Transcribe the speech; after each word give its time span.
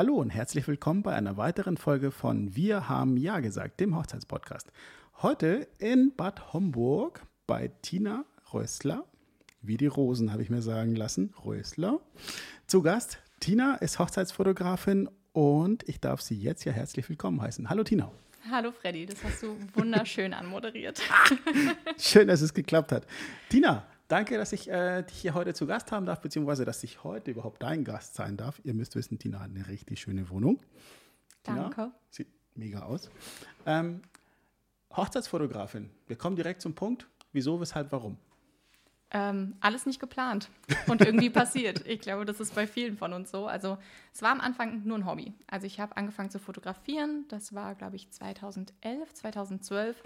Hallo 0.00 0.14
und 0.14 0.30
herzlich 0.30 0.66
willkommen 0.66 1.02
bei 1.02 1.12
einer 1.12 1.36
weiteren 1.36 1.76
Folge 1.76 2.10
von 2.10 2.56
Wir 2.56 2.88
haben 2.88 3.18
Ja 3.18 3.40
gesagt, 3.40 3.80
dem 3.80 3.94
Hochzeitspodcast. 3.94 4.72
Heute 5.20 5.68
in 5.76 6.16
Bad 6.16 6.54
Homburg 6.54 7.20
bei 7.46 7.70
Tina 7.82 8.24
Rösler, 8.54 9.04
wie 9.60 9.76
die 9.76 9.88
Rosen 9.88 10.32
habe 10.32 10.40
ich 10.40 10.48
mir 10.48 10.62
sagen 10.62 10.96
lassen, 10.96 11.34
Rösler. 11.44 12.00
Zu 12.66 12.80
Gast, 12.80 13.18
Tina 13.40 13.74
ist 13.74 13.98
Hochzeitsfotografin 13.98 15.10
und 15.34 15.86
ich 15.86 16.00
darf 16.00 16.22
sie 16.22 16.34
jetzt 16.34 16.64
ja 16.64 16.72
herzlich 16.72 17.06
willkommen 17.10 17.42
heißen. 17.42 17.68
Hallo 17.68 17.84
Tina. 17.84 18.10
Hallo 18.50 18.72
Freddy, 18.72 19.04
das 19.04 19.22
hast 19.22 19.42
du 19.42 19.54
wunderschön 19.74 20.32
anmoderiert. 20.32 20.98
Schön, 21.98 22.28
dass 22.28 22.40
es 22.40 22.54
geklappt 22.54 22.90
hat. 22.92 23.06
Tina, 23.50 23.86
danke, 24.10 24.36
dass 24.36 24.52
ich 24.52 24.70
äh, 24.70 25.02
dich 25.02 25.18
hier 25.18 25.34
heute 25.34 25.54
zu 25.54 25.66
Gast 25.66 25.92
haben 25.92 26.06
darf, 26.06 26.20
beziehungsweise 26.20 26.64
dass 26.64 26.82
ich 26.82 27.04
heute 27.04 27.30
überhaupt 27.30 27.62
dein 27.62 27.84
Gast 27.84 28.14
sein 28.14 28.36
darf. 28.36 28.60
Ihr 28.64 28.74
müsst 28.74 28.96
wissen, 28.96 29.18
Tina 29.18 29.40
hat 29.40 29.50
eine 29.50 29.66
richtig 29.68 30.00
schöne 30.00 30.28
Wohnung. 30.30 30.60
Tina, 31.42 31.62
Danke. 31.62 31.90
Sieht 32.10 32.28
mega 32.54 32.82
aus. 32.82 33.10
Ähm, 33.66 34.02
Hochzeitsfotografin, 34.94 35.90
wir 36.06 36.16
kommen 36.16 36.36
direkt 36.36 36.60
zum 36.60 36.74
Punkt. 36.74 37.06
Wieso, 37.32 37.60
weshalb, 37.60 37.92
warum? 37.92 38.16
Ähm, 39.12 39.56
alles 39.60 39.86
nicht 39.86 39.98
geplant 39.98 40.50
und 40.86 41.00
irgendwie 41.00 41.30
passiert. 41.30 41.84
Ich 41.86 42.00
glaube, 42.00 42.24
das 42.24 42.38
ist 42.38 42.54
bei 42.54 42.66
vielen 42.66 42.96
von 42.96 43.12
uns 43.12 43.30
so. 43.30 43.46
Also 43.46 43.76
es 44.12 44.22
war 44.22 44.30
am 44.30 44.40
Anfang 44.40 44.84
nur 44.84 44.98
ein 44.98 45.06
Hobby. 45.06 45.34
Also 45.48 45.66
ich 45.66 45.80
habe 45.80 45.96
angefangen 45.96 46.30
zu 46.30 46.38
fotografieren. 46.38 47.24
Das 47.28 47.54
war, 47.54 47.74
glaube 47.74 47.96
ich, 47.96 48.10
2011, 48.10 49.14
2012. 49.14 50.02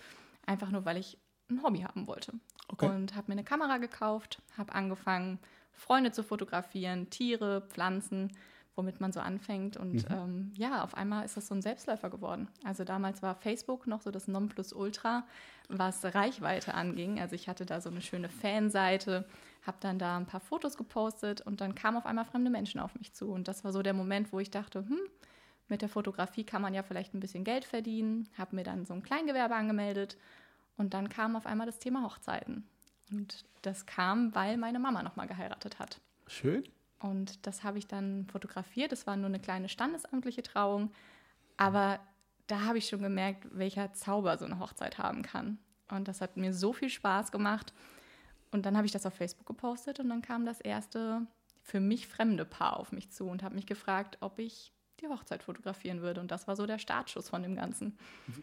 Einfach 0.47 0.71
nur, 0.71 0.85
weil 0.87 0.97
ich 0.97 1.19
ein 1.51 1.63
Hobby 1.63 1.81
haben 1.81 2.07
wollte. 2.07 2.33
Okay. 2.69 2.87
Und 2.87 3.15
habe 3.15 3.27
mir 3.29 3.33
eine 3.33 3.45
Kamera 3.45 3.79
gekauft, 3.79 4.41
habe 4.57 4.75
angefangen, 4.75 5.39
Freunde 5.73 6.13
zu 6.13 6.23
fotografieren, 6.23 7.11
Tiere, 7.11 7.63
Pflanzen, 7.69 8.33
womit 8.77 9.01
man 9.01 9.13
so 9.13 9.21
anfängt. 9.21 9.77
Und 9.77 10.07
ähm, 10.11 10.53
ja, 10.57 10.83
auf 10.83 10.95
einmal 10.95 11.25
ist 11.25 11.37
das 11.37 11.47
so 11.47 11.55
ein 11.55 11.63
Selbstläufer 11.63 12.11
geworden. 12.11 12.49
Also 12.65 12.85
damals 12.85 13.23
war 13.23 13.35
Facebook 13.35 13.87
noch 13.87 14.01
so 14.01 14.11
das 14.11 14.29
Nonplusultra, 14.29 15.27
was 15.69 16.05
Reichweite 16.05 16.75
anging. 16.75 17.21
Also 17.21 17.35
ich 17.35 17.49
hatte 17.49 17.67
da 17.67 17.81
so 17.81 17.91
eine 17.91 18.03
schöne 18.03 18.29
Fanseite, 18.29 19.27
habe 19.63 19.77
dann 19.81 19.99
da 19.99 20.17
ein 20.17 20.27
paar 20.27 20.41
Fotos 20.41 20.77
gepostet 20.77 21.41
und 21.41 21.61
dann 21.61 21.75
kamen 21.75 21.97
auf 21.97 22.07
einmal 22.07 22.25
fremde 22.25 22.51
Menschen 22.51 22.81
auf 22.81 22.95
mich 22.97 23.15
zu. 23.15 23.31
Und 23.31 23.49
das 23.49 23.65
war 23.65 23.73
so 23.73 23.83
der 23.83 23.95
Moment, 23.95 24.33
wo 24.33 24.41
ich 24.41 24.51
dachte, 24.51 24.81
hm, 24.81 25.01
mit 25.69 25.81
der 25.81 25.89
Fotografie 25.89 26.45
kann 26.45 26.61
man 26.61 26.75
ja 26.75 26.83
vielleicht 26.83 27.15
ein 27.15 27.21
bisschen 27.21 27.45
Geld 27.45 27.65
verdienen. 27.65 28.29
Habe 28.37 28.57
mir 28.57 28.65
dann 28.65 28.85
so 28.85 28.95
ein 28.95 29.03
Kleingewerbe 29.03 29.55
angemeldet 29.55 30.19
und 30.77 30.95
dann 30.95 31.09
kam 31.09 31.37
auf 31.37 31.47
einmal 31.47 31.67
das 31.67 31.79
Thema 31.79 32.03
Hochzeiten. 32.05 32.67
Und 33.11 33.45
das 33.63 33.87
kam, 33.87 34.35
weil 34.35 34.57
meine 34.57 34.79
Mama 34.79 35.03
nochmal 35.03 35.27
geheiratet 35.27 35.79
hat. 35.79 36.01
Schön. 36.27 36.65
Und 37.01 37.47
das 37.47 37.65
habe 37.65 37.79
ich 37.79 37.87
dann 37.87 38.27
fotografiert. 38.27 38.93
Das 38.93 39.07
war 39.07 39.17
nur 39.17 39.27
eine 39.27 39.41
kleine 39.41 39.69
standesamtliche 39.69 40.43
Trauung. 40.43 40.91
Aber 41.57 42.01
da 42.47 42.63
habe 42.63 42.79
ich 42.79 42.89
schon 42.89 43.03
gemerkt, 43.03 43.47
welcher 43.53 43.93
Zauber 43.93 44.39
so 44.39 44.45
eine 44.45 44.59
Hochzeit 44.59 44.99
haben 44.99 45.23
kann. 45.23 45.59
Und 45.91 46.09
das 46.09 46.21
hat 46.21 46.37
mir 46.37 46.53
so 46.53 46.73
viel 46.73 46.89
Spaß 46.89 47.31
gemacht. 47.31 47.73
Und 48.51 48.67
dann 48.67 48.77
habe 48.77 48.87
ich 48.87 48.93
das 48.93 49.07
auf 49.07 49.15
Facebook 49.15 49.47
gepostet 49.47 50.01
und 50.01 50.09
dann 50.09 50.23
kam 50.23 50.45
das 50.47 50.61
erste 50.61 51.27
für 51.63 51.81
mich 51.81 52.07
fremde 52.07 52.45
Paar 52.45 52.79
auf 52.79 52.93
mich 52.93 53.11
zu 53.11 53.27
und 53.27 53.43
habe 53.43 53.55
mich 53.55 53.67
gefragt, 53.67 54.19
ob 54.21 54.39
ich 54.39 54.74
die 55.01 55.09
Hochzeit 55.09 55.43
fotografieren 55.43 56.01
würde. 56.03 56.21
Und 56.21 56.31
das 56.31 56.47
war 56.49 56.57
so 56.57 56.67
der 56.67 56.79
Startschuss 56.79 57.29
von 57.29 57.43
dem 57.43 57.57
Ganzen. 57.57 57.97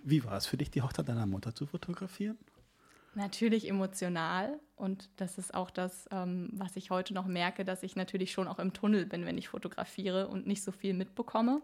Wie 0.03 0.23
war 0.23 0.37
es 0.37 0.45
für 0.45 0.57
dich, 0.57 0.71
die 0.71 0.81
Hochzeit 0.81 1.07
deiner 1.09 1.25
Mutter 1.25 1.53
zu 1.55 1.65
fotografieren? 1.65 2.37
Natürlich 3.13 3.67
emotional 3.67 4.57
und 4.77 5.09
das 5.17 5.37
ist 5.37 5.53
auch 5.53 5.69
das, 5.69 6.07
ähm, 6.11 6.47
was 6.53 6.77
ich 6.77 6.91
heute 6.91 7.13
noch 7.13 7.25
merke, 7.25 7.65
dass 7.65 7.83
ich 7.83 7.97
natürlich 7.97 8.31
schon 8.31 8.47
auch 8.47 8.57
im 8.57 8.71
Tunnel 8.71 9.05
bin, 9.05 9.25
wenn 9.25 9.37
ich 9.37 9.49
fotografiere 9.49 10.29
und 10.29 10.47
nicht 10.47 10.63
so 10.63 10.71
viel 10.71 10.93
mitbekomme. 10.93 11.61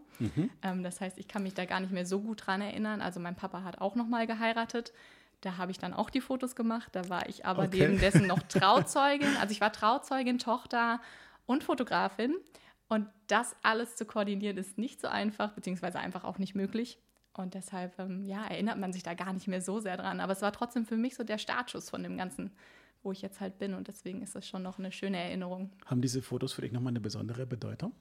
Ähm, 0.62 0.84
das 0.84 1.00
heißt, 1.00 1.18
ich 1.18 1.30
kann 1.30 1.44
mich 1.44 1.54
da 1.54 1.64
gar 1.64 1.80
nicht 1.80 1.94
mehr 1.94 2.06
so 2.06 2.20
gut 2.20 2.46
dran 2.46 2.60
erinnern. 2.60 3.00
Also 3.00 3.22
mein 3.22 3.36
Papa 3.38 3.64
hat 3.64 3.80
auch 3.80 3.96
noch 3.96 4.08
mal 4.08 4.28
geheiratet. 4.28 4.92
Da 5.40 5.56
habe 5.56 5.72
ich 5.72 5.78
dann 5.80 5.94
auch 5.94 6.10
die 6.10 6.20
Fotos 6.20 6.54
gemacht. 6.54 6.90
Da 6.92 7.08
war 7.08 7.30
ich 7.30 7.46
aber 7.46 7.64
Okay. 7.64 7.80
neben 7.88 8.00
dessen 8.00 8.28
noch 8.28 8.42
Trauzeugin. 8.50 9.38
Also 9.38 9.54
ich 9.54 9.62
war 9.62 9.72
Trauzeugin, 9.72 10.40
Tochter 10.40 11.00
und 11.46 11.64
Fotografin. 11.64 12.36
Und 12.90 13.08
das 13.28 13.56
alles 13.64 13.96
zu 13.96 14.06
koordinieren 14.06 14.58
ist 14.58 14.78
nicht 14.78 15.02
so 15.02 15.08
einfach, 15.08 15.54
beziehungsweise 15.54 16.00
einfach 16.00 16.24
auch 16.24 16.38
nicht 16.38 16.56
möglich. 16.56 17.00
Und 17.34 17.54
deshalb, 17.54 18.00
ähm, 18.00 18.24
ja, 18.24 18.46
erinnert 18.46 18.80
man 18.80 18.94
sich 18.94 19.04
da 19.04 19.14
gar 19.14 19.34
nicht 19.34 19.48
mehr 19.48 19.62
so 19.62 19.80
sehr 19.80 19.98
dran. 19.98 20.20
Aber 20.20 20.32
es 20.32 20.42
war 20.42 20.52
trotzdem 20.52 20.86
für 20.86 20.98
mich 20.98 21.16
so 21.16 21.24
der 21.24 21.38
Startschuss 21.38 21.90
von 21.90 22.02
dem 22.02 22.18
Ganzen, 22.18 22.52
wo 23.04 23.12
ich 23.12 23.22
jetzt 23.22 23.42
halt 23.42 23.60
bin. 23.60 23.74
Und 23.74 23.88
deswegen 23.88 24.22
ist 24.22 24.36
es 24.36 24.48
schon 24.48 24.64
noch 24.64 24.80
eine 24.80 24.92
schöne 24.92 25.18
Erinnerung. 25.18 25.72
Haben 25.86 26.02
diese 26.02 26.22
Fotos 26.22 26.54
für 26.54 26.62
dich 26.62 26.72
nochmal 26.72 26.92
eine 26.92 27.02
besondere 27.02 27.46
Bedeutung? 27.46 27.94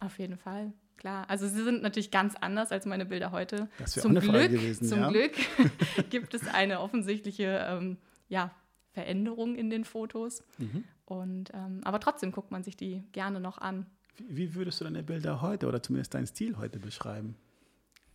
Auf 0.00 0.18
jeden 0.18 0.38
Fall, 0.38 0.72
klar. 0.96 1.28
Also 1.28 1.46
sie 1.46 1.62
sind 1.62 1.82
natürlich 1.82 2.10
ganz 2.10 2.34
anders 2.34 2.72
als 2.72 2.86
meine 2.86 3.04
Bilder 3.04 3.30
heute. 3.32 3.68
Das 3.78 3.94
wäre 3.94 4.06
auch 4.06 4.08
zum 4.08 4.16
eine 4.16 4.22
Frage 4.22 4.48
Glück, 4.48 4.60
gewesen, 4.60 4.88
Zum 4.88 5.00
ja. 5.00 5.10
Glück 5.10 5.34
gibt 6.10 6.34
es 6.34 6.48
eine 6.48 6.80
offensichtliche 6.80 7.64
ähm, 7.68 7.98
ja, 8.28 8.50
Veränderung 8.92 9.54
in 9.54 9.70
den 9.70 9.84
Fotos. 9.84 10.42
Mhm. 10.58 10.84
Und, 11.04 11.50
ähm, 11.54 11.82
aber 11.84 12.00
trotzdem 12.00 12.32
guckt 12.32 12.50
man 12.50 12.64
sich 12.64 12.76
die 12.76 13.04
gerne 13.12 13.40
noch 13.40 13.58
an. 13.58 13.86
Wie, 14.18 14.54
würdest 14.54 14.80
du 14.80 14.84
deine 14.84 15.02
Bilder 15.02 15.40
heute 15.40 15.66
oder 15.66 15.82
zumindest 15.82 16.14
deinen 16.14 16.26
Stil 16.26 16.56
heute 16.58 16.78
beschreiben? 16.78 17.36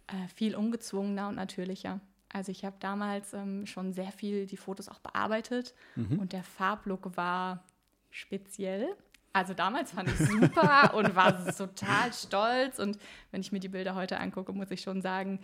Äh, 0.07 0.27
viel 0.33 0.55
ungezwungener 0.55 1.29
und 1.29 1.35
natürlicher. 1.35 1.99
Also 2.31 2.51
ich 2.51 2.65
habe 2.65 2.75
damals 2.79 3.33
ähm, 3.33 3.65
schon 3.65 3.93
sehr 3.93 4.11
viel 4.11 4.45
die 4.45 4.57
Fotos 4.57 4.89
auch 4.89 4.99
bearbeitet 4.99 5.73
Mhm. 5.95 6.19
und 6.19 6.33
der 6.33 6.43
Farblook 6.43 7.15
war 7.17 7.63
speziell. 8.11 8.87
Also 9.33 9.53
damals 9.53 9.91
fand 9.91 10.09
ich 10.09 10.17
super 10.17 10.93
und 10.95 11.15
war 11.15 11.45
total 11.53 12.13
stolz. 12.13 12.79
Und 12.79 12.97
wenn 13.31 13.41
ich 13.41 13.51
mir 13.51 13.59
die 13.59 13.69
Bilder 13.69 13.95
heute 13.95 14.19
angucke, 14.19 14.53
muss 14.53 14.71
ich 14.71 14.81
schon 14.81 15.01
sagen, 15.01 15.39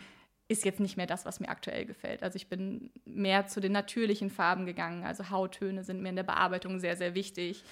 ist 0.47 0.66
jetzt 0.66 0.79
nicht 0.81 0.97
mehr 0.97 1.07
das, 1.07 1.25
was 1.25 1.40
mir 1.40 1.50
aktuell 1.50 1.85
gefällt. 1.85 2.23
Also 2.23 2.35
ich 2.35 2.47
bin 2.47 2.91
mehr 3.06 3.47
zu 3.47 3.61
den 3.61 3.72
natürlichen 3.72 4.29
Farben 4.29 4.66
gegangen. 4.66 5.03
Also 5.06 5.29
Hauttöne 5.29 5.84
sind 5.84 6.01
mir 6.01 6.09
in 6.09 6.16
der 6.17 6.23
Bearbeitung 6.23 6.79
sehr, 6.79 6.97
sehr 6.97 7.16
wichtig. 7.16 7.63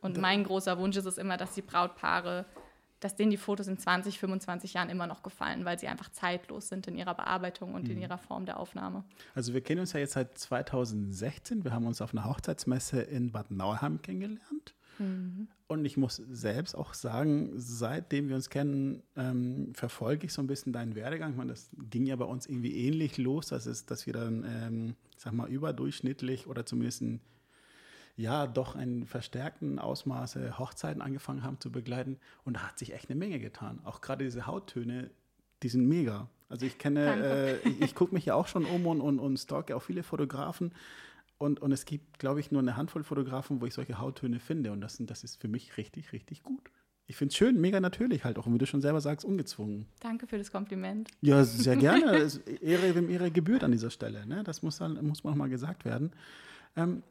Und 0.00 0.18
mein 0.18 0.44
großer 0.44 0.78
Wunsch 0.78 0.96
ist 0.96 1.06
es 1.06 1.18
immer, 1.18 1.36
dass 1.36 1.52
die 1.54 1.62
Brautpaare, 1.62 2.46
dass 3.00 3.16
denen 3.16 3.30
die 3.30 3.36
Fotos 3.36 3.68
in 3.68 3.78
20, 3.78 4.18
25 4.18 4.74
Jahren 4.74 4.90
immer 4.90 5.06
noch 5.06 5.22
gefallen, 5.22 5.64
weil 5.64 5.78
sie 5.78 5.88
einfach 5.88 6.10
zeitlos 6.10 6.68
sind 6.68 6.86
in 6.86 6.96
ihrer 6.96 7.14
Bearbeitung 7.14 7.74
und 7.74 7.88
in 7.88 8.00
ihrer 8.00 8.18
Form 8.18 8.46
der 8.46 8.58
Aufnahme. 8.58 9.04
Also 9.34 9.54
wir 9.54 9.60
kennen 9.60 9.80
uns 9.80 9.92
ja 9.92 10.00
jetzt 10.00 10.12
seit 10.14 10.36
2016. 10.36 11.64
Wir 11.64 11.72
haben 11.72 11.86
uns 11.86 12.00
auf 12.00 12.12
einer 12.12 12.24
Hochzeitsmesse 12.24 13.00
in 13.00 13.32
Bad 13.32 13.50
Nauheim 13.50 14.02
kennengelernt. 14.02 14.74
Und 15.68 15.84
ich 15.84 15.96
muss 15.96 16.16
selbst 16.16 16.74
auch 16.74 16.94
sagen, 16.94 17.52
seitdem 17.54 18.28
wir 18.28 18.36
uns 18.36 18.50
kennen, 18.50 19.02
ähm, 19.16 19.72
verfolge 19.74 20.26
ich 20.26 20.32
so 20.32 20.42
ein 20.42 20.46
bisschen 20.46 20.72
deinen 20.72 20.94
Werdegang. 20.94 21.32
Ich 21.32 21.36
meine, 21.36 21.52
das 21.52 21.70
ging 21.90 22.06
ja 22.06 22.16
bei 22.16 22.24
uns 22.24 22.46
irgendwie 22.46 22.74
ähnlich 22.74 23.16
los, 23.16 23.48
dass, 23.48 23.66
es, 23.66 23.86
dass 23.86 24.06
wir 24.06 24.12
dann, 24.12 24.44
ähm, 24.48 24.94
sag 25.16 25.34
mal, 25.34 25.48
überdurchschnittlich 25.48 26.46
oder 26.46 26.66
zumindest 26.66 27.04
ja, 28.18 28.46
doch 28.48 28.74
in 28.76 29.06
verstärkten 29.06 29.78
Ausmaße 29.78 30.58
Hochzeiten 30.58 31.00
angefangen 31.00 31.42
haben 31.44 31.60
zu 31.60 31.70
begleiten. 31.72 32.18
Und 32.44 32.56
da 32.56 32.60
hat 32.68 32.78
sich 32.78 32.92
echt 32.92 33.08
eine 33.08 33.18
Menge 33.18 33.38
getan. 33.38 33.78
Auch 33.84 34.00
gerade 34.00 34.24
diese 34.24 34.46
Hauttöne, 34.46 35.08
die 35.62 35.68
sind 35.68 35.86
mega. 35.86 36.28
Also 36.48 36.66
ich 36.66 36.78
kenne, 36.78 37.14
äh, 37.24 37.68
ich, 37.68 37.80
ich 37.80 37.94
gucke 37.94 38.12
mich 38.14 38.26
ja 38.26 38.34
auch 38.34 38.48
schon 38.48 38.64
um 38.64 38.86
und, 38.86 39.00
und, 39.00 39.20
und 39.20 39.36
stalke 39.38 39.76
auch 39.76 39.82
viele 39.82 40.02
Fotografen. 40.02 40.72
Und, 41.38 41.60
und 41.60 41.70
es 41.70 41.84
gibt, 41.84 42.18
glaube 42.18 42.40
ich, 42.40 42.50
nur 42.50 42.60
eine 42.60 42.76
Handvoll 42.76 43.04
Fotografen, 43.04 43.60
wo 43.60 43.66
ich 43.66 43.74
solche 43.74 43.98
Hauttöne 44.00 44.40
finde. 44.40 44.72
Und 44.72 44.80
das, 44.80 44.96
sind- 44.96 45.08
das 45.10 45.22
ist 45.22 45.40
für 45.40 45.46
mich 45.48 45.76
richtig, 45.76 46.12
richtig 46.12 46.42
gut. 46.42 46.70
Ich 47.06 47.14
finde 47.16 47.30
es 47.30 47.36
schön, 47.36 47.60
mega 47.60 47.78
natürlich 47.80 48.24
halt 48.24 48.36
auch, 48.38 48.46
und 48.46 48.52
wie 48.54 48.58
du 48.58 48.66
schon 48.66 48.80
selber 48.82 49.00
sagst, 49.00 49.24
ungezwungen. 49.24 49.86
Danke 50.00 50.26
für 50.26 50.36
das 50.38 50.50
Kompliment. 50.50 51.08
Ja, 51.20 51.44
sehr 51.44 51.76
gerne. 51.86 52.28
Ehre, 52.60 52.94
wem 52.96 53.08
Ehre 53.08 53.30
gebührt 53.30 53.62
an 53.62 53.70
dieser 53.70 53.90
Stelle. 53.90 54.26
Ne? 54.26 54.42
Das 54.42 54.62
muss, 54.62 54.78
dann, 54.78 55.06
muss 55.06 55.22
man 55.22 55.32
auch 55.34 55.38
mal 55.38 55.48
gesagt 55.48 55.84
werden. 55.84 56.10
Ähm, 56.76 57.02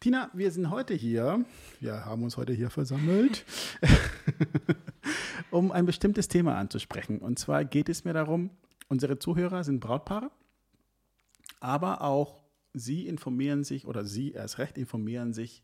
Tina, 0.00 0.30
wir 0.32 0.50
sind 0.50 0.70
heute 0.70 0.94
hier, 0.94 1.44
wir 1.80 2.04
haben 2.04 2.22
uns 2.22 2.36
heute 2.36 2.52
hier 2.52 2.70
versammelt, 2.70 3.44
um 5.50 5.70
ein 5.72 5.86
bestimmtes 5.86 6.28
Thema 6.28 6.56
anzusprechen. 6.56 7.18
Und 7.18 7.38
zwar 7.38 7.64
geht 7.64 7.88
es 7.88 8.04
mir 8.04 8.12
darum, 8.12 8.50
unsere 8.88 9.18
Zuhörer 9.18 9.64
sind 9.64 9.80
Brautpaare, 9.80 10.30
aber 11.60 12.02
auch 12.02 12.42
sie 12.74 13.06
informieren 13.06 13.64
sich 13.64 13.86
oder 13.86 14.04
sie 14.04 14.32
erst 14.32 14.58
recht 14.58 14.78
informieren 14.78 15.32
sich 15.32 15.62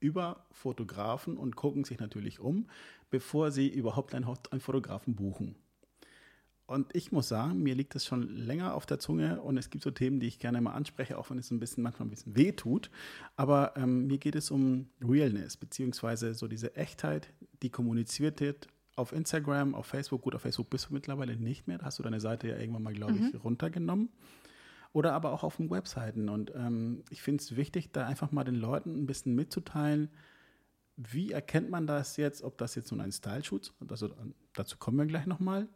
über 0.00 0.46
Fotografen 0.52 1.36
und 1.36 1.56
gucken 1.56 1.84
sich 1.84 1.98
natürlich 1.98 2.40
um, 2.40 2.68
bevor 3.10 3.50
sie 3.50 3.68
überhaupt 3.68 4.14
einen, 4.14 4.26
Fotografen 4.60 5.14
buchen. 5.14 5.56
Und 6.66 6.94
ich 6.96 7.12
muss 7.12 7.28
sagen, 7.28 7.62
mir 7.62 7.76
liegt 7.76 7.94
das 7.94 8.04
schon 8.04 8.28
länger 8.28 8.74
auf 8.74 8.86
der 8.86 8.98
Zunge 8.98 9.40
und 9.40 9.56
es 9.56 9.70
gibt 9.70 9.84
so 9.84 9.92
Themen, 9.92 10.18
die 10.18 10.26
ich 10.26 10.40
gerne 10.40 10.60
mal 10.60 10.72
anspreche, 10.72 11.16
auch 11.16 11.30
wenn 11.30 11.38
es 11.38 11.52
ein 11.52 11.60
bisschen 11.60 11.84
manchmal 11.84 12.08
ein 12.08 12.10
bisschen 12.10 12.36
weh 12.36 12.52
tut. 12.52 12.90
Aber 13.36 13.74
ähm, 13.76 14.08
mir 14.08 14.18
geht 14.18 14.34
es 14.34 14.50
um 14.50 14.88
Realness, 15.00 15.56
beziehungsweise 15.56 16.34
so 16.34 16.48
diese 16.48 16.74
Echtheit, 16.74 17.32
die 17.62 17.70
kommuniziert 17.70 18.40
wird 18.40 18.68
auf 18.96 19.12
Instagram, 19.12 19.74
auf 19.74 19.86
Facebook. 19.86 20.22
Gut, 20.22 20.34
auf 20.34 20.42
Facebook 20.42 20.70
bist 20.70 20.88
du 20.90 20.94
mittlerweile 20.94 21.36
nicht 21.36 21.68
mehr. 21.68 21.78
Da 21.78 21.86
hast 21.86 21.98
du 22.00 22.02
deine 22.02 22.18
Seite 22.18 22.48
ja 22.48 22.56
irgendwann 22.56 22.82
mal, 22.82 22.94
glaube 22.94 23.14
ich, 23.14 23.44
runtergenommen. 23.44 24.08
Oder 24.92 25.12
aber 25.12 25.32
auch 25.32 25.44
auf 25.44 25.58
den 25.58 25.70
Webseiten. 25.70 26.28
Und 26.28 26.52
ähm, 26.56 27.04
ich 27.10 27.22
finde 27.22 27.42
es 27.42 27.54
wichtig, 27.54 27.92
da 27.92 28.06
einfach 28.06 28.32
mal 28.32 28.44
den 28.44 28.54
Leuten 28.54 28.96
ein 28.96 29.06
bisschen 29.06 29.34
mitzuteilen, 29.34 30.08
wie 30.96 31.30
erkennt 31.30 31.70
man 31.70 31.86
das 31.86 32.16
jetzt, 32.16 32.42
ob 32.42 32.56
das 32.56 32.74
jetzt 32.74 32.90
nun 32.90 33.02
ein 33.02 33.12
Style-Shoot, 33.12 33.74
also 33.88 34.10
dazu 34.54 34.78
kommen 34.78 34.96
wir 34.96 35.04
gleich 35.04 35.26
nochmal, 35.26 35.68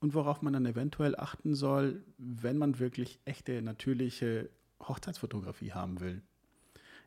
und 0.00 0.14
worauf 0.14 0.42
man 0.42 0.52
dann 0.52 0.66
eventuell 0.66 1.16
achten 1.16 1.54
soll, 1.54 2.04
wenn 2.18 2.58
man 2.58 2.78
wirklich 2.78 3.20
echte, 3.24 3.62
natürliche 3.62 4.50
Hochzeitsfotografie 4.80 5.72
haben 5.72 6.00
will. 6.00 6.22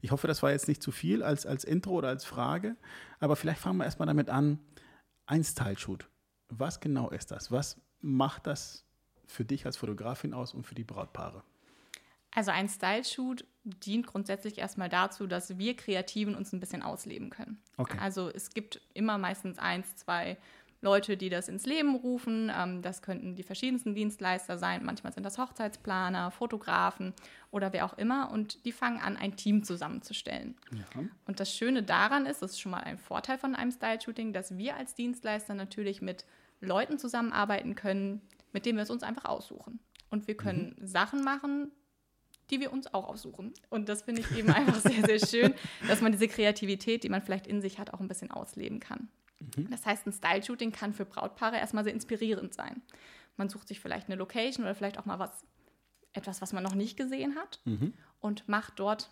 Ich 0.02 0.12
hoffe, 0.12 0.28
das 0.28 0.42
war 0.42 0.52
jetzt 0.52 0.68
nicht 0.68 0.82
zu 0.82 0.92
viel 0.92 1.24
als, 1.24 1.46
als 1.46 1.64
Intro 1.64 1.92
oder 1.92 2.08
als 2.08 2.26
Frage, 2.26 2.78
aber 3.20 3.36
vielleicht 3.36 3.60
fangen 3.60 3.78
wir 3.78 3.86
erstmal 3.86 4.08
damit 4.08 4.30
an. 4.30 4.60
Ein 5.26 5.44
Style-Shoot. 5.44 6.08
Was 6.48 6.80
genau 6.80 7.10
ist 7.10 7.32
das? 7.32 7.52
Was 7.52 7.80
macht 8.02 8.48
das 8.48 8.86
für 9.28 9.46
dich 9.46 9.66
als 9.66 9.78
Fotografin 9.78 10.34
aus 10.34 10.54
und 10.54 10.66
für 10.66 10.76
die 10.76 10.84
Brautpaare? 10.84 11.44
Also 12.32 12.52
ein 12.52 12.70
Style-Shoot 12.70 13.46
dient 13.64 14.08
grundsätzlich 14.08 14.58
erstmal 14.58 14.90
dazu, 14.90 15.28
dass 15.28 15.58
wir 15.58 15.76
Kreativen 15.76 16.36
uns 16.36 16.54
ein 16.54 16.60
bisschen 16.60 16.82
ausleben 16.82 17.30
können. 17.30 17.62
Okay. 17.78 17.98
Also 18.00 18.30
es 18.30 18.52
gibt 18.52 18.82
immer 18.94 19.18
meistens 19.18 19.58
eins, 19.58 19.96
zwei 19.96 20.38
Leute, 20.82 21.18
die 21.18 21.30
das 21.30 21.50
ins 21.50 21.66
Leben 21.66 21.96
rufen. 21.96 22.52
Ähm, 22.56 22.82
das 22.82 23.02
könnten 23.02 23.36
die 23.36 23.44
verschiedensten 23.44 23.96
Dienstleister 23.96 24.58
sein. 24.58 24.86
Manchmal 24.86 25.14
sind 25.14 25.24
das 25.24 25.38
Hochzeitsplaner, 25.38 26.32
Fotografen 26.32 27.14
oder 27.52 27.74
wer 27.74 27.86
auch 27.86 27.98
immer. 27.98 28.32
Und 28.32 28.64
die 28.66 28.72
fangen 28.72 29.00
an, 29.00 29.18
ein 29.18 29.36
Team 29.36 29.64
zusammenzustellen. 29.64 30.56
Ja. 30.72 31.04
Und 31.26 31.40
das 31.40 31.54
Schöne 31.54 31.84
daran 31.84 32.26
ist, 32.26 32.42
das 32.42 32.52
ist 32.52 32.62
schon 32.62 32.72
mal 32.72 32.82
ein 32.82 32.98
Vorteil 32.98 33.38
von 33.38 33.56
einem 33.56 33.72
Style-Shooting, 33.72 34.32
dass 34.32 34.58
wir 34.58 34.76
als 34.76 34.96
Dienstleister 34.96 35.54
natürlich 35.54 36.02
mit 36.02 36.26
Leuten 36.62 36.98
zusammenarbeiten 36.98 37.76
können, 37.76 38.22
mit 38.54 38.66
denen 38.66 38.78
wir 38.78 38.84
es 38.84 38.90
uns 38.90 39.04
einfach 39.04 39.26
aussuchen. 39.26 39.80
Und 40.10 40.28
wir 40.28 40.36
können 40.36 40.76
mhm. 40.80 40.88
Sachen 40.88 41.24
machen, 41.24 41.72
die 42.50 42.60
wir 42.60 42.74
uns 42.74 42.94
auch 42.94 43.08
aussuchen. 43.08 43.54
Und 43.70 43.90
das 43.90 44.04
finde 44.04 44.22
ich 44.22 44.38
eben 44.38 44.50
einfach 44.50 44.76
sehr, 44.76 45.06
sehr 45.06 45.20
schön, 45.20 45.54
dass 45.88 46.02
man 46.02 46.12
diese 46.12 46.28
Kreativität, 46.28 47.04
die 47.04 47.10
man 47.10 47.22
vielleicht 47.22 47.48
in 47.48 47.62
sich 47.62 47.80
hat, 47.80 47.94
auch 47.94 48.00
ein 48.00 48.08
bisschen 48.08 48.32
ausleben 48.32 48.80
kann. 48.80 49.10
Mhm. 49.40 49.70
Das 49.70 49.86
heißt, 49.86 50.06
ein 50.06 50.14
Style-Shooting 50.14 50.72
kann 50.72 50.94
für 50.94 51.06
Brautpaare 51.06 51.58
erstmal 51.58 51.84
sehr 51.84 51.94
inspirierend 51.94 52.54
sein. 52.54 52.82
Man 53.38 53.50
sucht 53.50 53.68
sich 53.68 53.80
vielleicht 53.80 54.08
eine 54.08 54.16
Location 54.16 54.66
oder 54.66 54.76
vielleicht 54.76 54.98
auch 54.98 55.06
mal 55.06 55.20
was, 55.20 55.46
etwas, 56.14 56.42
was 56.42 56.54
man 56.54 56.64
noch 56.64 56.76
nicht 56.76 56.98
gesehen 56.98 57.36
hat 57.36 57.60
mhm. 57.66 57.94
und 58.20 58.48
macht 58.48 58.80
dort, 58.80 59.10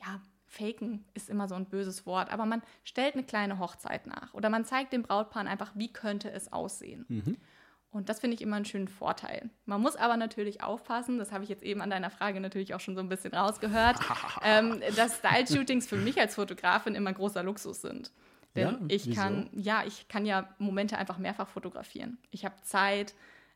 ja, 0.00 0.20
Faken 0.46 1.04
ist 1.14 1.28
immer 1.28 1.46
so 1.46 1.54
ein 1.54 1.66
böses 1.66 2.06
Wort, 2.06 2.32
aber 2.32 2.46
man 2.46 2.62
stellt 2.82 3.14
eine 3.14 3.24
kleine 3.24 3.58
Hochzeit 3.58 4.06
nach 4.06 4.32
oder 4.32 4.48
man 4.48 4.64
zeigt 4.64 4.92
dem 4.92 5.02
Brautpaar 5.02 5.46
einfach, 5.46 5.72
wie 5.74 5.92
könnte 5.92 6.30
es 6.30 6.52
aussehen. 6.52 7.04
Mhm. 7.08 7.36
Und 7.90 8.08
das 8.08 8.20
finde 8.20 8.34
ich 8.34 8.42
immer 8.42 8.56
einen 8.56 8.64
schönen 8.64 8.88
Vorteil. 8.88 9.48
Man 9.64 9.80
muss 9.80 9.96
aber 9.96 10.16
natürlich 10.16 10.62
aufpassen, 10.62 11.18
das 11.18 11.32
habe 11.32 11.44
ich 11.44 11.50
jetzt 11.50 11.62
eben 11.62 11.80
an 11.80 11.90
deiner 11.90 12.10
Frage 12.10 12.40
natürlich 12.40 12.74
auch 12.74 12.80
schon 12.80 12.94
so 12.94 13.00
ein 13.00 13.08
bisschen 13.08 13.32
rausgehört, 13.32 13.98
ähm, 14.42 14.80
dass 14.94 15.18
Style-Shootings 15.18 15.86
für 15.86 15.96
mich 15.96 16.20
als 16.20 16.34
Fotografin 16.34 16.94
immer 16.94 17.12
großer 17.12 17.42
Luxus 17.42 17.80
sind. 17.80 18.10
Denn 18.58 18.68
ja, 18.68 18.78
ich 18.88 19.14
kann, 19.14 19.50
ja, 19.52 19.84
ich 19.86 20.08
kann 20.08 20.26
ja 20.26 20.48
Momente 20.58 20.98
einfach 20.98 21.18
mehrfach 21.18 21.48
fotografieren. 21.48 22.18
Ich 22.30 22.44
habe 22.44 22.54
Zeit, 22.62 23.14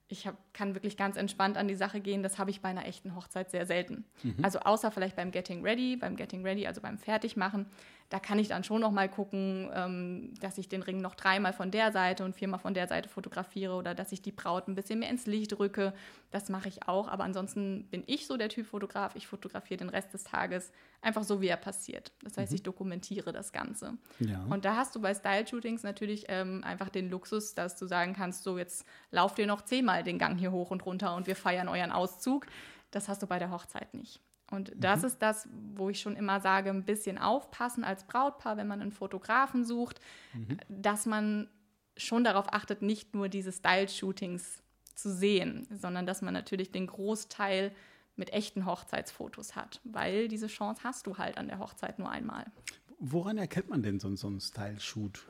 ich 0.09 0.27
hab, 0.27 0.37
kann 0.53 0.75
wirklich 0.75 0.97
ganz 0.97 1.17
entspannt 1.17 1.57
an 1.57 1.69
die 1.69 1.75
Sache 1.75 2.01
gehen. 2.01 2.23
Das 2.23 2.39
habe 2.39 2.51
ich 2.51 2.61
bei 2.61 2.69
einer 2.69 2.87
echten 2.87 3.15
Hochzeit 3.17 3.51
sehr 3.51 3.67
selten. 3.67 4.05
Mhm. 4.23 4.37
Also 4.43 4.61
außer 4.61 4.91
vielleicht 4.91 5.17
beim 5.17 5.31
Getting 5.31 5.63
Ready, 5.63 5.97
beim 5.97 6.17
Getting 6.17 6.43
Ready, 6.43 6.67
also 6.67 6.81
beim 6.81 6.99
Fertigmachen, 6.99 7.67
da 8.13 8.21
kann 8.21 8.39
ich 8.39 8.49
dann 8.49 8.63
schon 8.63 8.83
noch 8.83 8.91
mal 8.91 9.09
gucken, 9.09 9.71
ähm, 9.73 10.35
dass 10.43 10.59
ich 10.59 10.69
den 10.69 10.83
Ring 10.83 11.01
noch 11.01 11.15
dreimal 11.15 11.55
von 11.55 11.71
der 11.71 11.93
Seite 11.93 12.27
und 12.27 12.37
viermal 12.37 12.61
von 12.61 12.75
der 12.75 12.87
Seite 12.87 13.09
fotografiere 13.09 13.73
oder 13.73 13.95
dass 13.95 14.13
ich 14.13 14.21
die 14.21 14.33
Braut 14.33 14.69
ein 14.69 14.75
bisschen 14.75 14.99
mehr 14.99 15.09
ins 15.09 15.25
Licht 15.25 15.59
rücke. 15.59 15.95
Das 16.31 16.51
mache 16.51 16.69
ich 16.69 16.87
auch. 16.87 17.09
Aber 17.09 17.25
ansonsten 17.25 17.89
bin 17.91 18.05
ich 18.07 18.27
so 18.27 18.37
der 18.37 18.51
Typ 18.51 18.67
Fotograf. 18.67 19.17
Ich 19.17 19.27
fotografiere 19.27 19.79
den 19.79 19.89
Rest 19.89 20.13
des 20.13 20.25
Tages 20.25 20.73
einfach 21.01 21.23
so, 21.23 21.41
wie 21.41 21.49
er 21.49 21.57
passiert. 21.57 22.13
Das 22.23 22.37
heißt, 22.37 22.53
mhm. 22.53 22.57
ich 22.57 22.63
dokumentiere 22.63 23.33
das 23.33 23.51
Ganze. 23.51 23.95
Ja. 24.19 24.45
Und 24.51 24.67
da 24.67 24.77
hast 24.77 24.95
du 24.95 25.01
bei 25.01 25.15
Style-Shootings 25.15 25.83
natürlich 25.83 26.27
ähm, 26.29 26.63
einfach 26.65 26.91
den 26.91 27.09
Luxus, 27.09 27.55
dass 27.55 27.77
du 27.77 27.87
sagen 27.87 28.13
kannst, 28.13 28.43
so 28.43 28.59
jetzt 28.59 28.85
lauft 29.11 29.39
ihr 29.39 29.47
noch 29.47 29.63
zehnmal 29.63 30.03
den 30.03 30.19
Gang 30.19 30.39
hier 30.39 30.53
hoch 30.53 30.71
und 30.71 30.85
runter 30.85 31.17
und 31.17 31.27
wir 31.27 31.35
feiern 31.35 31.67
euren 31.67 31.91
Auszug. 31.91 32.45
Das 32.91 33.09
hast 33.09 33.23
du 33.23 33.27
bei 33.27 33.39
der 33.39 33.51
Hochzeit 33.51 33.95
nicht. 33.95 34.21
Und 34.53 34.73
das 34.77 35.01
mhm. 35.01 35.07
ist 35.07 35.23
das, 35.23 35.49
wo 35.75 35.89
ich 35.91 36.01
schon 36.01 36.17
immer 36.17 36.41
sage, 36.41 36.71
ein 36.71 36.85
bisschen 36.85 37.19
aufpassen 37.19 37.85
als 37.85 38.05
Brautpaar, 38.05 38.57
wenn 38.57 38.69
man 38.69 38.81
einen 38.81 38.93
Fotografen 38.93 39.65
sucht, 39.65 40.01
mhm. 40.35 40.59
dass 40.69 41.07
man 41.07 41.49
schon 41.97 42.25
darauf 42.25 42.53
achtet, 42.53 42.83
nicht 42.83 43.15
nur 43.15 43.29
diese 43.29 43.53
Style-Shootings 43.53 44.63
zu 44.95 45.13
sehen, 45.13 45.67
sondern 45.71 46.07
dass 46.07 46.23
man 46.23 46.35
natürlich 46.35 46.71
den 46.73 46.87
Großteil 46.87 47.73
mit 48.17 48.33
echten 48.33 48.67
Hochzeitsfotos 48.67 49.57
hat, 49.57 49.81
weil 49.85 50.29
diese 50.29 50.47
Chance 50.47 50.83
hast 50.85 51.07
du 51.07 51.19
halt 51.19 51.39
an 51.39 51.49
der 51.49 51.59
Hochzeit 51.59 51.99
nur 51.99 52.11
einmal. 52.11 52.45
Woran 52.99 53.39
erkennt 53.39 53.69
man 53.69 53.83
denn 53.83 53.99
so, 53.99 54.15
so 54.15 54.29
einen 54.29 54.41
Style-Shoot? 54.41 55.27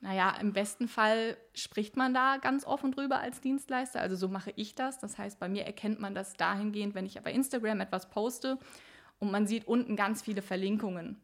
Naja, 0.00 0.36
im 0.40 0.52
besten 0.52 0.88
Fall 0.88 1.36
spricht 1.54 1.96
man 1.96 2.12
da 2.12 2.36
ganz 2.36 2.64
offen 2.66 2.92
drüber 2.92 3.18
als 3.18 3.40
Dienstleister. 3.40 4.00
Also 4.00 4.14
so 4.14 4.28
mache 4.28 4.52
ich 4.56 4.74
das. 4.74 4.98
Das 4.98 5.18
heißt, 5.18 5.38
bei 5.40 5.48
mir 5.48 5.64
erkennt 5.64 6.00
man 6.00 6.14
das 6.14 6.34
dahingehend, 6.34 6.94
wenn 6.94 7.06
ich 7.06 7.20
bei 7.20 7.32
Instagram 7.32 7.80
etwas 7.80 8.10
poste 8.10 8.58
und 9.18 9.30
man 9.30 9.46
sieht 9.46 9.66
unten 9.66 9.96
ganz 9.96 10.22
viele 10.22 10.42
Verlinkungen 10.42 11.20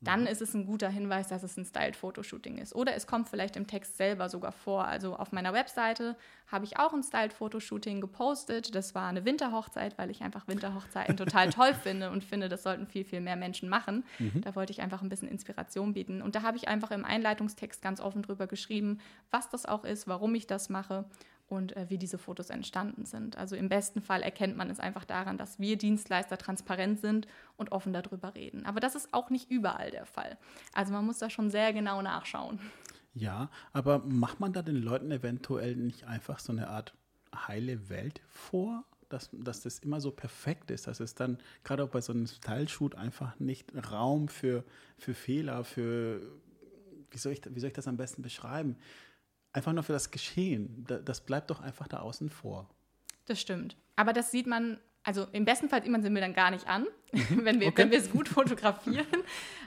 dann 0.00 0.22
mhm. 0.22 0.26
ist 0.28 0.40
es 0.40 0.54
ein 0.54 0.64
guter 0.64 0.88
Hinweis, 0.88 1.28
dass 1.28 1.42
es 1.42 1.56
ein 1.56 1.64
Styled-Fotoshooting 1.64 2.56
ist. 2.58 2.74
Oder 2.74 2.94
es 2.94 3.06
kommt 3.06 3.28
vielleicht 3.28 3.56
im 3.56 3.66
Text 3.66 3.98
selber 3.98 4.28
sogar 4.28 4.52
vor. 4.52 4.86
Also 4.86 5.16
auf 5.16 5.32
meiner 5.32 5.52
Webseite 5.52 6.16
habe 6.46 6.64
ich 6.64 6.78
auch 6.78 6.94
ein 6.94 7.02
Styled-Fotoshooting 7.02 8.00
gepostet. 8.00 8.74
Das 8.74 8.94
war 8.94 9.08
eine 9.08 9.24
Winterhochzeit, 9.24 9.98
weil 9.98 10.10
ich 10.10 10.22
einfach 10.22 10.48
Winterhochzeiten 10.48 11.16
total 11.16 11.50
toll 11.52 11.74
finde 11.74 12.10
und 12.10 12.24
finde, 12.24 12.48
das 12.48 12.62
sollten 12.62 12.86
viel, 12.86 13.04
viel 13.04 13.20
mehr 13.20 13.36
Menschen 13.36 13.68
machen. 13.68 14.04
Mhm. 14.18 14.40
Da 14.40 14.54
wollte 14.56 14.72
ich 14.72 14.80
einfach 14.80 15.02
ein 15.02 15.10
bisschen 15.10 15.28
Inspiration 15.28 15.92
bieten. 15.92 16.22
Und 16.22 16.34
da 16.34 16.42
habe 16.42 16.56
ich 16.56 16.68
einfach 16.68 16.90
im 16.92 17.04
Einleitungstext 17.04 17.82
ganz 17.82 18.00
offen 18.00 18.22
drüber 18.22 18.46
geschrieben, 18.46 19.00
was 19.30 19.50
das 19.50 19.66
auch 19.66 19.84
ist, 19.84 20.08
warum 20.08 20.34
ich 20.34 20.46
das 20.46 20.70
mache 20.70 21.04
und 21.50 21.76
äh, 21.76 21.86
wie 21.88 21.98
diese 21.98 22.16
Fotos 22.16 22.48
entstanden 22.48 23.04
sind. 23.04 23.36
Also 23.36 23.56
im 23.56 23.68
besten 23.68 24.00
Fall 24.00 24.22
erkennt 24.22 24.56
man 24.56 24.70
es 24.70 24.78
einfach 24.78 25.04
daran, 25.04 25.36
dass 25.36 25.58
wir 25.58 25.76
Dienstleister 25.76 26.38
transparent 26.38 27.00
sind 27.00 27.26
und 27.56 27.72
offen 27.72 27.92
darüber 27.92 28.34
reden. 28.34 28.64
Aber 28.66 28.78
das 28.78 28.94
ist 28.94 29.12
auch 29.12 29.30
nicht 29.30 29.50
überall 29.50 29.90
der 29.90 30.06
Fall. 30.06 30.38
Also 30.72 30.92
man 30.92 31.04
muss 31.04 31.18
da 31.18 31.28
schon 31.28 31.50
sehr 31.50 31.72
genau 31.72 32.02
nachschauen. 32.02 32.60
Ja, 33.14 33.50
aber 33.72 33.98
macht 33.98 34.38
man 34.38 34.52
da 34.52 34.62
den 34.62 34.76
Leuten 34.76 35.10
eventuell 35.10 35.74
nicht 35.74 36.04
einfach 36.04 36.38
so 36.38 36.52
eine 36.52 36.68
Art 36.68 36.94
heile 37.34 37.88
Welt 37.88 38.20
vor? 38.28 38.84
Dass, 39.08 39.28
dass 39.32 39.62
das 39.62 39.80
immer 39.80 40.00
so 40.00 40.12
perfekt 40.12 40.70
ist, 40.70 40.86
dass 40.86 41.00
es 41.00 41.16
dann 41.16 41.38
gerade 41.64 41.82
auch 41.82 41.88
bei 41.88 42.00
so 42.00 42.12
einem 42.12 42.28
Style-Shoot 42.28 42.94
einfach 42.94 43.40
nicht 43.40 43.72
Raum 43.90 44.28
für, 44.28 44.62
für 44.98 45.14
Fehler, 45.14 45.64
für, 45.64 46.20
wie 47.10 47.18
soll, 47.18 47.32
ich, 47.32 47.42
wie 47.52 47.58
soll 47.58 47.70
ich 47.70 47.74
das 47.74 47.88
am 47.88 47.96
besten 47.96 48.22
beschreiben? 48.22 48.76
Einfach 49.52 49.72
nur 49.72 49.82
für 49.82 49.92
das 49.92 50.10
Geschehen. 50.10 50.86
Das 51.04 51.20
bleibt 51.20 51.50
doch 51.50 51.60
einfach 51.60 51.88
da 51.88 52.00
außen 52.00 52.30
vor. 52.30 52.68
Das 53.26 53.40
stimmt. 53.40 53.76
Aber 53.96 54.12
das 54.12 54.30
sieht 54.30 54.46
man, 54.46 54.78
also 55.02 55.26
im 55.32 55.44
besten 55.44 55.68
Fall 55.68 55.88
man 55.88 56.02
sie 56.02 56.10
mir 56.10 56.20
dann 56.20 56.34
gar 56.34 56.50
nicht 56.50 56.66
an, 56.66 56.86
wenn 57.12 57.60
wir 57.60 57.68
okay. 57.68 57.82
wenn 57.82 57.90
wir 57.90 57.98
es 57.98 58.10
gut 58.10 58.28
fotografieren. 58.28 59.06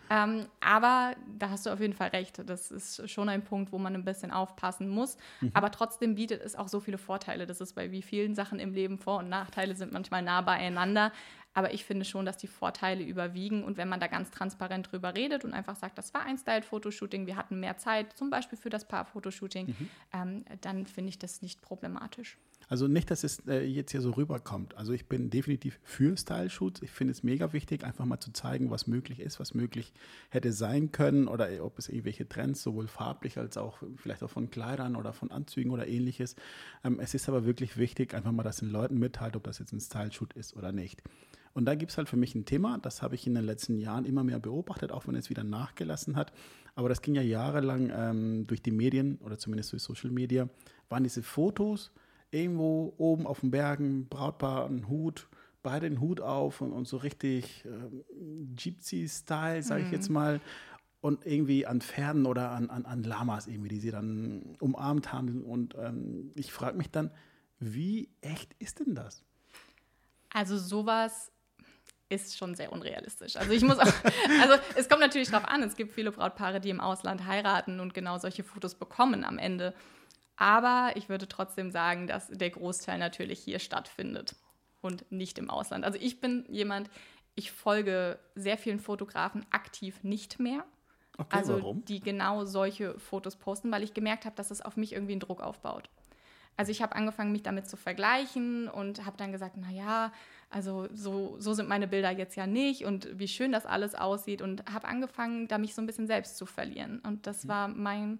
ähm, 0.09 0.45
aber 0.59 1.15
da 1.37 1.49
hast 1.49 1.65
du 1.65 1.71
auf 1.71 1.79
jeden 1.79 1.93
Fall 1.93 2.09
recht. 2.09 2.41
Das 2.45 2.71
ist 2.71 3.09
schon 3.09 3.29
ein 3.29 3.43
Punkt, 3.43 3.71
wo 3.71 3.77
man 3.77 3.95
ein 3.95 4.05
bisschen 4.05 4.31
aufpassen 4.31 4.89
muss. 4.89 5.17
Mhm. 5.41 5.51
Aber 5.53 5.71
trotzdem 5.71 6.15
bietet 6.15 6.41
es 6.43 6.55
auch 6.55 6.67
so 6.67 6.79
viele 6.79 6.97
Vorteile. 6.97 7.47
Das 7.47 7.61
ist 7.61 7.73
bei 7.73 7.91
wie 7.91 8.01
vielen 8.01 8.35
Sachen 8.35 8.59
im 8.59 8.73
Leben 8.73 8.97
Vor- 8.97 9.19
und 9.19 9.29
Nachteile 9.29 9.75
sind 9.75 9.91
manchmal 9.91 10.21
nah 10.21 10.41
beieinander. 10.41 11.11
Aber 11.55 11.73
ich 11.73 11.85
finde 11.85 12.03
schon, 12.03 12.25
dass 12.25 12.37
die 12.37 12.47
Vorteile 12.47 13.03
überwiegen. 13.03 13.63
Und 13.63 13.77
wenn 13.77 13.87
man 13.87 13.99
da 13.99 14.07
ganz 14.07 14.31
transparent 14.31 14.91
drüber 14.91 15.15
redet 15.15 15.45
und 15.45 15.53
einfach 15.53 15.75
sagt, 15.75 15.97
das 15.97 16.13
war 16.13 16.25
ein 16.25 16.37
Styled-Fotoshooting, 16.37 17.27
wir 17.27 17.35
hatten 17.35 17.59
mehr 17.59 17.77
Zeit, 17.77 18.13
zum 18.17 18.29
Beispiel 18.29 18.57
für 18.57 18.69
das 18.69 18.87
Paar-Fotoshooting, 18.87 19.67
mhm. 19.67 19.89
ähm, 20.13 20.45
dann 20.61 20.87
finde 20.87 21.09
ich 21.09 21.19
das 21.19 21.41
nicht 21.41 21.61
problematisch. 21.61 22.37
Also 22.73 22.87
nicht, 22.87 23.11
dass 23.11 23.23
es 23.23 23.37
äh, 23.47 23.63
jetzt 23.63 23.91
hier 23.91 24.01
so 24.01 24.09
rüberkommt. 24.09 24.75
Also 24.75 24.93
ich 24.93 25.07
bin 25.07 25.29
definitiv 25.29 25.79
für 25.83 26.17
Style-Shoots. 26.17 26.81
Ich 26.81 26.89
finde 26.89 27.11
es 27.11 27.21
mega 27.21 27.53
wichtig, 27.53 27.83
einfach 27.83 28.05
mal 28.05 28.19
zu 28.19 28.33
zeigen, 28.33 28.71
was 28.71 28.87
möglich 28.87 29.19
ist, 29.19 29.39
was 29.39 29.53
möglich 29.53 29.93
hätte 30.29 30.51
sein 30.51 30.91
können 30.91 31.27
oder 31.27 31.49
ob 31.63 31.77
es 31.77 31.87
irgendwelche 31.87 32.27
Trends, 32.27 32.63
sowohl 32.63 32.87
farblich 32.87 33.37
als 33.37 33.57
auch 33.57 33.83
vielleicht 33.97 34.23
auch 34.23 34.31
von 34.31 34.49
Kleidern 34.49 34.95
oder 34.95 35.13
von 35.13 35.29
Anzügen 35.29 35.69
oder 35.69 35.87
ähnliches. 35.87 36.35
Ähm, 36.83 36.99
es 36.99 37.13
ist 37.13 37.29
aber 37.29 37.45
wirklich 37.45 37.77
wichtig, 37.77 38.15
einfach 38.15 38.31
mal 38.31 38.41
das 38.41 38.57
den 38.57 38.71
Leuten 38.71 38.97
mitteilt, 38.97 39.35
ob 39.35 39.43
das 39.43 39.59
jetzt 39.59 39.71
ein 39.71 39.79
Style-Shoot 39.79 40.33
ist 40.33 40.55
oder 40.55 40.71
nicht. 40.71 41.03
Und 41.53 41.65
da 41.65 41.75
gibt 41.75 41.91
es 41.91 41.99
halt 41.99 42.09
für 42.09 42.17
mich 42.17 42.33
ein 42.33 42.45
Thema, 42.45 42.79
das 42.79 43.03
habe 43.03 43.13
ich 43.13 43.27
in 43.27 43.35
den 43.35 43.45
letzten 43.45 43.77
Jahren 43.77 44.05
immer 44.05 44.23
mehr 44.23 44.39
beobachtet, 44.39 44.91
auch 44.91 45.07
wenn 45.07 45.13
es 45.13 45.29
wieder 45.29 45.43
nachgelassen 45.43 46.15
hat. 46.15 46.33
Aber 46.73 46.89
das 46.89 47.03
ging 47.03 47.13
ja 47.13 47.21
jahrelang 47.21 47.91
ähm, 47.95 48.47
durch 48.47 48.63
die 48.63 48.71
Medien 48.71 49.19
oder 49.23 49.37
zumindest 49.37 49.71
durch 49.73 49.83
Social 49.83 50.09
Media, 50.09 50.49
waren 50.89 51.03
diese 51.03 51.21
Fotos 51.21 51.91
irgendwo 52.33 52.93
oben 52.97 53.27
auf 53.27 53.41
den 53.41 53.51
Bergen, 53.51 54.07
Brautpaar, 54.07 54.65
ein 54.65 54.87
Hut, 54.87 55.27
beide 55.61 55.89
den 55.89 55.99
Hut 55.99 56.19
auf 56.21 56.61
und, 56.61 56.73
und 56.73 56.87
so 56.87 56.97
richtig 56.97 57.65
äh, 57.65 57.69
Gypsy-Style, 58.55 59.63
sage 59.63 59.81
ich 59.81 59.87
mhm. 59.87 59.93
jetzt 59.93 60.09
mal. 60.09 60.41
Und 61.01 61.25
irgendwie 61.25 61.65
an 61.65 61.81
Pferden 61.81 62.25
oder 62.25 62.51
an, 62.51 62.69
an, 62.69 62.85
an 62.85 63.03
Lamas 63.03 63.47
irgendwie, 63.47 63.67
die 63.67 63.79
sie 63.79 63.91
dann 63.91 64.55
umarmt 64.59 65.11
haben. 65.11 65.43
Und 65.43 65.75
ähm, 65.77 66.31
ich 66.35 66.53
frage 66.53 66.77
mich 66.77 66.91
dann, 66.91 67.11
wie 67.59 68.09
echt 68.21 68.53
ist 68.59 68.79
denn 68.79 68.95
das? 68.95 69.23
Also 70.33 70.57
sowas 70.57 71.31
ist 72.09 72.37
schon 72.37 72.55
sehr 72.55 72.71
unrealistisch. 72.71 73.35
Also 73.35 73.51
ich 73.51 73.63
muss 73.63 73.79
auch, 73.79 73.85
also 74.41 74.55
es 74.75 74.87
kommt 74.87 75.01
natürlich 75.01 75.29
darauf 75.29 75.47
an, 75.47 75.63
es 75.63 75.75
gibt 75.75 75.93
viele 75.93 76.11
Brautpaare, 76.11 76.59
die 76.61 76.69
im 76.69 76.79
Ausland 76.79 77.25
heiraten 77.25 77.79
und 77.79 77.93
genau 77.93 78.17
solche 78.17 78.43
Fotos 78.43 78.75
bekommen 78.75 79.23
am 79.23 79.37
Ende. 79.37 79.73
Aber 80.35 80.91
ich 80.95 81.09
würde 81.09 81.27
trotzdem 81.27 81.71
sagen, 81.71 82.07
dass 82.07 82.27
der 82.27 82.49
Großteil 82.49 82.97
natürlich 82.97 83.39
hier 83.39 83.59
stattfindet 83.59 84.35
und 84.81 85.09
nicht 85.11 85.37
im 85.37 85.49
Ausland. 85.49 85.85
Also 85.85 85.97
ich 86.01 86.19
bin 86.19 86.45
jemand, 86.49 86.89
ich 87.35 87.51
folge 87.51 88.19
sehr 88.35 88.57
vielen 88.57 88.79
Fotografen 88.79 89.45
aktiv 89.51 90.03
nicht 90.03 90.39
mehr. 90.39 90.65
Okay, 91.17 91.37
also 91.37 91.53
warum? 91.61 91.85
die 91.85 91.99
genau 91.99 92.43
solche 92.45 92.97
Fotos 92.99 93.35
posten, 93.35 93.71
weil 93.71 93.83
ich 93.83 93.93
gemerkt 93.93 94.25
habe, 94.25 94.35
dass 94.35 94.49
es 94.49 94.61
auf 94.61 94.77
mich 94.77 94.93
irgendwie 94.93 95.13
einen 95.13 95.19
Druck 95.19 95.41
aufbaut. 95.41 95.89
Also 96.57 96.71
ich 96.71 96.81
habe 96.81 96.95
angefangen, 96.95 97.31
mich 97.31 97.43
damit 97.43 97.67
zu 97.67 97.77
vergleichen 97.77 98.67
und 98.67 99.05
habe 99.05 99.17
dann 99.17 99.31
gesagt, 99.31 99.57
naja, 99.57 100.11
also 100.49 100.87
so, 100.93 101.35
so 101.39 101.53
sind 101.53 101.67
meine 101.67 101.87
Bilder 101.87 102.11
jetzt 102.11 102.35
ja 102.35 102.45
nicht 102.45 102.85
und 102.85 103.07
wie 103.17 103.27
schön 103.27 103.51
das 103.51 103.65
alles 103.65 103.95
aussieht 103.95 104.41
und 104.41 104.71
habe 104.71 104.87
angefangen, 104.87 105.47
da 105.47 105.57
mich 105.57 105.73
so 105.73 105.81
ein 105.81 105.87
bisschen 105.87 106.05
selbst 106.05 106.37
zu 106.37 106.45
verlieren. 106.45 106.99
Und 106.99 107.25
das 107.25 107.43
mhm. 107.43 107.49
war 107.49 107.67
mein 107.67 108.19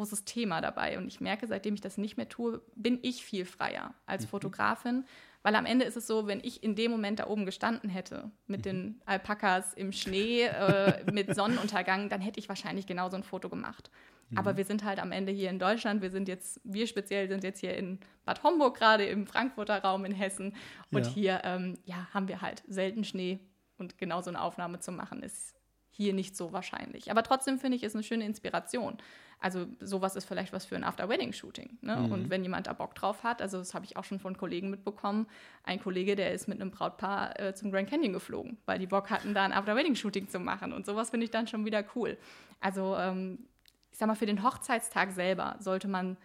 großes 0.00 0.24
Thema 0.24 0.60
dabei. 0.60 0.96
Und 0.98 1.06
ich 1.06 1.20
merke, 1.20 1.46
seitdem 1.46 1.74
ich 1.74 1.82
das 1.82 1.98
nicht 1.98 2.16
mehr 2.16 2.28
tue, 2.28 2.62
bin 2.74 2.98
ich 3.02 3.22
viel 3.22 3.44
freier 3.44 3.94
als 4.06 4.24
mhm. 4.24 4.28
Fotografin, 4.28 5.04
weil 5.42 5.54
am 5.54 5.66
Ende 5.66 5.84
ist 5.84 5.96
es 5.96 6.06
so, 6.06 6.26
wenn 6.26 6.40
ich 6.40 6.62
in 6.62 6.74
dem 6.74 6.90
Moment 6.90 7.18
da 7.18 7.26
oben 7.26 7.44
gestanden 7.44 7.90
hätte, 7.90 8.30
mit 8.46 8.60
mhm. 8.60 8.64
den 8.64 9.02
Alpakas 9.04 9.74
im 9.74 9.92
Schnee, 9.92 10.44
äh, 10.44 11.04
mit 11.12 11.34
Sonnenuntergang, 11.34 12.08
dann 12.08 12.20
hätte 12.20 12.40
ich 12.40 12.48
wahrscheinlich 12.48 12.86
genauso 12.86 13.16
ein 13.16 13.22
Foto 13.22 13.48
gemacht. 13.48 13.90
Mhm. 14.30 14.38
Aber 14.38 14.56
wir 14.56 14.64
sind 14.64 14.84
halt 14.84 14.98
am 14.98 15.12
Ende 15.12 15.32
hier 15.32 15.50
in 15.50 15.58
Deutschland. 15.58 16.00
Wir 16.00 16.10
sind 16.10 16.28
jetzt, 16.28 16.60
wir 16.64 16.86
speziell 16.86 17.28
sind 17.28 17.44
jetzt 17.44 17.60
hier 17.60 17.76
in 17.76 18.00
Bad 18.24 18.42
Homburg 18.42 18.76
gerade, 18.76 19.04
im 19.04 19.26
Frankfurter 19.26 19.82
Raum 19.82 20.06
in 20.06 20.12
Hessen. 20.12 20.54
Und 20.90 21.06
ja. 21.06 21.12
hier 21.12 21.40
ähm, 21.44 21.78
ja, 21.84 22.08
haben 22.14 22.28
wir 22.28 22.40
halt 22.40 22.62
selten 22.68 23.04
Schnee. 23.04 23.40
Und 23.76 23.98
genau 23.98 24.20
so 24.20 24.30
eine 24.30 24.42
Aufnahme 24.42 24.80
zu 24.80 24.92
machen, 24.92 25.22
ist 25.22 25.54
hier 26.00 26.14
nicht 26.14 26.36
so 26.36 26.52
wahrscheinlich. 26.52 27.10
Aber 27.10 27.22
trotzdem 27.22 27.58
finde 27.58 27.76
ich, 27.76 27.82
ist 27.82 27.94
eine 27.94 28.02
schöne 28.02 28.24
Inspiration. 28.24 28.98
Also 29.40 29.66
sowas 29.80 30.16
ist 30.16 30.26
vielleicht 30.26 30.52
was 30.52 30.66
für 30.66 30.76
ein 30.76 30.84
After-Wedding-Shooting. 30.84 31.78
Ne? 31.80 31.96
Mhm. 31.96 32.12
Und 32.12 32.30
wenn 32.30 32.42
jemand 32.42 32.66
da 32.66 32.74
Bock 32.74 32.94
drauf 32.94 33.24
hat, 33.24 33.40
also 33.40 33.58
das 33.58 33.72
habe 33.74 33.86
ich 33.86 33.96
auch 33.96 34.04
schon 34.04 34.20
von 34.20 34.36
Kollegen 34.36 34.68
mitbekommen, 34.68 35.26
ein 35.64 35.80
Kollege, 35.82 36.14
der 36.14 36.32
ist 36.32 36.46
mit 36.46 36.60
einem 36.60 36.70
Brautpaar 36.70 37.40
äh, 37.40 37.54
zum 37.54 37.72
Grand 37.72 37.88
Canyon 37.88 38.12
geflogen, 38.12 38.58
weil 38.66 38.78
die 38.78 38.86
Bock 38.86 39.08
hatten, 39.08 39.32
da 39.32 39.44
ein 39.44 39.52
After-Wedding-Shooting 39.52 40.28
zu 40.28 40.38
machen. 40.38 40.74
Und 40.74 40.84
sowas 40.84 41.10
finde 41.10 41.24
ich 41.24 41.30
dann 41.30 41.46
schon 41.46 41.64
wieder 41.64 41.82
cool. 41.94 42.18
Also 42.60 42.96
ähm, 42.96 43.46
ich 43.90 43.98
sag 43.98 44.06
mal, 44.06 44.14
für 44.14 44.26
den 44.26 44.42
Hochzeitstag 44.42 45.12
selber 45.12 45.56
sollte 45.58 45.88
man 45.88 46.18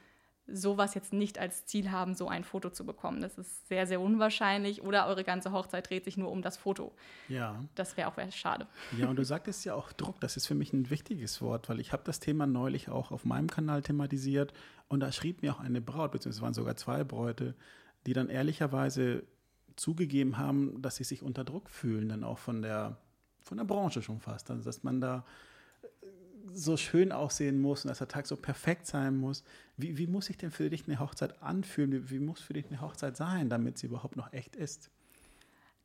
sowas 0.47 0.93
jetzt 0.93 1.11
nicht 1.11 1.39
als 1.39 1.65
Ziel 1.65 1.91
haben, 1.91 2.13
so 2.13 2.27
ein 2.27 2.43
Foto 2.43 2.69
zu 2.69 2.85
bekommen. 2.85 3.21
Das 3.21 3.37
ist 3.37 3.67
sehr, 3.67 3.87
sehr 3.87 3.99
unwahrscheinlich. 3.99 4.83
Oder 4.83 5.07
eure 5.07 5.23
ganze 5.23 5.51
Hochzeit 5.51 5.89
dreht 5.89 6.05
sich 6.05 6.17
nur 6.17 6.31
um 6.31 6.41
das 6.41 6.57
Foto. 6.57 6.93
Ja. 7.27 7.63
Das 7.73 7.97
wäre 7.97 8.09
auch 8.09 8.31
schade. 8.31 8.67
Ja, 8.97 9.09
und 9.09 9.15
du 9.15 9.23
sagtest 9.23 9.65
ja 9.65 9.73
auch 9.73 9.91
Druck. 9.93 10.19
Das 10.21 10.37
ist 10.37 10.45
für 10.45 10.55
mich 10.55 10.71
ein 10.73 10.89
wichtiges 10.89 11.41
Wort, 11.41 11.69
weil 11.69 11.79
ich 11.79 11.93
habe 11.93 12.03
das 12.05 12.19
Thema 12.19 12.45
neulich 12.45 12.89
auch 12.89 13.11
auf 13.11 13.25
meinem 13.25 13.49
Kanal 13.49 13.81
thematisiert. 13.81 14.53
Und 14.87 14.99
da 14.99 15.11
schrieb 15.11 15.41
mir 15.41 15.53
auch 15.53 15.59
eine 15.59 15.81
Braut, 15.81 16.11
beziehungsweise 16.11 16.39
es 16.39 16.43
waren 16.43 16.53
sogar 16.53 16.75
zwei 16.75 17.03
Bräute, 17.03 17.55
die 18.05 18.13
dann 18.13 18.29
ehrlicherweise 18.29 19.23
zugegeben 19.75 20.37
haben, 20.37 20.81
dass 20.81 20.97
sie 20.97 21.03
sich 21.03 21.23
unter 21.23 21.43
Druck 21.43 21.69
fühlen, 21.69 22.07
dann 22.07 22.23
auch 22.23 22.37
von 22.37 22.61
der, 22.61 22.97
von 23.41 23.57
der 23.57 23.65
Branche 23.65 24.01
schon 24.01 24.19
fast. 24.19 24.51
Also, 24.51 24.63
dass 24.63 24.83
man 24.83 25.01
da 25.01 25.25
so 26.51 26.77
schön 26.77 27.11
aussehen 27.11 27.61
muss 27.61 27.83
und 27.83 27.89
dass 27.89 27.99
der 27.99 28.07
Tag 28.07 28.27
so 28.27 28.35
perfekt 28.35 28.85
sein 28.85 29.15
muss. 29.17 29.43
Wie, 29.77 29.97
wie 29.97 30.07
muss 30.07 30.27
sich 30.27 30.37
denn 30.37 30.51
für 30.51 30.69
dich 30.69 30.87
eine 30.87 30.99
Hochzeit 30.99 31.41
anfühlen? 31.41 31.91
Wie, 31.91 32.09
wie 32.09 32.19
muss 32.19 32.39
für 32.39 32.53
dich 32.53 32.67
eine 32.67 32.81
Hochzeit 32.81 33.17
sein, 33.17 33.49
damit 33.49 33.77
sie 33.77 33.87
überhaupt 33.87 34.15
noch 34.15 34.31
echt 34.33 34.55
ist? 34.55 34.89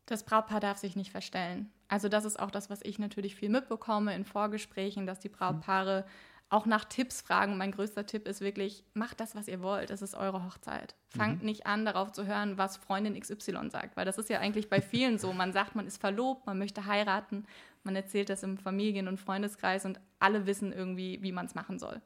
Das 0.06 0.24
Brautpaar 0.24 0.60
darf 0.60 0.78
sich 0.78 0.96
nicht 0.96 1.10
verstellen. 1.10 1.70
Also 1.88 2.08
das 2.08 2.24
ist 2.24 2.38
auch 2.38 2.50
das, 2.50 2.70
was 2.70 2.80
ich 2.82 2.98
natürlich 2.98 3.36
viel 3.36 3.48
mitbekomme 3.48 4.14
in 4.14 4.24
Vorgesprächen, 4.24 5.06
dass 5.06 5.20
die 5.20 5.28
Brautpaare 5.28 6.04
auch 6.50 6.66
nach 6.66 6.84
Tipps 6.84 7.20
fragen. 7.20 7.56
mein 7.56 7.70
größter 7.70 8.06
Tipp 8.06 8.26
ist 8.26 8.40
wirklich, 8.40 8.84
macht 8.92 9.20
das, 9.20 9.36
was 9.36 9.46
ihr 9.46 9.62
wollt. 9.62 9.90
Es 9.90 10.02
ist 10.02 10.16
eure 10.16 10.44
Hochzeit. 10.44 10.96
Fangt 11.16 11.40
mhm. 11.40 11.46
nicht 11.46 11.66
an, 11.66 11.84
darauf 11.84 12.10
zu 12.10 12.26
hören, 12.26 12.58
was 12.58 12.76
Freundin 12.76 13.18
XY 13.18 13.70
sagt, 13.70 13.96
weil 13.96 14.04
das 14.04 14.18
ist 14.18 14.28
ja 14.28 14.40
eigentlich 14.40 14.68
bei 14.68 14.80
vielen 14.80 15.18
so. 15.18 15.32
Man 15.32 15.52
sagt, 15.52 15.76
man 15.76 15.86
ist 15.86 16.00
verlobt, 16.00 16.46
man 16.46 16.58
möchte 16.58 16.86
heiraten, 16.86 17.46
man 17.84 17.94
erzählt 17.94 18.28
das 18.28 18.42
im 18.42 18.58
Familien- 18.58 19.06
und 19.06 19.18
Freundeskreis 19.18 19.84
und 19.84 20.00
alle 20.20 20.46
wissen 20.46 20.72
irgendwie, 20.72 21.22
wie 21.22 21.32
man 21.32 21.46
es 21.46 21.54
machen 21.54 21.78
soll. 21.78 22.00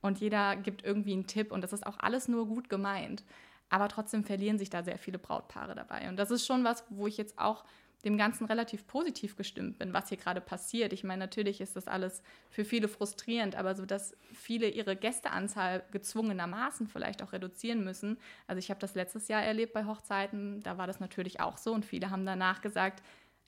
Und 0.00 0.20
jeder 0.20 0.56
gibt 0.56 0.84
irgendwie 0.84 1.12
einen 1.12 1.26
Tipp 1.26 1.50
und 1.50 1.62
das 1.62 1.72
ist 1.72 1.86
auch 1.86 1.98
alles 1.98 2.28
nur 2.28 2.46
gut 2.46 2.68
gemeint. 2.68 3.24
Aber 3.68 3.88
trotzdem 3.88 4.22
verlieren 4.22 4.58
sich 4.58 4.70
da 4.70 4.82
sehr 4.82 4.98
viele 4.98 5.18
Brautpaare 5.18 5.74
dabei. 5.74 6.08
Und 6.08 6.16
das 6.16 6.30
ist 6.30 6.46
schon 6.46 6.62
was, 6.62 6.84
wo 6.90 7.06
ich 7.06 7.16
jetzt 7.16 7.38
auch 7.38 7.64
dem 8.04 8.16
Ganzen 8.16 8.44
relativ 8.46 8.86
positiv 8.86 9.36
gestimmt 9.36 9.78
bin, 9.78 9.92
was 9.92 10.08
hier 10.08 10.18
gerade 10.18 10.40
passiert. 10.40 10.92
Ich 10.92 11.02
meine, 11.02 11.24
natürlich 11.24 11.60
ist 11.60 11.74
das 11.74 11.88
alles 11.88 12.22
für 12.50 12.64
viele 12.64 12.86
frustrierend, 12.86 13.56
aber 13.56 13.74
so, 13.74 13.84
dass 13.84 14.14
viele 14.32 14.68
ihre 14.68 14.94
Gästeanzahl 14.94 15.82
gezwungenermaßen 15.90 16.86
vielleicht 16.86 17.22
auch 17.22 17.32
reduzieren 17.32 17.82
müssen. 17.82 18.18
Also 18.46 18.58
ich 18.58 18.70
habe 18.70 18.78
das 18.78 18.94
letztes 18.94 19.26
Jahr 19.26 19.42
erlebt 19.42 19.72
bei 19.72 19.86
Hochzeiten, 19.86 20.62
da 20.62 20.78
war 20.78 20.86
das 20.86 21.00
natürlich 21.00 21.40
auch 21.40 21.58
so 21.58 21.72
und 21.72 21.84
viele 21.84 22.10
haben 22.10 22.26
danach 22.26 22.60
gesagt, 22.60 23.02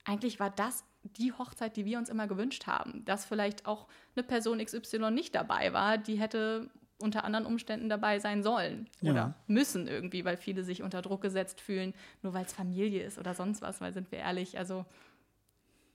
eigentlich 0.04 0.40
war 0.40 0.50
das 0.50 0.84
die 1.02 1.32
Hochzeit, 1.32 1.76
die 1.76 1.84
wir 1.84 1.98
uns 1.98 2.08
immer 2.08 2.26
gewünscht 2.26 2.66
haben. 2.66 3.04
Dass 3.04 3.24
vielleicht 3.24 3.66
auch 3.66 3.86
eine 4.14 4.24
Person 4.24 4.64
XY 4.64 5.10
nicht 5.10 5.34
dabei 5.34 5.72
war, 5.72 5.98
die 5.98 6.18
hätte 6.18 6.70
unter 7.00 7.24
anderen 7.24 7.46
Umständen 7.46 7.88
dabei 7.88 8.18
sein 8.18 8.42
sollen 8.42 8.88
ja. 9.00 9.12
oder 9.12 9.34
müssen 9.46 9.86
irgendwie, 9.86 10.24
weil 10.24 10.36
viele 10.36 10.64
sich 10.64 10.82
unter 10.82 11.00
Druck 11.00 11.22
gesetzt 11.22 11.60
fühlen, 11.60 11.94
nur 12.22 12.34
weil 12.34 12.44
es 12.44 12.52
Familie 12.52 13.04
ist 13.04 13.18
oder 13.18 13.34
sonst 13.34 13.62
was, 13.62 13.80
weil 13.80 13.92
sind 13.92 14.10
wir 14.10 14.18
ehrlich, 14.18 14.58
also 14.58 14.84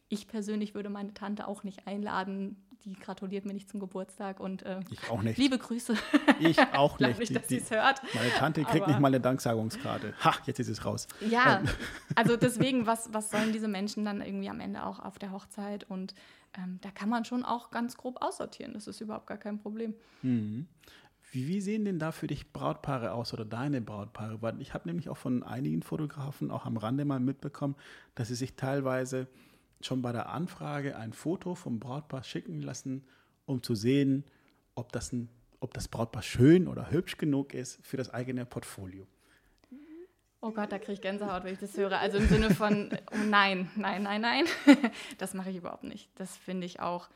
ich 0.08 0.28
persönlich 0.28 0.76
würde 0.76 0.90
meine 0.90 1.14
Tante 1.14 1.48
auch 1.48 1.64
nicht 1.64 1.88
einladen. 1.88 2.56
Die 2.86 2.94
gratuliert 2.94 3.46
mir 3.46 3.54
nicht 3.54 3.70
zum 3.70 3.80
Geburtstag 3.80 4.42
und 4.42 4.64
äh, 4.64 4.82
ich 4.90 5.10
auch 5.10 5.22
nicht. 5.22 5.38
liebe 5.38 5.58
Grüße. 5.58 5.96
Ich 6.40 6.60
auch 6.74 7.00
nicht. 7.00 7.18
nicht, 7.18 7.36
dass 7.36 7.48
sie 7.48 7.58
es 7.58 7.72
hört. 7.72 8.02
Meine 8.14 8.30
Tante 8.32 8.64
kriegt 8.66 8.88
nicht 8.88 9.00
mal 9.00 9.08
eine 9.08 9.22
Danksagungskarte. 9.22 10.14
Ha, 10.24 10.34
jetzt 10.46 10.60
ist 10.60 10.68
es 10.68 10.84
raus. 10.84 11.08
Ja, 11.22 11.60
ähm. 11.60 11.70
also 12.16 12.36
deswegen, 12.36 12.86
was, 12.86 13.14
was 13.14 13.32
sollen 13.32 13.54
diese 13.54 13.70
Menschen 13.70 14.04
dann 14.04 14.22
irgendwie 14.22 14.50
am 14.50 14.60
Ende 14.60 14.86
auch 14.86 15.00
auf 15.00 15.18
der 15.18 15.32
Hochzeit? 15.32 15.86
Und 15.90 16.14
ähm, 16.58 16.80
da 16.82 16.92
kann 16.92 17.08
man 17.08 17.24
schon 17.24 17.46
auch 17.46 17.72
ganz 17.72 17.96
grob 17.96 18.22
aussortieren. 18.22 18.74
Das 18.74 18.88
ist 18.88 19.00
überhaupt 19.00 19.28
gar 19.28 19.38
kein 19.38 19.60
Problem. 19.60 19.94
Mhm. 20.22 20.68
Wie, 21.32 21.48
wie, 21.48 21.62
sehen 21.62 21.86
denn 21.86 22.00
da 22.00 22.12
für 22.12 22.28
dich 22.28 22.52
Brautpaare 22.52 23.14
aus 23.14 23.34
oder 23.34 23.46
deine 23.46 23.82
Brautpaare? 23.82 24.42
Weil 24.42 24.62
ich 24.62 24.74
habe 24.74 24.88
nämlich 24.90 25.10
auch 25.10 25.18
von 25.18 25.42
einigen 25.42 25.82
Fotografen 25.82 26.52
auch 26.52 26.66
am 26.66 26.78
Rande 26.78 27.06
mal 27.06 27.20
mitbekommen, 27.20 27.76
dass 28.14 28.28
sie 28.28 28.36
sich 28.36 28.56
teilweise 28.56 29.28
schon 29.82 30.02
bei 30.02 30.12
der 30.12 30.30
Anfrage 30.30 30.96
ein 30.96 31.14
Foto 31.14 31.56
vom 31.56 31.80
Brautpaar 31.80 32.24
schicken 32.24 32.62
lassen, 32.62 33.06
um 33.46 33.64
zu 33.64 33.76
sehen, 33.76 34.24
ob 34.76 34.92
das, 34.92 35.12
ein, 35.12 35.30
ob 35.60 35.74
das 35.74 35.88
Brautpaar 35.88 36.24
schön 36.24 36.68
oder 36.68 36.92
hübsch 36.92 37.18
genug 37.18 37.54
ist 37.54 37.86
für 37.86 37.98
das 37.98 38.14
eigene 38.14 38.46
Portfolio. 38.46 39.08
Oh 40.42 40.52
Gott, 40.52 40.74
da 40.74 40.78
kriege 40.78 40.94
ich 40.94 41.02
Gänsehaut, 41.02 41.46
wenn 41.46 41.54
ich 41.54 41.60
das 41.60 41.78
höre. 41.78 41.98
Also 42.00 42.18
im 42.18 42.28
Sinne 42.28 42.50
von, 42.54 42.90
oh 43.14 43.18
nein, 43.30 43.72
nein, 43.78 44.04
nein, 44.04 44.20
nein. 44.20 44.46
Das 45.18 45.34
mache 45.34 45.50
ich 45.50 45.56
überhaupt 45.56 45.86
nicht. 45.86 46.10
Das 46.16 46.36
finde 46.36 46.66
ich 46.66 46.82
auch 46.82 47.08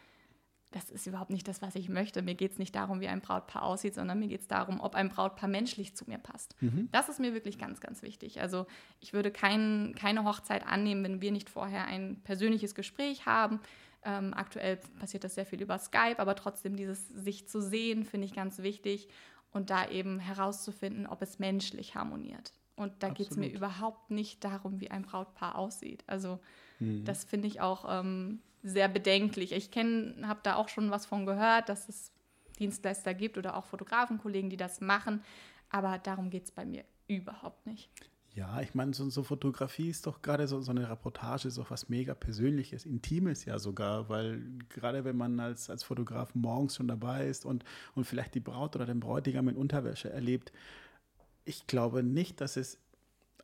das 0.72 0.90
ist 0.90 1.08
überhaupt 1.08 1.30
nicht 1.30 1.48
das, 1.48 1.62
was 1.62 1.76
ich 1.76 1.88
möchte. 1.88 2.22
Mir 2.22 2.36
geht 2.36 2.52
es 2.52 2.58
nicht 2.60 2.76
darum, 2.76 3.00
wie 3.00 3.08
ein 3.08 3.22
Brautpaar 3.22 3.64
aussieht, 3.64 3.96
sondern 3.96 4.20
mir 4.20 4.28
geht 4.28 4.42
es 4.42 4.48
darum, 4.48 4.82
ob 4.82 4.96
ein 4.96 5.10
Brautpaar 5.10 5.48
menschlich 5.48 5.96
zu 5.96 6.06
mir 6.08 6.18
passt. 6.18 6.62
Mhm. 6.62 6.90
Das 6.92 7.08
ist 7.08 7.20
mir 7.20 7.34
wirklich 7.34 7.58
ganz, 7.58 7.80
ganz 7.80 8.02
wichtig. 8.02 8.42
Also 8.42 8.68
ich 9.00 9.14
würde 9.14 9.32
kein, 9.32 9.96
keine 9.98 10.26
Hochzeit 10.26 10.68
annehmen, 10.68 11.04
wenn 11.04 11.22
wir 11.22 11.32
nicht 11.32 11.50
vorher 11.50 11.86
ein 11.86 12.22
persönliches 12.24 12.76
Gespräch 12.76 13.26
haben. 13.26 13.62
Ähm, 14.04 14.34
aktuell 14.34 14.78
passiert 15.00 15.24
das 15.24 15.36
sehr 15.36 15.46
viel 15.46 15.62
über 15.62 15.80
Skype, 15.80 16.20
aber 16.20 16.36
trotzdem 16.36 16.76
dieses 16.76 17.08
sich 17.08 17.48
zu 17.48 17.62
sehen, 17.62 18.04
finde 18.04 18.26
ich 18.26 18.34
ganz 18.34 18.60
wichtig 18.60 19.08
und 19.52 19.70
da 19.70 19.90
eben 19.90 20.20
herauszufinden, 20.20 21.08
ob 21.08 21.22
es 21.22 21.40
menschlich 21.40 21.96
harmoniert. 21.96 22.52
Und 22.76 23.02
da 23.02 23.10
geht 23.10 23.32
es 23.32 23.38
mir 23.38 23.50
überhaupt 23.50 24.12
nicht 24.12 24.44
darum, 24.44 24.80
wie 24.80 24.92
ein 24.92 25.02
Brautpaar 25.02 25.58
aussieht. 25.58 26.04
Also 26.06 26.40
mhm. 26.80 27.06
das 27.06 27.24
finde 27.24 27.48
ich 27.48 27.60
auch 27.60 27.86
ähm, 27.90 28.40
sehr 28.68 28.88
bedenklich. 28.88 29.52
Ich 29.52 29.72
kenne, 29.72 30.28
habe 30.28 30.40
da 30.44 30.56
auch 30.56 30.70
schon 30.70 30.92
was 30.92 31.06
von 31.06 31.26
gehört, 31.26 31.70
dass 31.70 31.90
es 31.90 32.12
Dienstleister 32.60 33.14
gibt 33.14 33.38
oder 33.38 33.56
auch 33.56 33.66
Fotografenkollegen, 33.66 34.50
die 34.50 34.58
das 34.58 34.82
machen. 34.82 35.24
Aber 35.70 35.98
darum 35.98 36.30
geht 36.30 36.46
es 36.46 36.52
bei 36.52 36.66
mir 36.66 36.84
überhaupt 37.08 37.66
nicht. 37.66 37.90
Ja, 38.38 38.62
ich 38.62 38.76
meine, 38.76 38.94
so, 38.94 39.10
so, 39.10 39.24
Fotografie 39.24 39.90
ist 39.90 40.06
doch 40.06 40.22
gerade 40.22 40.48
so, 40.48 40.62
so 40.62 40.70
eine 40.70 40.88
Reportage, 40.88 41.48
ist 41.48 41.58
auch 41.58 41.72
was 41.72 41.90
mega 41.90 42.14
Persönliches, 42.14 42.86
Intimes 42.86 43.46
ja 43.46 43.58
sogar, 43.58 44.10
weil 44.10 44.44
gerade 44.70 45.04
wenn 45.06 45.18
man 45.18 45.40
als, 45.40 45.72
als 45.72 45.84
Fotograf 45.84 46.36
morgens 46.36 46.76
schon 46.76 46.88
dabei 46.88 47.26
ist 47.28 47.46
und, 47.46 47.66
und 47.96 48.04
vielleicht 48.04 48.36
die 48.36 48.40
Braut 48.40 48.76
oder 48.76 48.86
den 48.86 49.00
Bräutigam 49.00 49.48
in 49.48 49.56
Unterwäsche 49.56 50.12
erlebt, 50.12 50.52
ich 51.46 51.66
glaube 51.66 52.04
nicht, 52.04 52.40
dass 52.40 52.58
es 52.58 52.78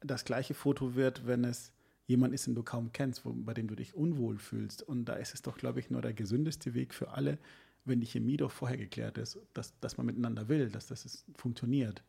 das 0.01 0.25
gleiche 0.25 0.53
Foto 0.53 0.94
wird, 0.94 1.25
wenn 1.25 1.44
es 1.44 1.72
jemand 2.05 2.33
ist, 2.33 2.48
den 2.48 2.55
du 2.55 2.63
kaum 2.63 2.91
kennst, 2.91 3.25
wo, 3.25 3.31
bei 3.33 3.53
dem 3.53 3.67
du 3.67 3.75
dich 3.75 3.95
unwohl 3.95 4.38
fühlst. 4.38 4.83
Und 4.83 5.05
da 5.05 5.13
ist 5.13 5.33
es 5.33 5.41
doch, 5.41 5.57
glaube 5.57 5.79
ich, 5.79 5.89
nur 5.89 6.01
der 6.01 6.13
gesündeste 6.13 6.74
Weg 6.74 6.93
für 6.93 7.10
alle, 7.12 7.38
wenn 7.86 8.00
die 8.00 8.07
Chemie 8.07 8.38
doch 8.38 8.51
vorher 8.51 8.77
geklärt 8.77 9.17
ist, 9.17 9.38
dass, 9.53 9.77
dass 9.79 9.98
man 9.98 10.05
miteinander 10.05 10.48
will, 10.48 10.69
dass 10.69 10.88
das 10.88 11.05
ist, 11.05 11.25
funktioniert. 11.36 12.01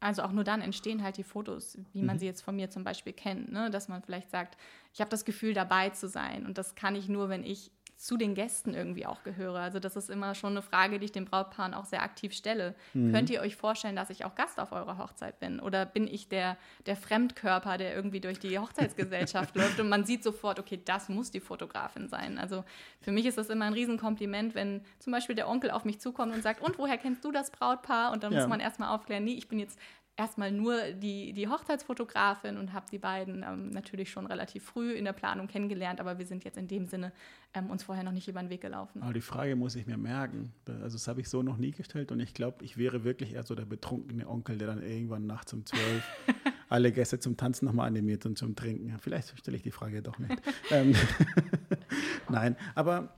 also 0.00 0.22
auch 0.22 0.30
nur 0.30 0.44
dann 0.44 0.60
entstehen 0.62 1.02
halt 1.02 1.16
die 1.16 1.24
Fotos, 1.24 1.76
wie 1.92 2.02
man 2.02 2.16
Mhm. 2.16 2.20
sie 2.20 2.26
jetzt 2.26 2.42
von 2.42 2.54
mir 2.54 2.70
zum 2.70 2.84
Beispiel 2.84 3.12
kennt, 3.12 3.50
ne? 3.50 3.68
dass 3.70 3.88
man 3.88 4.00
vielleicht 4.02 4.30
sagt, 4.30 4.56
ich 4.94 5.00
habe 5.00 5.10
das 5.10 5.24
Gefühl 5.24 5.54
dabei 5.54 5.90
zu 5.90 6.06
sein 6.08 6.46
und 6.46 6.56
das 6.56 6.76
kann 6.76 6.94
ich 6.94 7.08
nur, 7.08 7.28
wenn 7.28 7.42
ich 7.42 7.72
zu 7.98 8.16
den 8.16 8.34
Gästen 8.34 8.74
irgendwie 8.74 9.06
auch 9.06 9.24
gehöre. 9.24 9.58
Also 9.58 9.80
das 9.80 9.96
ist 9.96 10.08
immer 10.08 10.36
schon 10.36 10.52
eine 10.52 10.62
Frage, 10.62 11.00
die 11.00 11.06
ich 11.06 11.12
den 11.12 11.24
Brautpaaren 11.24 11.74
auch 11.74 11.84
sehr 11.84 12.00
aktiv 12.02 12.32
stelle. 12.32 12.76
Mhm. 12.94 13.12
Könnt 13.12 13.28
ihr 13.28 13.40
euch 13.40 13.56
vorstellen, 13.56 13.96
dass 13.96 14.08
ich 14.08 14.24
auch 14.24 14.36
Gast 14.36 14.60
auf 14.60 14.70
eurer 14.70 14.98
Hochzeit 14.98 15.40
bin? 15.40 15.58
Oder 15.58 15.84
bin 15.84 16.06
ich 16.06 16.28
der, 16.28 16.56
der 16.86 16.94
Fremdkörper, 16.94 17.76
der 17.76 17.96
irgendwie 17.96 18.20
durch 18.20 18.38
die 18.38 18.56
Hochzeitsgesellschaft 18.56 19.54
läuft 19.56 19.80
und 19.80 19.88
man 19.88 20.04
sieht 20.04 20.22
sofort, 20.22 20.60
okay, 20.60 20.80
das 20.84 21.08
muss 21.08 21.32
die 21.32 21.40
Fotografin 21.40 22.08
sein. 22.08 22.38
Also 22.38 22.64
für 23.00 23.10
mich 23.10 23.26
ist 23.26 23.36
das 23.36 23.50
immer 23.50 23.64
ein 23.64 23.72
Riesenkompliment, 23.72 24.54
wenn 24.54 24.80
zum 25.00 25.12
Beispiel 25.12 25.34
der 25.34 25.48
Onkel 25.48 25.72
auf 25.72 25.84
mich 25.84 25.98
zukommt 25.98 26.32
und 26.32 26.42
sagt, 26.42 26.62
und 26.62 26.78
woher 26.78 26.98
kennst 26.98 27.24
du 27.24 27.32
das 27.32 27.50
Brautpaar? 27.50 28.12
Und 28.12 28.22
dann 28.22 28.32
Ja. 28.32 28.38
muss 28.38 28.48
man 28.48 28.60
erstmal 28.60 28.94
aufklären, 28.94 29.24
nee, 29.24 29.34
ich 29.34 29.48
bin 29.48 29.58
jetzt 29.58 29.76
erstmal 30.18 30.50
nur 30.50 30.90
die, 30.92 31.32
die 31.32 31.48
Hochzeitsfotografin 31.48 32.58
und 32.58 32.72
habe 32.72 32.86
die 32.90 32.98
beiden 32.98 33.44
ähm, 33.44 33.70
natürlich 33.70 34.10
schon 34.10 34.26
relativ 34.26 34.64
früh 34.64 34.92
in 34.92 35.04
der 35.04 35.12
Planung 35.12 35.46
kennengelernt, 35.46 36.00
aber 36.00 36.18
wir 36.18 36.26
sind 36.26 36.44
jetzt 36.44 36.58
in 36.58 36.66
dem 36.66 36.86
Sinne 36.86 37.12
ähm, 37.54 37.70
uns 37.70 37.84
vorher 37.84 38.02
noch 38.02 38.12
nicht 38.12 38.26
über 38.26 38.40
den 38.40 38.50
Weg 38.50 38.60
gelaufen. 38.60 39.00
Aber 39.02 39.12
die 39.12 39.20
Frage 39.20 39.54
muss 39.54 39.76
ich 39.76 39.86
mir 39.86 39.96
merken. 39.96 40.52
Also 40.66 40.96
das 40.96 41.06
habe 41.06 41.20
ich 41.20 41.28
so 41.28 41.42
noch 41.42 41.56
nie 41.56 41.70
gestellt 41.70 42.10
und 42.10 42.18
ich 42.18 42.34
glaube, 42.34 42.64
ich 42.64 42.76
wäre 42.76 43.04
wirklich 43.04 43.34
eher 43.34 43.44
so 43.44 43.54
der 43.54 43.64
betrunkene 43.64 44.28
Onkel, 44.28 44.58
der 44.58 44.66
dann 44.66 44.82
irgendwann 44.82 45.26
nachts 45.26 45.52
um 45.52 45.64
zwölf 45.64 46.02
alle 46.68 46.90
Gäste 46.90 47.20
zum 47.20 47.36
Tanzen 47.36 47.66
nochmal 47.66 47.86
animiert 47.86 48.26
und 48.26 48.36
zum 48.36 48.56
Trinken. 48.56 48.98
Vielleicht 48.98 49.38
stelle 49.38 49.56
ich 49.56 49.62
die 49.62 49.70
Frage 49.70 50.02
doch 50.02 50.18
nicht. 50.18 50.42
ähm, 50.70 50.94
Nein, 52.28 52.56
aber 52.74 53.14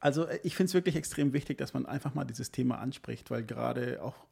also 0.00 0.24
äh, 0.24 0.40
ich 0.42 0.56
finde 0.56 0.68
es 0.68 0.74
wirklich 0.74 0.96
extrem 0.96 1.34
wichtig, 1.34 1.58
dass 1.58 1.74
man 1.74 1.84
einfach 1.84 2.14
mal 2.14 2.24
dieses 2.24 2.50
Thema 2.50 2.78
anspricht, 2.78 3.30
weil 3.30 3.44
gerade 3.44 4.02
auch 4.02 4.26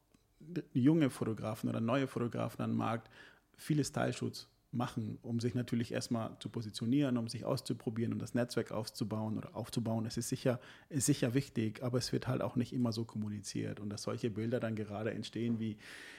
junge 0.73 1.11
Fotografen 1.11 1.69
oder 1.69 1.81
neue 1.81 2.07
Fotografen 2.07 2.63
am 2.63 2.75
Markt 2.75 3.11
viele 3.57 3.85
Style-Shoots 3.85 4.49
machen, 4.77 5.19
um 5.23 5.41
sich 5.41 5.55
natürlich 5.55 5.93
erstmal 5.93 6.39
zu 6.39 6.49
positionieren, 6.49 7.17
um 7.17 7.29
sich 7.29 7.45
auszuprobieren, 7.45 8.13
um 8.13 8.19
das 8.19 8.35
Netzwerk 8.35 8.73
aufzubauen 8.73 9.39
oder 9.39 9.57
aufzubauen. 9.57 10.07
Es 10.07 10.17
ist 10.17 10.29
sicher, 10.29 10.61
ist 10.89 11.07
sicher 11.07 11.35
wichtig, 11.35 11.83
aber 11.83 11.99
es 11.99 12.13
wird 12.13 12.29
halt 12.29 12.43
auch 12.43 12.57
nicht 12.57 12.73
immer 12.73 12.93
so 12.93 13.05
kommuniziert 13.05 13.81
und 13.81 13.91
dass 13.91 14.03
solche 14.03 14.31
Bilder 14.31 14.61
dann 14.61 14.77
gerade 14.77 15.13
entstehen 15.13 15.59
wie 15.59 15.79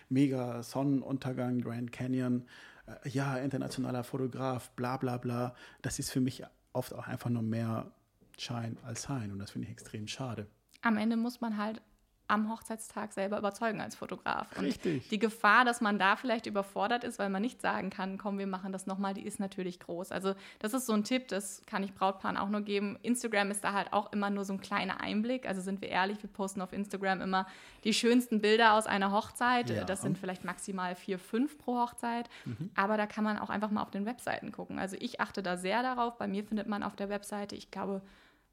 mega 0.10 0.64
Sonnenuntergang, 0.64 1.62
Grand 1.62 1.92
Canyon, 1.92 2.46
äh, 2.88 3.10
ja, 3.10 3.38
internationaler 3.38 4.04
Fotograf, 4.04 4.72
bla 4.72 4.98
bla 4.98 5.18
bla. 5.18 5.56
Das 5.82 6.00
ist 6.00 6.12
für 6.12 6.22
mich 6.22 6.44
oft 6.74 6.94
auch 6.94 7.08
einfach 7.08 7.30
nur 7.30 7.44
mehr 7.44 7.92
Schein 8.38 8.78
als 8.84 9.04
Sein 9.04 9.32
und 9.32 9.40
das 9.40 9.52
finde 9.52 9.68
ich 9.68 9.72
extrem 9.72 10.08
schade. 10.08 10.48
Am 10.82 10.98
Ende 10.98 11.18
muss 11.18 11.42
man 11.42 11.58
halt 11.58 11.82
am 12.28 12.52
Hochzeitstag 12.52 13.14
selber 13.14 13.38
überzeugen 13.38 13.82
als 13.82 13.96
Fotograf. 13.96 14.48
Und 14.58 14.66
Richtig. 14.66 15.08
die 15.10 15.20
Gefahr, 15.20 15.66
dass 15.66 15.82
man 15.82 15.98
da 15.98 16.16
vielleicht 16.16 16.46
überfordert 16.46 17.04
ist, 17.04 17.20
weil 17.20 17.30
man 17.30 17.42
nicht 17.42 17.62
sagen 17.62 17.90
kann, 17.90 18.18
komm, 18.18 18.38
wir 18.38 18.48
machen 18.48 18.72
das 18.72 18.86
nochmal, 18.86 19.14
die 19.14 19.26
ist 19.26 19.40
natürlich 19.40 19.80
groß. 19.80 20.12
Also 20.12 20.34
das 20.60 20.74
ist 20.74 20.86
so 20.86 20.94
ein 20.94 21.04
Tipp, 21.04 21.28
das 21.30 21.62
kann 21.66 21.84
ich 21.84 21.94
Brautpaaren 21.94 22.38
auch 22.38 22.50
nur 22.50 22.62
geben. 22.62 22.98
Instagram 23.02 23.52
ist 23.52 23.64
da 23.64 23.74
halt 23.74 23.94
auch 23.94 24.12
immer 24.12 24.30
nur 24.30 24.46
so 24.46 24.54
ein 24.54 24.62
kleiner 24.62 25.02
Einblick. 25.02 25.48
Also 25.48 25.62
sind 25.62 25.82
wir 25.82 25.90
ehrlich, 25.90 26.22
wir 26.22 26.30
posten 26.30 26.62
auf 26.62 26.74
Instagram 26.74 27.22
immer 27.22 27.48
die 27.84 27.94
schönsten 27.94 28.42
Bilder 28.42 28.74
aus 28.74 28.88
einer 28.88 29.12
Hochzeit. 29.12 29.70
Ja. 29.70 29.84
Das 29.86 30.02
sind 30.02 30.18
vielleicht 30.18 30.44
maximal 30.44 30.96
vier, 30.96 31.20
fünf 31.20 31.58
pro 31.58 31.78
Hochzeit. 31.78 32.30
Aber 32.76 32.98
da 32.98 33.08
kann 33.08 33.24
man 33.24 33.38
auch 33.38 33.50
einfach 33.50 33.72
mal 33.72 33.82
auf 33.82 33.92
den 33.92 34.06
Webseiten 34.06 34.52
gucken. 34.52 34.80
Also 34.80 34.98
ich 35.00 35.22
achte 35.22 35.42
da 35.42 35.58
sehr 35.58 35.82
darauf. 35.82 36.18
Bei 36.18 36.28
mir 36.28 36.44
findet 36.44 36.68
man 36.68 36.84
auf 36.84 36.96
der 36.96 37.10
Webseite, 37.10 37.56
ich 37.56 37.72
glaube, 37.72 38.02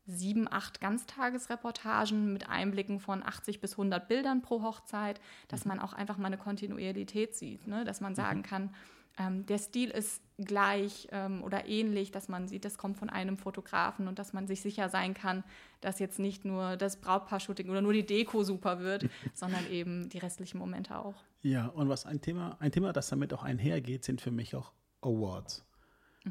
sieben, 0.07 0.47
acht 0.51 0.81
Ganztagesreportagen 0.81 2.33
mit 2.33 2.49
Einblicken 2.49 3.01
von 3.01 3.23
80 3.23 3.61
bis 3.61 3.73
100 3.73 4.07
Bildern 4.07 4.43
pro 4.43 4.63
Hochzeit, 4.63 5.21
dass 5.49 5.65
man 5.65 5.81
auch 5.81 5.93
einfach 5.93 6.19
mal 6.19 6.27
eine 6.27 6.39
Kontinuität 6.39 7.35
sieht, 7.35 7.67
ne? 7.67 7.85
dass 7.85 8.01
man 8.01 8.15
sagen 8.15 8.43
kann, 8.43 8.71
ähm, 9.17 9.47
der 9.47 9.59
Stil 9.59 9.91
ist 9.91 10.21
gleich 10.39 11.09
ähm, 11.13 11.43
oder 11.45 11.69
ähnlich, 11.69 12.11
dass 12.11 12.29
man 12.29 12.49
sieht, 12.49 12.65
das 12.65 12.79
kommt 12.79 12.99
von 12.99 13.09
einem 13.09 13.39
Fotografen 13.39 14.09
und 14.09 14.19
dass 14.19 14.33
man 14.33 14.49
sich 14.49 14.61
sicher 14.61 14.89
sein 14.89 15.15
kann, 15.15 15.45
dass 15.81 16.01
jetzt 16.01 16.19
nicht 16.19 16.45
nur 16.45 16.77
das 16.77 16.97
Brautpaar-Shooting 16.97 17.71
oder 17.71 17.81
nur 17.81 17.93
die 17.93 18.05
Deko 18.05 18.43
super 18.43 18.81
wird, 18.81 19.09
sondern 19.35 19.71
eben 19.71 20.09
die 20.09 20.19
restlichen 20.19 20.59
Momente 20.59 20.99
auch. 20.99 21.15
Ja, 21.43 21.67
und 21.69 21.89
was 21.89 22.07
ein 22.07 22.21
Thema, 22.21 22.57
ein 22.59 22.73
Thema, 22.73 22.93
das 22.93 23.09
damit 23.09 23.33
auch 23.33 23.45
einhergeht, 23.45 24.05
sind 24.05 24.21
für 24.21 24.33
mich 24.33 24.57
auch 24.57 24.73
Awards. 25.01 25.65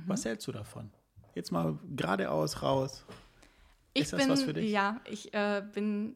Was 0.07 0.25
hältst 0.25 0.47
du 0.47 0.51
davon? 0.51 0.91
Jetzt 1.35 1.51
mal 1.51 1.77
geradeaus 1.95 2.61
raus. 2.63 3.05
Ich 3.93 4.03
Ist 4.03 4.13
das 4.13 4.21
bin, 4.21 4.29
was 4.29 4.43
für 4.43 4.53
dich? 4.53 4.71
Ja, 4.71 4.99
ich 5.09 5.33
äh, 5.33 5.63
bin 5.73 6.15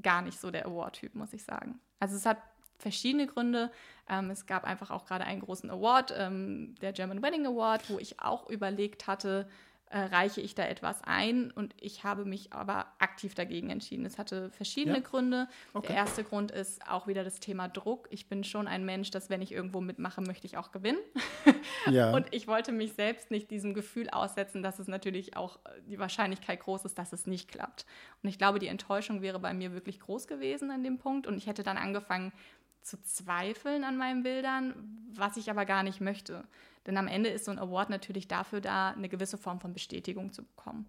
gar 0.00 0.22
nicht 0.22 0.40
so 0.40 0.50
der 0.50 0.66
Award-Typ, 0.66 1.14
muss 1.14 1.32
ich 1.32 1.42
sagen. 1.42 1.80
Also 2.00 2.16
es 2.16 2.24
hat 2.26 2.38
verschiedene 2.78 3.26
Gründe. 3.26 3.70
Ähm, 4.08 4.30
es 4.30 4.46
gab 4.46 4.64
einfach 4.64 4.90
auch 4.90 5.04
gerade 5.04 5.24
einen 5.24 5.40
großen 5.40 5.70
Award, 5.70 6.14
ähm, 6.16 6.74
der 6.80 6.92
German 6.92 7.22
Wedding 7.22 7.46
Award, 7.46 7.90
wo 7.90 7.98
ich 7.98 8.20
auch 8.20 8.48
überlegt 8.48 9.06
hatte, 9.06 9.48
äh, 9.90 9.98
reiche 9.98 10.40
ich 10.40 10.54
da 10.54 10.64
etwas 10.66 11.02
ein 11.04 11.50
und 11.50 11.74
ich 11.80 12.04
habe 12.04 12.24
mich 12.24 12.52
aber 12.52 12.86
aktiv 12.98 13.34
dagegen 13.34 13.70
entschieden. 13.70 14.04
Es 14.04 14.18
hatte 14.18 14.50
verschiedene 14.50 14.98
Ja? 14.98 15.02
Gründe. 15.02 15.48
Okay. 15.72 15.88
Der 15.88 15.96
erste 15.96 16.24
Grund 16.24 16.50
ist 16.50 16.86
auch 16.88 17.06
wieder 17.06 17.24
das 17.24 17.40
Thema 17.40 17.68
Druck. 17.68 18.06
Ich 18.10 18.28
bin 18.28 18.44
schon 18.44 18.68
ein 18.68 18.84
Mensch, 18.84 19.10
dass 19.10 19.30
wenn 19.30 19.40
ich 19.40 19.52
irgendwo 19.52 19.80
mitmache, 19.80 20.20
möchte 20.20 20.46
ich 20.46 20.56
auch 20.56 20.72
gewinnen. 20.72 20.98
Ja. 21.90 22.12
Und 22.12 22.26
ich 22.32 22.46
wollte 22.48 22.72
mich 22.72 22.92
selbst 22.94 23.30
nicht 23.30 23.50
diesem 23.50 23.72
Gefühl 23.72 24.10
aussetzen, 24.10 24.62
dass 24.62 24.78
es 24.78 24.88
natürlich 24.88 25.36
auch 25.36 25.56
äh, 25.64 25.80
die 25.86 25.98
Wahrscheinlichkeit 25.98 26.60
groß 26.60 26.84
ist, 26.84 26.98
dass 26.98 27.12
es 27.12 27.26
nicht 27.26 27.48
klappt. 27.48 27.86
Und 28.22 28.28
ich 28.28 28.36
glaube, 28.36 28.58
die 28.58 28.66
Enttäuschung 28.66 29.22
wäre 29.22 29.38
bei 29.38 29.54
mir 29.54 29.72
wirklich 29.72 30.00
groß 30.00 30.26
gewesen 30.26 30.70
an 30.70 30.82
dem 30.82 30.98
Punkt. 30.98 31.26
Und 31.26 31.36
ich 31.36 31.46
hätte 31.46 31.62
dann 31.62 31.78
angefangen 31.78 32.32
zu 32.88 33.02
zweifeln 33.02 33.84
an 33.84 33.96
meinen 33.96 34.22
Bildern, 34.22 34.74
was 35.12 35.36
ich 35.36 35.50
aber 35.50 35.64
gar 35.64 35.82
nicht 35.82 36.00
möchte. 36.00 36.44
Denn 36.86 36.96
am 36.96 37.06
Ende 37.06 37.28
ist 37.28 37.44
so 37.44 37.50
ein 37.50 37.58
Award 37.58 37.90
natürlich 37.90 38.28
dafür 38.28 38.62
da, 38.62 38.90
eine 38.90 39.10
gewisse 39.10 39.36
Form 39.36 39.60
von 39.60 39.74
Bestätigung 39.74 40.32
zu 40.32 40.42
bekommen. 40.42 40.86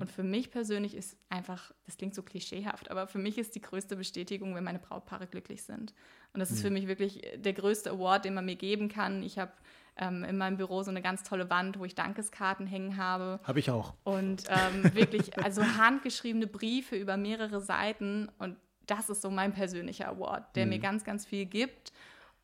Und 0.00 0.10
für 0.10 0.22
mich 0.22 0.50
persönlich 0.50 0.94
ist 0.94 1.16
einfach, 1.28 1.72
das 1.84 1.96
klingt 1.96 2.14
so 2.14 2.22
klischeehaft, 2.22 2.90
aber 2.90 3.08
für 3.08 3.18
mich 3.18 3.38
ist 3.38 3.54
die 3.56 3.60
größte 3.60 3.96
Bestätigung, 3.96 4.54
wenn 4.54 4.64
meine 4.64 4.78
Brautpaare 4.78 5.26
glücklich 5.26 5.64
sind. 5.64 5.92
Und 6.32 6.40
das 6.40 6.50
ist 6.50 6.62
für 6.62 6.70
mich 6.70 6.86
wirklich 6.86 7.22
der 7.36 7.52
größte 7.52 7.90
Award, 7.90 8.24
den 8.24 8.34
man 8.34 8.44
mir 8.44 8.56
geben 8.56 8.88
kann. 8.88 9.22
Ich 9.22 9.38
habe 9.38 9.52
ähm, 9.96 10.24
in 10.24 10.36
meinem 10.36 10.56
Büro 10.56 10.82
so 10.82 10.90
eine 10.90 11.02
ganz 11.02 11.22
tolle 11.22 11.50
Wand, 11.50 11.78
wo 11.78 11.84
ich 11.84 11.94
Dankeskarten 11.94 12.66
hängen 12.66 12.96
habe. 12.96 13.40
Habe 13.44 13.58
ich 13.58 13.70
auch. 13.70 13.94
Und 14.04 14.44
ähm, 14.48 14.94
wirklich, 14.94 15.38
also 15.38 15.62
handgeschriebene 15.62 16.46
Briefe 16.46 16.96
über 16.96 17.16
mehrere 17.16 17.60
Seiten. 17.60 18.30
Und 18.38 18.56
das 18.86 19.08
ist 19.10 19.22
so 19.22 19.30
mein 19.30 19.52
persönlicher 19.52 20.08
Award, 20.08 20.56
der 20.56 20.66
mir 20.66 20.78
ganz, 20.78 21.04
ganz 21.04 21.24
viel 21.26 21.46
gibt. 21.46 21.92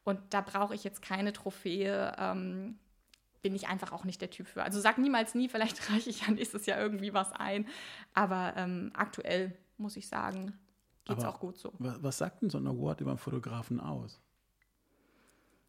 Und 0.05 0.18
da 0.31 0.40
brauche 0.40 0.74
ich 0.74 0.85
jetzt 0.85 1.03
keine 1.03 1.33
Trophäe. 1.33 2.14
Ähm, 2.18 2.79
bin 3.42 3.55
ich 3.55 3.68
einfach 3.68 3.92
auch 3.92 4.05
nicht 4.05 4.20
der 4.20 4.31
Typ 4.31 4.46
für. 4.46 4.62
Also 4.62 4.81
sag 4.81 4.98
niemals 4.98 5.35
nie, 5.35 5.48
vielleicht 5.48 5.90
reiche 5.92 6.11
ich 6.11 6.26
ja 6.26 6.33
nächstes 6.33 6.66
Jahr 6.66 6.79
irgendwie 6.79 7.14
was 7.14 7.33
ein. 7.33 7.66
Aber 8.14 8.55
ähm, 8.57 8.90
aktuell 8.94 9.57
muss 9.79 9.96
ich 9.96 10.09
sagen, 10.09 10.59
geht 11.05 11.18
es 11.18 11.24
Aber- 11.24 11.35
auch 11.35 11.40
gut 11.40 11.59
so. 11.59 11.72
Was, 11.79 12.18
sagt 12.18 12.42
denn 12.42 12.50
so 12.50 12.59
ein 12.59 12.66
Award 12.66 13.00
über 13.00 13.11
einen 13.11 13.18
Fotografen 13.18 13.81
aus? 13.81 14.20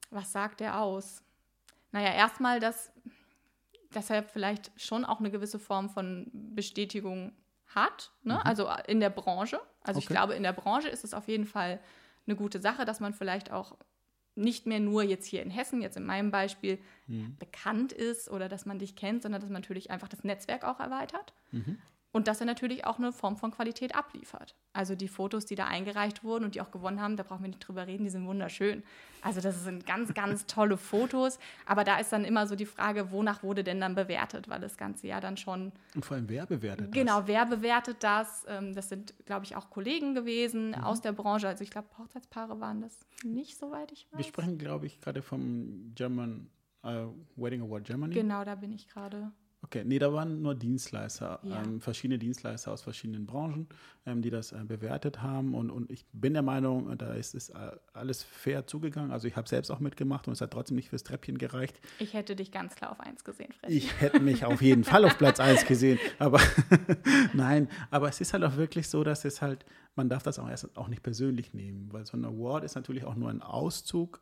Was 0.09 0.31
sagt 0.31 0.61
er 0.61 0.81
aus? 0.81 1.23
Naja, 1.91 2.13
erstmal, 2.13 2.59
dass, 2.59 2.91
dass 3.91 4.09
er 4.09 4.23
vielleicht 4.23 4.71
schon 4.75 5.05
auch 5.05 5.19
eine 5.19 5.31
gewisse 5.31 5.59
Form 5.59 5.89
von 5.89 6.29
Bestätigung 6.33 7.33
hat, 7.67 8.11
ne? 8.23 8.45
also 8.45 8.69
in 8.87 8.99
der 8.99 9.09
Branche. 9.09 9.59
Also 9.83 9.99
ich 9.99 10.05
Okay. 10.05 10.13
glaube, 10.13 10.33
in 10.35 10.43
der 10.43 10.53
Branche 10.53 10.89
ist 10.89 11.03
es 11.03 11.13
auf 11.13 11.27
jeden 11.27 11.45
Fall 11.45 11.79
eine 12.27 12.35
gute 12.35 12.59
Sache, 12.59 12.85
dass 12.85 12.99
man 12.99 13.13
vielleicht 13.13 13.51
auch 13.51 13.77
nicht 14.35 14.65
mehr 14.65 14.79
nur 14.79 15.03
jetzt 15.03 15.25
hier 15.25 15.41
in 15.43 15.49
Hessen, 15.49 15.81
jetzt 15.81 15.97
in 15.97 16.05
meinem 16.05 16.31
Beispiel, 16.31 16.79
bekannt 17.39 17.91
ist 17.91 18.29
oder 18.29 18.47
dass 18.49 18.65
man 18.65 18.79
dich 18.79 18.95
kennt, 18.95 19.23
sondern 19.23 19.41
dass 19.41 19.49
man 19.49 19.61
natürlich 19.61 19.89
einfach 19.91 20.07
das 20.07 20.23
Netzwerk 20.23 20.63
auch 20.63 20.79
erweitert. 20.79 21.33
Und 22.13 22.27
dass 22.27 22.41
er 22.41 22.45
natürlich 22.45 22.83
auch 22.85 22.97
eine 22.97 23.13
Form 23.13 23.37
von 23.37 23.51
Qualität 23.51 23.95
abliefert. 23.95 24.53
Also 24.73 24.95
die 24.95 25.07
Fotos, 25.07 25.45
die 25.45 25.55
da 25.55 25.65
eingereicht 25.67 26.25
wurden 26.25 26.43
und 26.43 26.55
die 26.55 26.61
auch 26.61 26.69
gewonnen 26.71 26.99
haben, 27.01 27.15
da 27.15 27.23
brauchen 27.23 27.43
wir 27.43 27.47
nicht 27.47 27.65
drüber 27.65 27.87
reden, 27.87 28.03
die 28.03 28.09
sind 28.09 28.25
wunderschön. 28.27 28.83
Also 29.21 29.39
das 29.39 29.63
sind 29.63 29.85
ganz, 29.85 30.13
ganz 30.13 30.45
tolle 30.45 30.75
Fotos. 30.75 31.39
Aber 31.65 31.85
da 31.85 31.99
ist 31.99 32.11
dann 32.11 32.25
immer 32.25 32.47
so 32.47 32.55
die 32.57 32.65
Frage, 32.65 33.11
wonach 33.11 33.43
wurde 33.43 33.63
denn 33.63 33.79
dann 33.79 33.95
bewertet, 33.95 34.49
weil 34.49 34.59
das 34.59 34.75
Ganze 34.77 35.07
ja 35.07 35.21
dann 35.21 35.37
schon 35.37 35.71
Und 35.95 36.03
vor 36.03 36.17
allem, 36.17 36.27
wer 36.27 36.45
bewertet 36.45 36.87
das? 36.87 36.91
Genau, 36.93 37.21
wer 37.27 37.45
bewertet 37.45 37.97
das? 38.01 38.43
Ähm, 38.49 38.73
Das 38.75 38.89
sind, 38.89 39.13
glaube 39.25 39.45
ich, 39.45 39.55
auch 39.55 39.69
Kollegen 39.69 40.13
gewesen 40.13 40.69
Mhm. 40.71 40.83
aus 40.83 40.99
der 41.01 41.13
Branche. 41.13 41.47
Also 41.47 41.63
ich 41.63 41.71
glaube, 41.71 41.87
Hochzeitspaare 41.97 42.59
waren 42.59 42.81
das 42.81 42.99
nicht, 43.23 43.57
soweit 43.57 43.91
ich 43.93 44.07
weiß. 44.11 44.17
Wir 44.17 44.25
sprechen, 44.25 44.57
glaube 44.57 44.85
ich, 44.85 44.99
gerade 44.99 45.21
vom 45.21 45.93
German 45.95 46.49
äh, 46.83 47.05
Wedding 47.37 47.61
Award 47.61 47.85
Germany. 47.85 48.13
Genau, 48.13 48.43
da 48.43 48.55
bin 48.55 48.73
ich 48.73 48.87
gerade. 48.89 49.31
Okay, 49.73 49.83
nee, 49.85 49.99
da 49.99 50.11
waren 50.11 50.41
nur 50.41 50.53
Dienstleister, 50.53 51.39
Ja. 51.43 51.61
ähm, 51.63 51.79
verschiedene 51.79 52.19
Dienstleister 52.19 52.73
aus 52.73 52.81
verschiedenen 52.81 53.25
Branchen, 53.25 53.69
ähm, 54.05 54.21
die 54.21 54.29
das 54.29 54.51
äh, 54.51 54.65
bewertet 54.67 55.21
haben. 55.21 55.55
Und, 55.55 55.69
und 55.69 55.89
ich 55.89 56.05
bin 56.11 56.33
der 56.33 56.41
Meinung, 56.41 56.91
äh, 56.91 56.97
da 56.97 57.13
ist 57.13 57.33
es 57.35 57.51
äh, 57.51 57.71
alles 57.93 58.21
fair 58.21 58.67
zugegangen. 58.67 59.11
Also 59.11 59.29
ich 59.29 59.37
habe 59.37 59.47
selbst 59.47 59.69
auch 59.71 59.79
mitgemacht 59.79 60.27
und 60.27 60.33
es 60.33 60.41
hat 60.41 60.51
trotzdem 60.51 60.75
nicht 60.75 60.89
fürs 60.89 61.03
Treppchen 61.03 61.37
gereicht. 61.37 61.79
Ich 61.99 62.13
hätte 62.13 62.35
dich 62.35 62.51
ganz 62.51 62.75
klar 62.75 62.91
auf 62.91 62.99
eins 62.99 63.23
gesehen, 63.23 63.53
Freddy. 63.53 63.73
Ich 63.77 64.01
hätte 64.01 64.19
mich 64.19 64.43
auf 64.43 64.61
jeden 64.61 64.83
Fall 64.83 65.05
auf 65.05 65.17
Platz 65.17 65.39
1 65.39 65.65
gesehen. 65.65 65.99
Aber 66.19 66.41
nein, 67.33 67.69
aber 67.91 68.09
es 68.09 68.19
ist 68.19 68.33
halt 68.33 68.43
auch 68.43 68.57
wirklich 68.57 68.89
so, 68.89 69.05
dass 69.05 69.23
es 69.23 69.41
halt, 69.41 69.65
man 69.95 70.09
darf 70.09 70.23
das 70.23 70.37
auch 70.37 70.49
erst 70.49 70.75
auch 70.77 70.89
nicht 70.89 71.01
persönlich 71.01 71.53
nehmen, 71.53 71.87
weil 71.93 72.05
so 72.05 72.17
ein 72.17 72.25
Award 72.25 72.65
ist 72.65 72.75
natürlich 72.75 73.05
auch 73.05 73.15
nur 73.15 73.29
ein 73.29 73.41
Auszug 73.41 74.21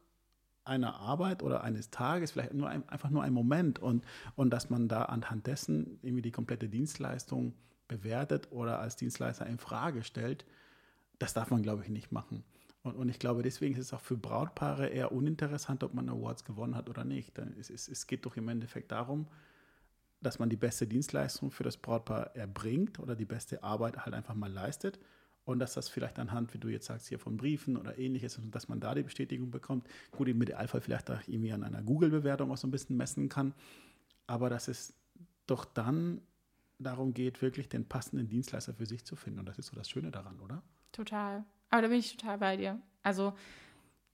einer 0.65 0.95
Arbeit 0.95 1.43
oder 1.43 1.63
eines 1.63 1.89
Tages, 1.89 2.32
vielleicht 2.32 2.54
nur 2.54 2.69
ein, 2.69 2.88
einfach 2.89 3.10
nur 3.10 3.24
ein 3.24 3.34
Moment 3.34 3.80
und, 3.80 4.04
und 4.36 4.52
dass 4.52 4.69
man 4.69 4.88
da 4.88 5.04
anhand 5.04 5.48
dessen 5.48 6.00
irgendwie 6.02 6.22
die 6.22 6.32
komplette 6.32 6.69
Dienstleistung 6.69 7.54
bewertet 7.88 8.52
oder 8.52 8.80
als 8.80 8.95
Dienstleister 8.95 9.45
in 9.45 9.58
Frage 9.58 10.04
stellt, 10.04 10.45
das 11.17 11.34
darf 11.34 11.50
man, 11.50 11.63
glaube 11.63 11.84
ich, 11.84 11.89
nicht 11.89 12.12
machen. 12.12 12.43
Und, 12.84 12.95
und 12.95 13.10
ich 13.10 13.19
glaube, 13.19 13.43
deswegen 13.43 13.76
ist 13.76 13.88
es 13.88 13.93
auch 13.93 14.02
für 14.02 14.15
Brautpaare 14.15 14.88
eher 14.88 15.12
uninteressant, 15.12 15.84
ob 15.84 15.93
man 15.93 16.08
Awards 16.10 16.45
gewonnen 16.45 16.76
hat 16.76 16.89
oder 16.89 17.04
nicht. 17.04 17.38
Denn 17.38 17.54
es, 17.60 17.69
es, 17.69 17.89
es 17.89 18.08
geht 18.08 18.26
doch 18.26 18.38
im 18.38 18.48
Endeffekt 18.48 18.91
darum, 18.91 19.28
dass 20.22 20.39
man 20.39 20.50
die 20.50 20.56
beste 20.56 20.88
Dienstleistung 20.88 21.52
für 21.52 21.63
das 21.63 21.78
Brautpaar 21.78 22.36
erbringt 22.36 23.00
oder 23.00 23.15
die 23.15 23.26
beste 23.26 23.63
Arbeit 23.63 24.06
halt 24.06 24.13
einfach 24.13 24.36
mal 24.36 24.52
leistet 24.52 25.00
und 25.45 25.60
dass 25.60 25.73
das 25.73 25.89
vielleicht 25.89 26.19
anhand, 26.19 26.54
wie 26.54 26.58
du 26.60 26.67
jetzt 26.67 26.86
sagst, 26.86 27.08
hier 27.08 27.19
von 27.19 27.38
Briefen 27.38 27.78
oder 27.78 27.97
ähnliches, 27.97 28.39
dass 28.52 28.67
man 28.67 28.80
da 28.80 28.93
die 28.93 29.04
Bestätigung 29.04 29.52
bekommt. 29.52 29.88
Gut, 30.12 30.28
im 30.28 30.41
Idealfall 30.41 30.82
vielleicht 30.82 31.10
auch 31.10 31.21
irgendwie 31.28 31.52
an 31.52 31.63
einer 31.63 31.82
Google-Bewertung 31.82 32.52
auch 32.52 32.58
so 32.58 32.67
ein 32.67 32.71
bisschen 32.71 32.97
messen 32.97 33.30
kann, 33.30 33.54
aber 34.28 34.49
dass 34.49 34.67
es 34.67 34.93
doch 35.47 35.65
dann 35.65 36.21
darum 36.78 37.13
geht, 37.13 37.41
wirklich 37.41 37.67
den 37.67 37.86
passenden 37.86 38.30
Dienstleister 38.30 38.73
für 38.73 38.86
sich 38.86 39.04
zu 39.04 39.15
finden. 39.15 39.39
Und 39.39 39.47
das 39.47 39.60
ist 39.60 39.67
so 39.67 39.75
das 39.75 39.89
Schöne 39.89 40.12
daran, 40.12 40.39
oder? 40.39 40.62
Total. 40.91 41.43
Aber 41.69 41.82
da 41.82 41.88
bin 41.88 41.99
ich 41.99 42.15
total 42.15 42.38
bei 42.38 42.58
dir. 42.58 42.80
Also 43.04 43.34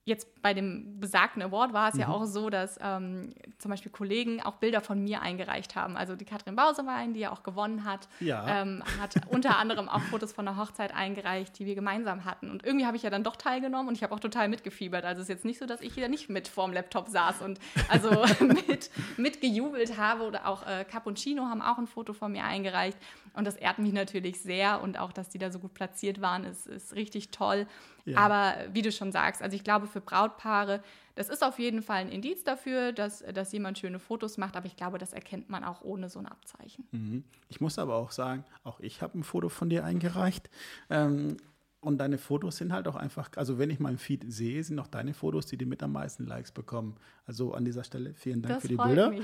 jetzt 0.06 0.40
bei 0.40 0.54
dem 0.54 1.00
besagten 1.00 1.42
Award 1.42 1.72
war 1.72 1.88
es 1.88 1.98
ja 1.98 2.06
auch 2.08 2.24
so, 2.26 2.48
dass 2.48 2.78
ähm, 2.80 3.34
zum 3.58 3.72
Beispiel 3.72 3.90
Kollegen 3.90 4.40
auch 4.40 4.54
Bilder 4.54 4.80
von 4.80 5.02
mir 5.02 5.20
eingereicht 5.20 5.74
haben. 5.74 5.96
Also 5.96 6.14
die 6.14 6.24
Katrin 6.24 6.54
Bausewein, 6.54 7.12
die 7.12 7.18
ja 7.20 7.32
auch 7.32 7.42
gewonnen 7.42 7.84
hat, 7.84 8.08
Ja. 8.20 8.62
ähm, 8.62 8.84
hat 9.00 9.16
unter 9.28 9.58
anderem 9.58 9.88
auch 9.88 10.00
Fotos 10.02 10.32
von 10.32 10.44
der 10.44 10.56
Hochzeit 10.56 10.94
eingereicht, 10.94 11.58
die 11.58 11.66
wir 11.66 11.74
gemeinsam 11.74 12.24
hatten. 12.24 12.52
Und 12.52 12.64
irgendwie 12.64 12.86
habe 12.86 12.96
ich 12.96 13.02
ja 13.02 13.10
dann 13.10 13.24
doch 13.24 13.34
teilgenommen 13.34 13.88
und 13.88 13.94
ich 13.96 14.04
habe 14.04 14.14
auch 14.14 14.20
total 14.20 14.48
mitgefiebert. 14.48 15.04
Also 15.04 15.22
es 15.22 15.28
ist 15.28 15.34
jetzt 15.34 15.44
nicht 15.44 15.58
so, 15.58 15.66
dass 15.66 15.80
ich 15.80 15.96
wieder 15.96 16.06
nicht 16.08 16.30
mit 16.30 16.46
vorm 16.46 16.72
Laptop 16.72 17.08
saß 17.08 17.42
und 17.42 17.58
also 17.88 18.10
mit, 18.44 18.90
mitgejubelt 19.16 19.98
habe. 19.98 20.22
Oder 20.24 20.46
auch 20.46 20.64
äh, 20.66 20.84
Cappuccino 20.84 21.46
haben 21.46 21.62
auch 21.62 21.78
ein 21.78 21.88
Foto 21.88 22.12
von 22.12 22.30
mir 22.30 22.44
eingereicht. 22.44 22.96
Und 23.34 23.44
das 23.44 23.56
ehrt 23.56 23.78
mich 23.80 23.92
natürlich 23.92 24.40
sehr. 24.40 24.80
Und 24.82 24.98
auch, 25.00 25.12
dass 25.12 25.28
die 25.30 25.38
da 25.38 25.50
so 25.50 25.58
gut 25.58 25.74
platziert 25.74 26.20
waren, 26.20 26.44
ist, 26.44 26.66
ist 26.68 26.94
richtig 26.94 27.30
toll. 27.32 27.66
Ja. 28.06 28.18
Aber 28.18 28.54
wie 28.72 28.82
du 28.82 28.92
schon 28.92 29.12
sagst, 29.12 29.42
also 29.42 29.54
ich 29.54 29.64
glaube 29.64 29.86
für 29.86 30.00
Brautpaare, 30.00 30.82
das 31.14 31.28
ist 31.28 31.42
auf 31.42 31.58
jeden 31.58 31.82
Fall 31.82 31.98
ein 31.98 32.08
Indiz 32.08 32.44
dafür, 32.44 32.92
dass, 32.92 33.24
dass 33.34 33.52
jemand 33.52 33.78
schöne 33.78 33.98
Fotos 33.98 34.38
macht. 34.38 34.56
Aber 34.56 34.66
ich 34.66 34.76
glaube, 34.76 34.98
das 34.98 35.12
erkennt 35.12 35.50
man 35.50 35.64
auch 35.64 35.82
ohne 35.82 36.08
so 36.08 36.18
ein 36.18 36.26
Abzeichen. 36.26 36.86
Mhm. 36.92 37.24
Ich 37.48 37.60
muss 37.60 37.78
aber 37.78 37.96
auch 37.96 38.12
sagen, 38.12 38.44
auch 38.62 38.80
ich 38.80 39.02
habe 39.02 39.18
ein 39.18 39.24
Foto 39.24 39.48
von 39.48 39.68
dir 39.68 39.84
eingereicht. 39.84 40.48
Ähm, 40.88 41.36
und 41.80 41.98
deine 41.98 42.18
Fotos 42.18 42.56
sind 42.56 42.72
halt 42.72 42.88
auch 42.88 42.96
einfach, 42.96 43.30
also 43.36 43.58
wenn 43.58 43.70
ich 43.70 43.78
meinen 43.78 43.98
Feed 43.98 44.24
sehe, 44.32 44.62
sind 44.64 44.78
auch 44.78 44.88
deine 44.88 45.14
Fotos, 45.14 45.46
die 45.46 45.56
die 45.56 45.66
mit 45.66 45.82
am 45.82 45.92
meisten 45.92 46.26
Likes 46.26 46.50
bekommen. 46.50 46.96
Also 47.26 47.54
an 47.54 47.64
dieser 47.64 47.84
Stelle 47.84 48.14
vielen 48.14 48.42
Dank 48.42 48.54
Das 48.54 48.62
für 48.62 48.68
die 48.68 48.76
Bilder. 48.76 49.12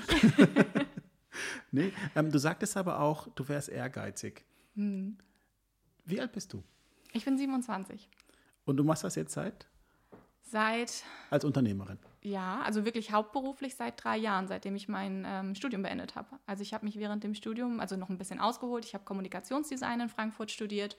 Nee, 1.70 1.92
ähm, 2.14 2.30
du 2.30 2.38
sagtest 2.38 2.76
aber 2.76 3.00
auch, 3.00 3.28
du 3.34 3.48
wärst 3.48 3.70
ehrgeizig. 3.70 4.44
Hm. 4.74 5.16
Wie 6.04 6.20
alt 6.20 6.32
bist 6.32 6.52
du? 6.52 6.62
Ich 7.12 7.24
bin 7.24 7.38
27. 7.38 8.08
Und 8.64 8.76
du 8.76 8.84
machst 8.84 9.04
das 9.04 9.14
jetzt 9.14 9.32
seit? 9.32 9.66
Seit, 10.44 11.02
Als 11.30 11.46
Unternehmerin. 11.46 11.98
ja, 12.20 12.60
also 12.60 12.84
wirklich 12.84 13.10
hauptberuflich 13.10 13.74
seit 13.74 14.04
drei 14.04 14.18
Jahren, 14.18 14.48
seitdem 14.48 14.76
ich 14.76 14.86
mein 14.86 15.24
ähm, 15.26 15.54
Studium 15.54 15.82
beendet 15.82 16.14
habe. 16.14 16.28
Also 16.44 16.62
ich 16.62 16.74
habe 16.74 16.84
mich 16.84 16.98
während 16.98 17.24
dem 17.24 17.34
Studium, 17.34 17.80
also 17.80 17.96
noch 17.96 18.10
ein 18.10 18.18
bisschen 18.18 18.38
ausgeholt, 18.38 18.84
ich 18.84 18.92
habe 18.92 19.04
Kommunikationsdesign 19.04 20.00
in 20.00 20.08
Frankfurt 20.10 20.50
studiert 20.50 20.98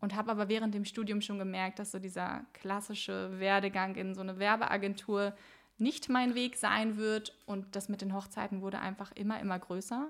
und 0.00 0.14
habe 0.14 0.30
aber 0.30 0.48
während 0.48 0.72
dem 0.72 0.84
Studium 0.84 1.20
schon 1.20 1.38
gemerkt, 1.40 1.80
dass 1.80 1.90
so 1.90 1.98
dieser 1.98 2.44
klassische 2.52 3.40
Werdegang 3.40 3.96
in 3.96 4.14
so 4.14 4.20
eine 4.20 4.38
Werbeagentur 4.38 5.34
nicht 5.78 6.08
mein 6.08 6.36
Weg 6.36 6.54
sein 6.56 6.96
wird 6.96 7.36
und 7.44 7.74
das 7.74 7.88
mit 7.88 8.02
den 8.02 8.14
Hochzeiten 8.14 8.60
wurde 8.62 8.78
einfach 8.78 9.10
immer, 9.16 9.40
immer 9.40 9.58
größer. 9.58 10.08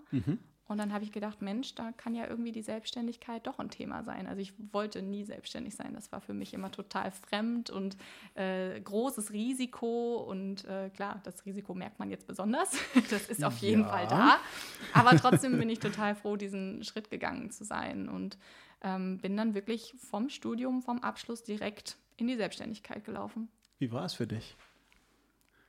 Und 0.68 0.78
dann 0.78 0.92
habe 0.92 1.04
ich 1.04 1.12
gedacht, 1.12 1.42
Mensch, 1.42 1.74
da 1.76 1.92
kann 1.92 2.14
ja 2.16 2.26
irgendwie 2.26 2.50
die 2.50 2.62
Selbstständigkeit 2.62 3.46
doch 3.46 3.60
ein 3.60 3.70
Thema 3.70 4.02
sein. 4.02 4.26
Also 4.26 4.40
ich 4.40 4.52
wollte 4.72 5.00
nie 5.00 5.22
selbstständig 5.24 5.76
sein. 5.76 5.94
Das 5.94 6.10
war 6.10 6.20
für 6.20 6.34
mich 6.34 6.54
immer 6.54 6.72
total 6.72 7.12
fremd 7.12 7.70
und 7.70 7.96
äh, 8.34 8.80
großes 8.80 9.30
Risiko. 9.32 10.16
Und 10.28 10.64
äh, 10.64 10.90
klar, 10.90 11.20
das 11.22 11.46
Risiko 11.46 11.74
merkt 11.74 11.98
man 12.00 12.10
jetzt 12.10 12.26
besonders. 12.26 12.76
Das 13.10 13.28
ist 13.28 13.44
auf 13.44 13.58
jeden 13.58 13.82
Ja. 13.82 13.88
Fall 13.88 14.06
da. 14.08 14.38
Aber 14.92 15.16
trotzdem 15.16 15.58
bin 15.58 15.70
ich 15.70 15.78
total 15.78 16.16
froh, 16.16 16.36
diesen 16.36 16.82
Schritt 16.82 17.10
gegangen 17.10 17.50
zu 17.50 17.64
sein. 17.64 18.08
Und 18.08 18.36
ähm, 18.82 19.18
bin 19.18 19.36
dann 19.36 19.54
wirklich 19.54 19.94
vom 20.10 20.28
Studium, 20.28 20.82
vom 20.82 20.98
Abschluss 20.98 21.44
direkt 21.44 21.96
in 22.16 22.26
die 22.26 22.36
Selbstständigkeit 22.36 23.04
gelaufen. 23.04 23.48
Wie 23.78 23.92
war 23.92 24.04
es 24.04 24.14
für 24.14 24.26
dich? 24.26 24.56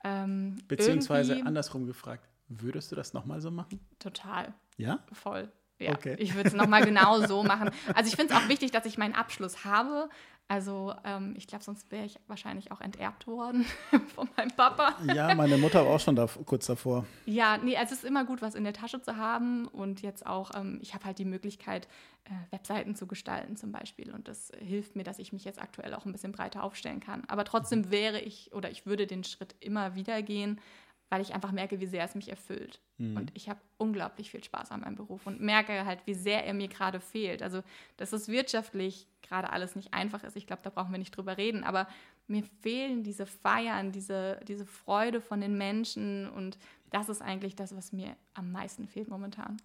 Ähm, 0.04 0.58
Beziehungsweise 0.68 1.46
andersrum 1.46 1.86
gefragt, 1.86 2.28
würdest 2.48 2.92
du 2.92 2.96
das 2.96 3.14
nochmal 3.14 3.42
so 3.42 3.52
machen? 3.52 3.80
Total. 4.00 4.54
Ja? 4.78 5.00
Voll. 5.12 5.52
Ja, 5.80 5.92
Okay. 5.92 6.16
ich 6.18 6.34
würde 6.34 6.48
es 6.50 6.56
nochmal 6.56 6.84
genau 6.84 7.20
so 7.28 7.44
machen. 7.44 7.70
Also 7.94 8.10
ich 8.10 8.16
finde 8.16 8.34
es 8.34 8.40
auch 8.40 8.48
wichtig, 8.50 8.72
dass 8.72 8.86
ich 8.86 8.98
meinen 8.98 9.14
Abschluss 9.14 9.64
habe. 9.64 10.10
Also 10.50 10.94
ähm, 11.04 11.34
ich 11.38 11.46
glaube, 11.46 11.64
sonst 11.64 11.92
wäre 11.92 12.06
ich 12.06 12.18
wahrscheinlich 12.28 12.72
auch 12.72 12.80
enterbt 12.80 13.28
worden 13.28 13.66
von 14.16 14.30
meinem 14.38 14.50
Papa. 14.52 14.96
Ja, 15.14 15.36
meine 15.36 15.58
Mutter 15.58 15.86
war 15.86 15.94
auch 15.96 16.00
schon 16.00 16.16
da, 16.16 16.26
kurz 16.46 16.68
davor. 16.68 17.06
Ja, 17.26 17.58
nee, 17.58 17.76
also 17.76 17.94
es 17.94 18.00
ist 18.04 18.06
immer 18.08 18.24
gut, 18.24 18.42
was 18.42 18.56
in 18.56 18.64
der 18.64 18.72
Tasche 18.74 19.02
zu 19.02 19.18
haben. 19.18 19.68
Und 19.68 20.02
jetzt 20.02 20.26
auch, 20.26 20.52
ähm, 20.56 20.80
ich 20.82 20.94
habe 20.94 21.04
halt 21.06 21.20
die 21.20 21.26
Möglichkeit, 21.26 21.88
äh, 22.24 22.32
Webseiten 22.52 22.96
zu 22.96 23.08
gestalten 23.08 23.58
zum 23.58 23.72
Beispiel. 23.74 24.12
Und 24.14 24.30
das 24.30 24.52
hilft 24.58 24.96
mir, 24.96 25.04
dass 25.04 25.20
ich 25.20 25.34
mich 25.34 25.44
jetzt 25.44 25.62
aktuell 25.62 25.94
auch 25.94 26.06
ein 26.06 26.14
bisschen 26.14 26.32
breiter 26.32 26.64
aufstellen 26.64 27.02
kann. 27.02 27.24
Aber 27.28 27.44
trotzdem 27.44 27.92
wäre 27.92 28.22
ich 28.22 28.52
oder 28.54 28.72
ich 28.72 28.86
würde 28.86 29.06
den 29.06 29.26
Schritt 29.26 29.54
immer 29.60 29.96
wieder 29.96 30.22
gehen, 30.22 30.62
weil 31.10 31.22
ich 31.22 31.34
einfach 31.34 31.52
merke, 31.52 31.80
wie 31.80 31.86
sehr 31.86 32.04
es 32.04 32.16
mich 32.16 32.30
erfüllt. 32.30 32.82
Und 33.16 33.32
ich 33.36 33.48
habe 33.48 33.60
unglaublich 33.78 34.32
viel 34.32 34.44
Spaß 34.44 34.72
an 34.72 34.82
meinem 34.82 34.96
Beruf 34.96 35.28
und 35.28 35.40
merke 35.40 35.86
halt, 35.86 36.00
wie 36.06 36.16
sehr 36.16 36.46
er 36.46 36.54
mir 36.54 36.68
gerade 36.68 37.00
fehlt. 37.00 37.42
Also, 37.42 37.62
dass 37.96 38.12
es 38.12 38.28
wirtschaftlich 38.28 39.08
gerade 39.22 39.52
alles 39.52 39.76
nicht 39.76 39.94
einfach 39.94 40.24
ist. 40.24 40.36
Ich 40.36 40.48
glaube, 40.48 40.64
da 40.64 40.70
brauchen 40.70 40.92
wir 40.92 40.98
nicht 40.98 41.16
drüber 41.16 41.38
reden. 41.38 41.64
Aber 41.64 41.88
mir 42.28 42.44
fehlen 42.62 43.04
diese 43.04 43.26
Feiern, 43.26 43.92
diese, 43.92 44.40
diese 44.48 44.66
Freude 44.66 45.22
von 45.22 45.40
den 45.40 45.58
Menschen. 45.58 46.28
Und 46.30 46.58
das 46.90 47.08
ist 47.08 47.22
eigentlich 47.22 47.56
das, 47.56 47.76
was 47.76 47.94
mir 47.94 48.16
am 48.34 48.52
meisten 48.52 48.88
fehlt 48.88 49.08
momentan. 49.08 49.58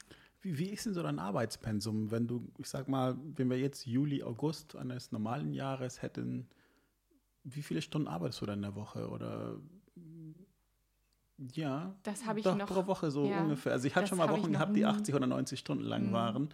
Wie, 0.42 0.58
wie 0.58 0.68
ist 0.68 0.86
denn 0.86 0.94
so 0.94 1.02
dein 1.02 1.18
Arbeitspensum, 1.18 2.10
wenn 2.10 2.26
du, 2.26 2.46
ich 2.58 2.68
sag 2.68 2.88
mal, 2.88 3.16
wenn 3.36 3.48
wir 3.48 3.58
jetzt 3.58 3.86
Juli, 3.86 4.22
August 4.22 4.76
eines 4.76 5.10
normalen 5.10 5.54
Jahres 5.54 6.02
hätten, 6.02 6.46
wie 7.44 7.62
viele 7.62 7.82
Stunden 7.82 8.08
arbeitest 8.08 8.40
du 8.42 8.46
dann 8.46 8.58
in 8.58 8.62
der 8.62 8.74
Woche? 8.74 9.08
Oder 9.08 9.56
ja, 11.38 11.94
Das 12.02 12.24
habe 12.26 12.38
ich 12.38 12.44
doch 12.44 12.56
noch- 12.56 12.66
pro 12.68 12.86
Woche 12.86 13.10
so 13.10 13.26
ja, 13.26 13.40
ungefähr. 13.40 13.72
Also 13.72 13.86
ich 13.86 13.96
hatte 13.96 14.06
schon 14.08 14.18
mal 14.18 14.28
Wochen 14.30 14.52
gehabt, 14.52 14.76
die 14.76 14.80
nie. 14.80 14.86
80 14.86 15.14
oder 15.14 15.26
90 15.26 15.58
Stunden 15.58 15.84
lang 15.84 16.08
Mhm. 16.08 16.12
waren. 16.12 16.48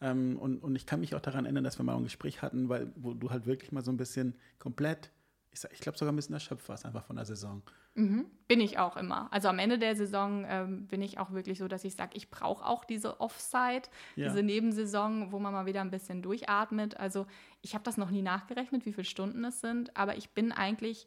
Ähm, 0.00 0.38
und, 0.38 0.58
und 0.62 0.76
ich 0.76 0.86
kann 0.86 1.00
mich 1.00 1.14
auch 1.14 1.20
daran 1.20 1.44
erinnern, 1.44 1.64
dass 1.64 1.78
wir 1.78 1.84
mal 1.84 1.94
ein 1.96 2.04
Gespräch 2.04 2.40
hatten, 2.40 2.68
weil, 2.70 2.90
wo 2.96 3.12
du 3.12 3.30
halt 3.30 3.44
wirklich 3.46 3.70
mal 3.72 3.82
so 3.84 3.90
ein 3.92 3.98
bisschen 3.98 4.34
komplett, 4.58 5.10
ich, 5.50 5.62
ich 5.72 5.80
glaube 5.80 5.98
sogar 5.98 6.12
ein 6.12 6.16
bisschen 6.16 6.32
erschöpft 6.34 6.68
warst 6.70 6.86
einfach 6.86 7.04
von 7.04 7.16
der 7.16 7.26
Saison. 7.26 7.62
Mhm. 7.96 8.24
Bin 8.48 8.60
ich 8.60 8.78
auch 8.78 8.96
immer. 8.96 9.28
Also 9.30 9.48
am 9.48 9.58
Ende 9.58 9.78
der 9.78 9.94
Saison 9.96 10.46
ähm, 10.48 10.86
bin 10.86 11.02
ich 11.02 11.18
auch 11.18 11.32
wirklich 11.32 11.58
so, 11.58 11.68
dass 11.68 11.84
ich 11.84 11.96
sage, 11.96 12.12
ich 12.14 12.30
brauche 12.30 12.64
auch 12.64 12.84
diese 12.84 13.20
Offside, 13.20 13.82
Ja. 14.16 14.28
diese 14.28 14.42
Nebensaison, 14.42 15.32
wo 15.32 15.38
man 15.38 15.52
mal 15.52 15.66
wieder 15.66 15.80
ein 15.82 15.90
bisschen 15.90 16.22
durchatmet. 16.22 16.96
Also 16.98 17.26
ich 17.60 17.74
habe 17.74 17.84
das 17.84 17.98
noch 17.98 18.10
nie 18.10 18.22
nachgerechnet, 18.22 18.86
wie 18.86 18.92
viele 18.94 19.04
Stunden 19.04 19.44
es 19.44 19.60
sind, 19.60 19.94
aber 19.98 20.16
ich 20.16 20.30
bin 20.30 20.52
eigentlich 20.52 21.06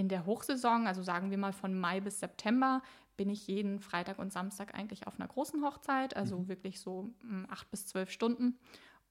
in 0.00 0.08
der 0.08 0.24
Hochsaison, 0.24 0.86
also 0.86 1.02
sagen 1.02 1.30
wir 1.30 1.36
mal 1.36 1.52
von 1.52 1.78
Mai 1.78 2.00
bis 2.00 2.20
September, 2.20 2.80
bin 3.18 3.28
ich 3.28 3.46
jeden 3.46 3.80
Freitag 3.80 4.18
und 4.18 4.32
Samstag 4.32 4.74
eigentlich 4.74 5.06
auf 5.06 5.20
einer 5.20 5.28
großen 5.28 5.62
Hochzeit, 5.62 6.16
also 6.16 6.48
wirklich 6.48 6.80
so 6.80 7.12
mm, 7.22 7.44
acht 7.50 7.70
bis 7.70 7.86
zwölf 7.86 8.10
Stunden. 8.10 8.58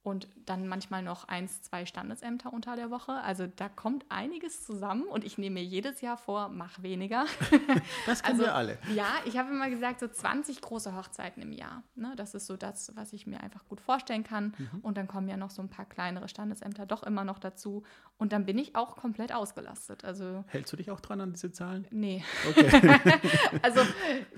Und 0.01 0.27
dann 0.45 0.67
manchmal 0.67 1.03
noch 1.03 1.27
eins, 1.27 1.61
zwei 1.61 1.85
Standesämter 1.85 2.53
unter 2.53 2.77
der 2.77 2.89
Woche. 2.89 3.11
Also 3.11 3.47
da 3.47 3.67
kommt 3.67 4.05
einiges 4.07 4.65
zusammen 4.65 5.03
und 5.03 5.25
ich 5.25 5.37
nehme 5.37 5.55
mir 5.55 5.63
jedes 5.63 5.99
Jahr 5.99 6.17
vor, 6.17 6.49
mach 6.49 6.81
weniger. 6.81 7.25
Das 8.05 8.23
können 8.23 8.39
also, 8.39 8.45
wir 8.45 8.55
alle. 8.55 8.77
Ja, 8.95 9.07
ich 9.25 9.37
habe 9.37 9.51
immer 9.51 9.69
gesagt, 9.69 9.99
so 9.99 10.07
20 10.07 10.61
große 10.61 10.95
Hochzeiten 10.95 11.43
im 11.43 11.51
Jahr. 11.51 11.83
Ne? 11.95 12.13
Das 12.15 12.33
ist 12.33 12.47
so 12.47 12.55
das, 12.55 12.95
was 12.95 13.13
ich 13.13 13.27
mir 13.27 13.41
einfach 13.41 13.67
gut 13.67 13.81
vorstellen 13.81 14.23
kann. 14.23 14.53
Mhm. 14.57 14.79
Und 14.81 14.97
dann 14.97 15.07
kommen 15.07 15.27
ja 15.27 15.37
noch 15.37 15.51
so 15.51 15.61
ein 15.61 15.69
paar 15.69 15.85
kleinere 15.85 16.27
Standesämter 16.27 16.85
doch 16.85 17.03
immer 17.03 17.23
noch 17.23 17.39
dazu. 17.39 17.83
Und 18.17 18.31
dann 18.33 18.45
bin 18.45 18.57
ich 18.57 18.75
auch 18.75 18.95
komplett 18.95 19.33
ausgelastet. 19.33 20.05
Also, 20.05 20.43
Hältst 20.47 20.73
du 20.73 20.77
dich 20.77 20.91
auch 20.91 21.01
dran 21.01 21.21
an 21.21 21.33
diese 21.33 21.51
Zahlen? 21.51 21.85
Nee. 21.91 22.23
Okay. 22.49 22.99
also 23.61 23.81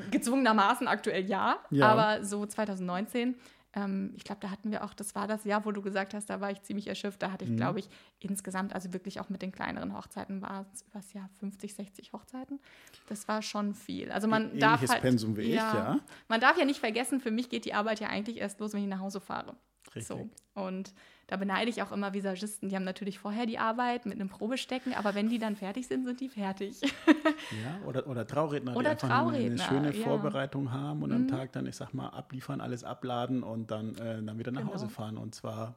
gezwungenermaßen 0.09 0.87
aktuell 0.87 1.25
ja, 1.25 1.57
ja. 1.69 1.87
aber 1.87 2.25
so 2.25 2.45
2019 2.45 3.35
ähm, 3.73 4.13
ich 4.15 4.23
glaube, 4.23 4.41
da 4.41 4.49
hatten 4.49 4.71
wir 4.71 4.83
auch, 4.83 4.93
das 4.93 5.15
war 5.15 5.27
das 5.27 5.45
Jahr, 5.45 5.65
wo 5.65 5.71
du 5.71 5.81
gesagt 5.81 6.13
hast, 6.13 6.29
da 6.29 6.41
war 6.41 6.51
ich 6.51 6.61
ziemlich 6.61 6.87
erschöpft. 6.87 7.21
Da 7.21 7.31
hatte 7.31 7.45
ich, 7.45 7.51
mhm. 7.51 7.57
glaube 7.57 7.79
ich, 7.79 7.89
insgesamt, 8.19 8.73
also 8.73 8.91
wirklich 8.93 9.19
auch 9.19 9.29
mit 9.29 9.41
den 9.41 9.51
kleineren 9.51 9.95
Hochzeiten, 9.95 10.41
war 10.41 10.65
es 10.73 10.83
übers 10.83 11.13
Jahr 11.13 11.29
50, 11.39 11.73
60 11.73 12.13
Hochzeiten. 12.13 12.59
Das 13.07 13.27
war 13.27 13.41
schon 13.41 13.73
viel. 13.73 14.11
Also 14.11 14.27
man 14.27 14.43
Ähnliches 14.43 14.59
darf 14.59 14.89
halt, 14.89 15.01
Pensum 15.01 15.37
wie 15.37 15.53
ja, 15.53 15.69
ich, 15.69 15.73
ja. 15.75 15.99
Man 16.27 16.41
darf 16.41 16.57
ja 16.57 16.65
nicht 16.65 16.79
vergessen, 16.79 17.21
für 17.21 17.31
mich 17.31 17.49
geht 17.49 17.65
die 17.65 17.73
Arbeit 17.73 17.99
ja 18.01 18.07
eigentlich 18.07 18.37
erst 18.37 18.59
los, 18.59 18.73
wenn 18.73 18.83
ich 18.83 18.89
nach 18.89 18.99
Hause 18.99 19.21
fahre. 19.21 19.55
Richtig. 19.95 20.05
So. 20.05 20.29
Und 20.53 20.93
da 21.27 21.37
beneide 21.37 21.69
ich 21.69 21.81
auch 21.81 21.91
immer 21.91 22.13
Visagisten. 22.13 22.69
Die 22.69 22.75
haben 22.75 22.83
natürlich 22.83 23.19
vorher 23.19 23.45
die 23.45 23.57
Arbeit 23.57 24.05
mit 24.05 24.15
einem 24.15 24.29
Probestecken, 24.29 24.93
aber 24.93 25.15
wenn 25.15 25.29
die 25.29 25.39
dann 25.39 25.55
fertig 25.55 25.87
sind, 25.87 26.05
sind 26.05 26.19
die 26.19 26.29
fertig. 26.29 26.81
ja, 27.63 27.79
oder, 27.85 28.07
oder 28.07 28.27
Trauredner, 28.27 28.75
oder 28.75 28.95
die 28.95 29.03
einfach 29.03 29.07
Trauredner, 29.07 29.45
eine 29.45 29.59
schöne 29.59 29.95
ja. 29.95 30.03
Vorbereitung 30.03 30.71
haben 30.71 31.03
und 31.03 31.09
mhm. 31.09 31.15
am 31.15 31.27
Tag 31.27 31.51
dann, 31.53 31.65
ich 31.65 31.75
sag 31.75 31.93
mal, 31.93 32.09
abliefern, 32.09 32.61
alles 32.61 32.83
abladen 32.83 33.43
und 33.43 33.71
dann, 33.71 33.95
äh, 33.95 34.21
dann 34.21 34.37
wieder 34.37 34.51
nach 34.51 34.61
genau. 34.61 34.73
Hause 34.73 34.89
fahren. 34.89 35.17
Und 35.17 35.35
zwar 35.35 35.75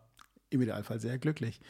im 0.51 0.61
Idealfall 0.61 1.01
sehr 1.01 1.19
glücklich. 1.19 1.61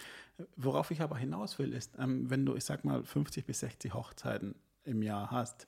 Worauf 0.57 0.91
ich 0.91 1.01
aber 1.01 1.17
hinaus 1.17 1.59
will, 1.59 1.73
ist, 1.73 1.97
ähm, 1.99 2.29
wenn 2.31 2.45
du, 2.45 2.57
ich 2.57 2.65
sag 2.65 2.85
mal, 2.85 3.05
50 3.05 3.47
bis 3.47 3.61
60 3.61 3.95
Hochzeiten 3.95 4.55
im 4.85 5.03
Jahr 5.03 5.31
hast, 5.31 5.67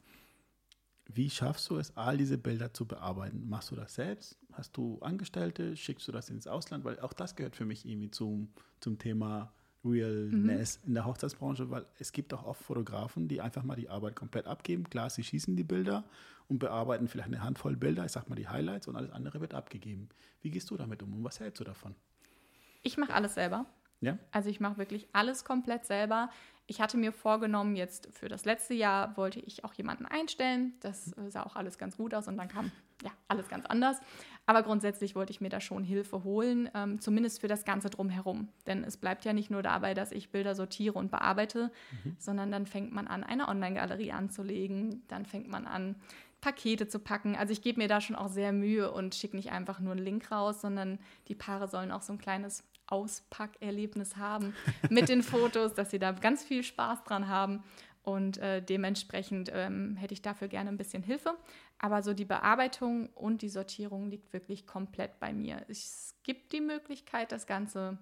wie 1.12 1.30
schaffst 1.30 1.70
du 1.70 1.78
es, 1.78 1.96
all 1.96 2.16
diese 2.16 2.38
Bilder 2.38 2.72
zu 2.72 2.86
bearbeiten? 2.86 3.48
Machst 3.48 3.70
du 3.70 3.76
das 3.76 3.94
selbst? 3.94 4.38
Hast 4.52 4.76
du 4.76 4.98
Angestellte? 5.00 5.76
Schickst 5.76 6.08
du 6.08 6.12
das 6.12 6.30
ins 6.30 6.46
Ausland? 6.46 6.84
Weil 6.84 6.98
auch 7.00 7.12
das 7.12 7.36
gehört 7.36 7.56
für 7.56 7.64
mich 7.64 7.86
irgendwie 7.86 8.10
zum, 8.10 8.48
zum 8.80 8.98
Thema 8.98 9.52
Realness 9.84 10.80
mhm. 10.82 10.88
in 10.88 10.94
der 10.94 11.04
Hochzeitsbranche, 11.04 11.70
weil 11.70 11.86
es 11.98 12.12
gibt 12.12 12.34
auch 12.34 12.44
oft 12.44 12.62
Fotografen, 12.62 13.28
die 13.28 13.40
einfach 13.40 13.62
mal 13.62 13.76
die 13.76 13.88
Arbeit 13.88 14.16
komplett 14.16 14.46
abgeben. 14.46 14.84
Klar, 14.90 15.10
sie 15.10 15.22
schießen 15.22 15.56
die 15.56 15.64
Bilder 15.64 16.04
und 16.48 16.58
bearbeiten 16.58 17.08
vielleicht 17.08 17.28
eine 17.28 17.42
Handvoll 17.42 17.76
Bilder, 17.76 18.04
ich 18.04 18.12
sag 18.12 18.28
mal 18.28 18.36
die 18.36 18.48
Highlights 18.48 18.88
und 18.88 18.96
alles 18.96 19.10
andere 19.10 19.40
wird 19.40 19.54
abgegeben. 19.54 20.08
Wie 20.40 20.50
gehst 20.50 20.70
du 20.70 20.76
damit 20.76 21.02
um 21.02 21.12
und 21.14 21.24
was 21.24 21.40
hältst 21.40 21.60
du 21.60 21.64
davon? 21.64 21.94
Ich 22.82 22.96
mache 22.96 23.14
alles 23.14 23.34
selber. 23.34 23.66
Ja? 24.00 24.18
Also 24.30 24.50
ich 24.50 24.60
mache 24.60 24.78
wirklich 24.78 25.08
alles 25.12 25.44
komplett 25.44 25.86
selber. 25.86 26.30
Ich 26.68 26.80
hatte 26.80 26.96
mir 26.96 27.12
vorgenommen, 27.12 27.76
jetzt 27.76 28.08
für 28.12 28.28
das 28.28 28.44
letzte 28.44 28.74
Jahr 28.74 29.16
wollte 29.16 29.38
ich 29.40 29.64
auch 29.64 29.72
jemanden 29.74 30.04
einstellen. 30.04 30.74
Das 30.80 31.12
äh, 31.12 31.30
sah 31.30 31.44
auch 31.44 31.54
alles 31.54 31.78
ganz 31.78 31.96
gut 31.96 32.12
aus 32.12 32.26
und 32.26 32.36
dann 32.36 32.48
kam 32.48 32.72
ja 33.02 33.10
alles 33.28 33.48
ganz 33.48 33.66
anders. 33.66 33.98
Aber 34.46 34.62
grundsätzlich 34.62 35.14
wollte 35.14 35.32
ich 35.32 35.40
mir 35.40 35.48
da 35.48 35.60
schon 35.60 35.84
Hilfe 35.84 36.24
holen, 36.24 36.70
ähm, 36.74 37.00
zumindest 37.00 37.40
für 37.40 37.48
das 37.48 37.64
Ganze 37.64 37.90
drumherum. 37.90 38.48
Denn 38.66 38.84
es 38.84 38.96
bleibt 38.96 39.24
ja 39.24 39.32
nicht 39.32 39.50
nur 39.50 39.62
dabei, 39.62 39.94
dass 39.94 40.12
ich 40.12 40.30
Bilder 40.30 40.54
sortiere 40.54 40.98
und 40.98 41.10
bearbeite, 41.10 41.70
mhm. 42.04 42.16
sondern 42.18 42.50
dann 42.50 42.66
fängt 42.66 42.92
man 42.92 43.06
an, 43.06 43.22
eine 43.22 43.48
Online-Galerie 43.48 44.12
anzulegen. 44.12 45.02
Dann 45.08 45.26
fängt 45.26 45.48
man 45.48 45.66
an, 45.66 45.96
Pakete 46.40 46.86
zu 46.86 46.98
packen. 46.98 47.34
Also 47.34 47.52
ich 47.52 47.62
gebe 47.62 47.80
mir 47.80 47.88
da 47.88 48.00
schon 48.00 48.16
auch 48.16 48.28
sehr 48.28 48.52
Mühe 48.52 48.90
und 48.92 49.14
schicke 49.14 49.36
nicht 49.36 49.50
einfach 49.50 49.80
nur 49.80 49.92
einen 49.92 50.04
Link 50.04 50.30
raus, 50.30 50.60
sondern 50.60 50.98
die 51.28 51.34
Paare 51.34 51.68
sollen 51.68 51.90
auch 51.90 52.02
so 52.02 52.12
ein 52.12 52.18
kleines 52.18 52.62
Auspackerlebnis 52.86 54.16
haben 54.16 54.54
mit 54.90 55.08
den 55.08 55.22
Fotos, 55.22 55.74
dass 55.74 55.90
sie 55.90 55.98
da 55.98 56.12
ganz 56.12 56.44
viel 56.44 56.62
Spaß 56.62 57.04
dran 57.04 57.28
haben. 57.28 57.62
Und 58.02 58.38
äh, 58.38 58.62
dementsprechend 58.62 59.50
ähm, 59.52 59.96
hätte 59.96 60.14
ich 60.14 60.22
dafür 60.22 60.46
gerne 60.46 60.70
ein 60.70 60.76
bisschen 60.76 61.02
Hilfe. 61.02 61.34
Aber 61.78 62.02
so 62.02 62.14
die 62.14 62.24
Bearbeitung 62.24 63.08
und 63.14 63.42
die 63.42 63.48
Sortierung 63.48 64.08
liegt 64.08 64.32
wirklich 64.32 64.64
komplett 64.64 65.18
bei 65.18 65.32
mir. 65.32 65.64
Es 65.68 66.14
gibt 66.22 66.52
die 66.52 66.60
Möglichkeit, 66.60 67.32
das 67.32 67.46
Ganze 67.46 67.98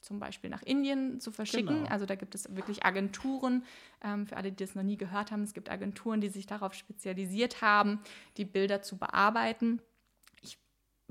zum 0.00 0.18
Beispiel 0.18 0.50
nach 0.50 0.62
Indien 0.62 1.20
zu 1.20 1.30
verschicken. 1.30 1.82
Genau. 1.82 1.90
Also 1.90 2.06
da 2.06 2.14
gibt 2.14 2.34
es 2.34 2.56
wirklich 2.56 2.84
Agenturen, 2.84 3.64
ähm, 4.02 4.26
für 4.26 4.36
alle, 4.36 4.50
die 4.50 4.64
das 4.64 4.74
noch 4.74 4.82
nie 4.82 4.96
gehört 4.96 5.30
haben, 5.30 5.42
es 5.42 5.54
gibt 5.54 5.70
Agenturen, 5.70 6.20
die 6.20 6.28
sich 6.28 6.46
darauf 6.46 6.74
spezialisiert 6.74 7.60
haben, 7.60 8.00
die 8.38 8.46
Bilder 8.46 8.82
zu 8.82 8.96
bearbeiten 8.96 9.80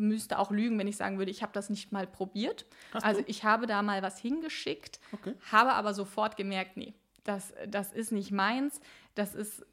müsste 0.01 0.39
auch 0.39 0.51
lügen, 0.51 0.77
wenn 0.77 0.87
ich 0.87 0.97
sagen 0.97 1.17
würde, 1.17 1.31
ich 1.31 1.41
habe 1.41 1.53
das 1.53 1.69
nicht 1.69 1.91
mal 1.91 2.07
probiert. 2.07 2.65
Hast 2.93 3.05
also 3.05 3.21
du? 3.21 3.29
ich 3.29 3.43
habe 3.43 3.67
da 3.67 3.81
mal 3.81 4.01
was 4.01 4.19
hingeschickt, 4.19 4.99
okay. 5.11 5.35
habe 5.51 5.73
aber 5.73 5.93
sofort 5.93 6.35
gemerkt, 6.35 6.77
nee, 6.77 6.93
das, 7.23 7.53
das 7.67 7.93
ist 7.93 8.11
nicht 8.11 8.31
meins, 8.31 8.81
das 9.15 9.35
ist 9.35 9.65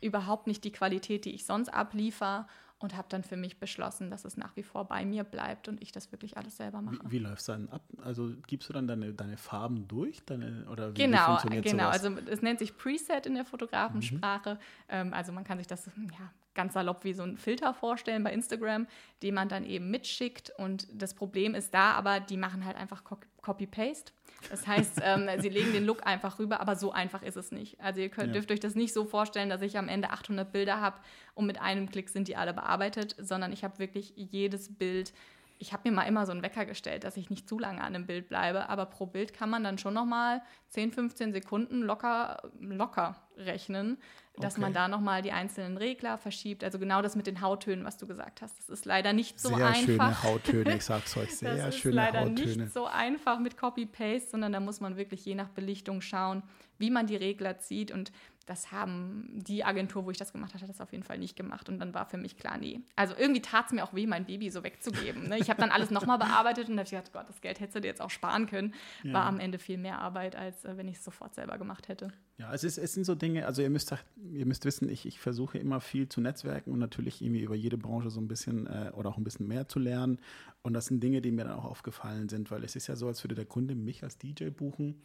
überhaupt 0.00 0.46
nicht 0.46 0.64
die 0.64 0.72
Qualität, 0.72 1.24
die 1.24 1.34
ich 1.34 1.46
sonst 1.46 1.68
abliefer 1.68 2.46
und 2.78 2.94
habe 2.94 3.08
dann 3.08 3.22
für 3.22 3.36
mich 3.36 3.58
beschlossen, 3.58 4.10
dass 4.10 4.24
es 4.24 4.36
nach 4.36 4.54
wie 4.56 4.62
vor 4.62 4.84
bei 4.84 5.04
mir 5.04 5.24
bleibt 5.24 5.68
und 5.68 5.80
ich 5.80 5.92
das 5.92 6.12
wirklich 6.12 6.36
alles 6.36 6.58
selber 6.58 6.82
mache. 6.82 6.98
Wie, 7.04 7.12
wie 7.12 7.18
läuft 7.18 7.40
es 7.40 7.46
dann 7.46 7.68
ab? 7.70 7.82
Also 8.02 8.32
gibst 8.46 8.68
du 8.68 8.72
dann 8.72 8.86
deine, 8.86 9.14
deine 9.14 9.38
Farben 9.38 9.88
durch? 9.88 10.22
Deine, 10.26 10.66
oder 10.70 10.90
wie, 10.90 11.02
genau, 11.02 11.18
wie 11.18 11.24
funktioniert 11.24 11.64
genau. 11.64 11.84
Sowas? 11.84 12.04
Also 12.04 12.18
es 12.30 12.42
nennt 12.42 12.58
sich 12.58 12.76
Preset 12.76 13.24
in 13.26 13.34
der 13.34 13.46
Fotografensprache. 13.46 14.54
Mhm. 14.54 14.60
Ähm, 14.88 15.14
also 15.14 15.32
man 15.32 15.44
kann 15.44 15.58
sich 15.58 15.66
das 15.66 15.86
ja, 15.86 16.30
ganz 16.56 16.74
salopp 16.74 17.04
wie 17.04 17.12
so 17.12 17.22
ein 17.22 17.36
Filter 17.36 17.72
vorstellen 17.72 18.24
bei 18.24 18.32
Instagram, 18.32 18.88
den 19.22 19.34
man 19.34 19.48
dann 19.48 19.64
eben 19.64 19.90
mitschickt. 19.90 20.50
Und 20.58 20.88
das 20.92 21.14
Problem 21.14 21.54
ist 21.54 21.72
da 21.72 21.92
aber, 21.92 22.18
die 22.18 22.36
machen 22.36 22.64
halt 22.64 22.76
einfach 22.76 23.04
Copy-Paste. 23.42 24.12
Das 24.50 24.66
heißt, 24.66 25.00
ähm, 25.04 25.28
sie 25.38 25.48
legen 25.48 25.72
den 25.72 25.86
Look 25.86 26.04
einfach 26.04 26.40
rüber, 26.40 26.60
aber 26.60 26.74
so 26.74 26.90
einfach 26.90 27.22
ist 27.22 27.36
es 27.36 27.52
nicht. 27.52 27.80
Also 27.80 28.00
ihr 28.00 28.08
könnt, 28.08 28.28
ja. 28.28 28.32
dürft 28.32 28.50
euch 28.50 28.60
das 28.60 28.74
nicht 28.74 28.92
so 28.92 29.04
vorstellen, 29.04 29.48
dass 29.48 29.62
ich 29.62 29.78
am 29.78 29.88
Ende 29.88 30.10
800 30.10 30.50
Bilder 30.50 30.80
habe 30.80 30.96
und 31.34 31.46
mit 31.46 31.60
einem 31.60 31.88
Klick 31.88 32.08
sind 32.08 32.26
die 32.26 32.36
alle 32.36 32.52
bearbeitet, 32.52 33.14
sondern 33.18 33.52
ich 33.52 33.62
habe 33.62 33.78
wirklich 33.78 34.12
jedes 34.16 34.74
Bild 34.74 35.12
ich 35.58 35.72
habe 35.72 35.88
mir 35.88 35.94
mal 35.94 36.04
immer 36.04 36.26
so 36.26 36.32
einen 36.32 36.42
Wecker 36.42 36.66
gestellt, 36.66 37.04
dass 37.04 37.16
ich 37.16 37.30
nicht 37.30 37.48
zu 37.48 37.58
lange 37.58 37.80
an 37.80 37.94
einem 37.94 38.06
Bild 38.06 38.28
bleibe, 38.28 38.68
aber 38.68 38.86
pro 38.86 39.06
Bild 39.06 39.32
kann 39.32 39.50
man 39.50 39.64
dann 39.64 39.78
schon 39.78 39.94
noch 39.94 40.04
mal 40.04 40.42
10, 40.68 40.92
15 40.92 41.32
Sekunden 41.32 41.82
locker, 41.82 42.42
locker 42.60 43.16
rechnen, 43.36 43.98
dass 44.38 44.54
okay. 44.54 44.60
man 44.62 44.72
da 44.72 44.88
noch 44.88 45.00
mal 45.00 45.22
die 45.22 45.32
einzelnen 45.32 45.76
Regler 45.76 46.18
verschiebt. 46.18 46.62
Also 46.62 46.78
genau 46.78 47.02
das 47.02 47.16
mit 47.16 47.26
den 47.26 47.40
Hauttönen, 47.40 47.84
was 47.84 47.96
du 47.96 48.06
gesagt 48.06 48.42
hast. 48.42 48.58
Das 48.58 48.68
ist 48.68 48.84
leider 48.84 49.12
nicht 49.12 49.40
so 49.40 49.48
sehr 49.48 49.66
einfach. 49.66 49.76
Sehr 49.76 49.86
schöne 49.86 50.22
Hauttöne, 50.22 50.76
ich 50.76 50.84
sag's 50.84 51.16
euch, 51.16 51.36
sehr 51.36 51.56
das 51.56 51.76
schöne 51.76 52.02
Hauttöne. 52.02 52.22
Das 52.32 52.40
ist 52.40 52.46
leider 52.46 52.64
nicht 52.64 52.72
so 52.74 52.86
einfach 52.86 53.38
mit 53.38 53.56
Copy-Paste, 53.56 54.30
sondern 54.30 54.52
da 54.52 54.60
muss 54.60 54.80
man 54.80 54.96
wirklich 54.96 55.24
je 55.24 55.34
nach 55.34 55.48
Belichtung 55.48 56.00
schauen, 56.00 56.42
wie 56.78 56.90
man 56.90 57.06
die 57.06 57.16
Regler 57.16 57.58
zieht 57.58 57.90
und 57.90 58.12
das 58.46 58.70
haben 58.70 59.28
die 59.32 59.64
Agentur, 59.64 60.04
wo 60.04 60.10
ich 60.12 60.18
das 60.18 60.32
gemacht 60.32 60.54
habe, 60.54 60.62
hat 60.62 60.70
das 60.70 60.80
auf 60.80 60.92
jeden 60.92 61.02
Fall 61.02 61.18
nicht 61.18 61.36
gemacht. 61.36 61.68
Und 61.68 61.80
dann 61.80 61.92
war 61.94 62.06
für 62.06 62.16
mich 62.16 62.36
klar, 62.36 62.58
nee. 62.58 62.80
Also 62.94 63.14
irgendwie 63.18 63.42
tat 63.42 63.66
es 63.66 63.72
mir 63.72 63.82
auch 63.82 63.92
weh, 63.92 64.06
mein 64.06 64.24
Baby 64.24 64.50
so 64.50 64.62
wegzugeben. 64.62 65.28
Ne? 65.28 65.38
Ich 65.38 65.50
habe 65.50 65.60
dann 65.60 65.70
alles 65.70 65.90
nochmal 65.90 66.18
bearbeitet 66.18 66.68
und 66.68 66.74
habe 66.74 66.84
ich 66.84 66.90
gedacht, 66.90 67.12
Gott, 67.12 67.28
das 67.28 67.40
Geld 67.40 67.58
hättest 67.58 67.76
du 67.76 67.80
dir 67.80 67.88
jetzt 67.88 68.00
auch 68.00 68.10
sparen 68.10 68.46
können. 68.46 68.72
Ja. 69.02 69.14
War 69.14 69.24
am 69.24 69.40
Ende 69.40 69.58
viel 69.58 69.78
mehr 69.78 69.98
Arbeit, 69.98 70.36
als 70.36 70.64
äh, 70.64 70.76
wenn 70.76 70.86
ich 70.86 70.96
es 70.96 71.04
sofort 71.04 71.34
selber 71.34 71.58
gemacht 71.58 71.88
hätte. 71.88 72.12
Ja, 72.38 72.54
es, 72.54 72.62
ist, 72.62 72.78
es 72.78 72.94
sind 72.94 73.04
so 73.04 73.16
Dinge, 73.16 73.46
also 73.46 73.62
ihr 73.62 73.70
müsst, 73.70 73.92
ihr 74.32 74.46
müsst 74.46 74.64
wissen, 74.64 74.88
ich, 74.88 75.06
ich 75.06 75.18
versuche 75.18 75.58
immer 75.58 75.80
viel 75.80 76.08
zu 76.08 76.20
netzwerken 76.20 76.70
und 76.70 76.78
natürlich 76.78 77.22
irgendwie 77.22 77.40
über 77.42 77.56
jede 77.56 77.76
Branche 77.76 78.10
so 78.10 78.20
ein 78.20 78.28
bisschen 78.28 78.68
äh, 78.68 78.92
oder 78.94 79.10
auch 79.10 79.16
ein 79.16 79.24
bisschen 79.24 79.48
mehr 79.48 79.66
zu 79.68 79.80
lernen. 79.80 80.20
Und 80.62 80.72
das 80.72 80.86
sind 80.86 81.02
Dinge, 81.02 81.20
die 81.20 81.32
mir 81.32 81.44
dann 81.44 81.54
auch 81.54 81.64
aufgefallen 81.64 82.28
sind, 82.28 82.52
weil 82.52 82.62
es 82.62 82.76
ist 82.76 82.86
ja 82.86 82.94
so, 82.94 83.08
als 83.08 83.24
würde 83.24 83.34
der 83.34 83.46
Kunde 83.46 83.74
mich 83.74 84.04
als 84.04 84.18
DJ 84.18 84.50
buchen 84.50 85.02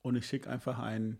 und 0.00 0.16
ich 0.16 0.26
schicke 0.26 0.48
einfach 0.48 0.78
ein 0.78 1.18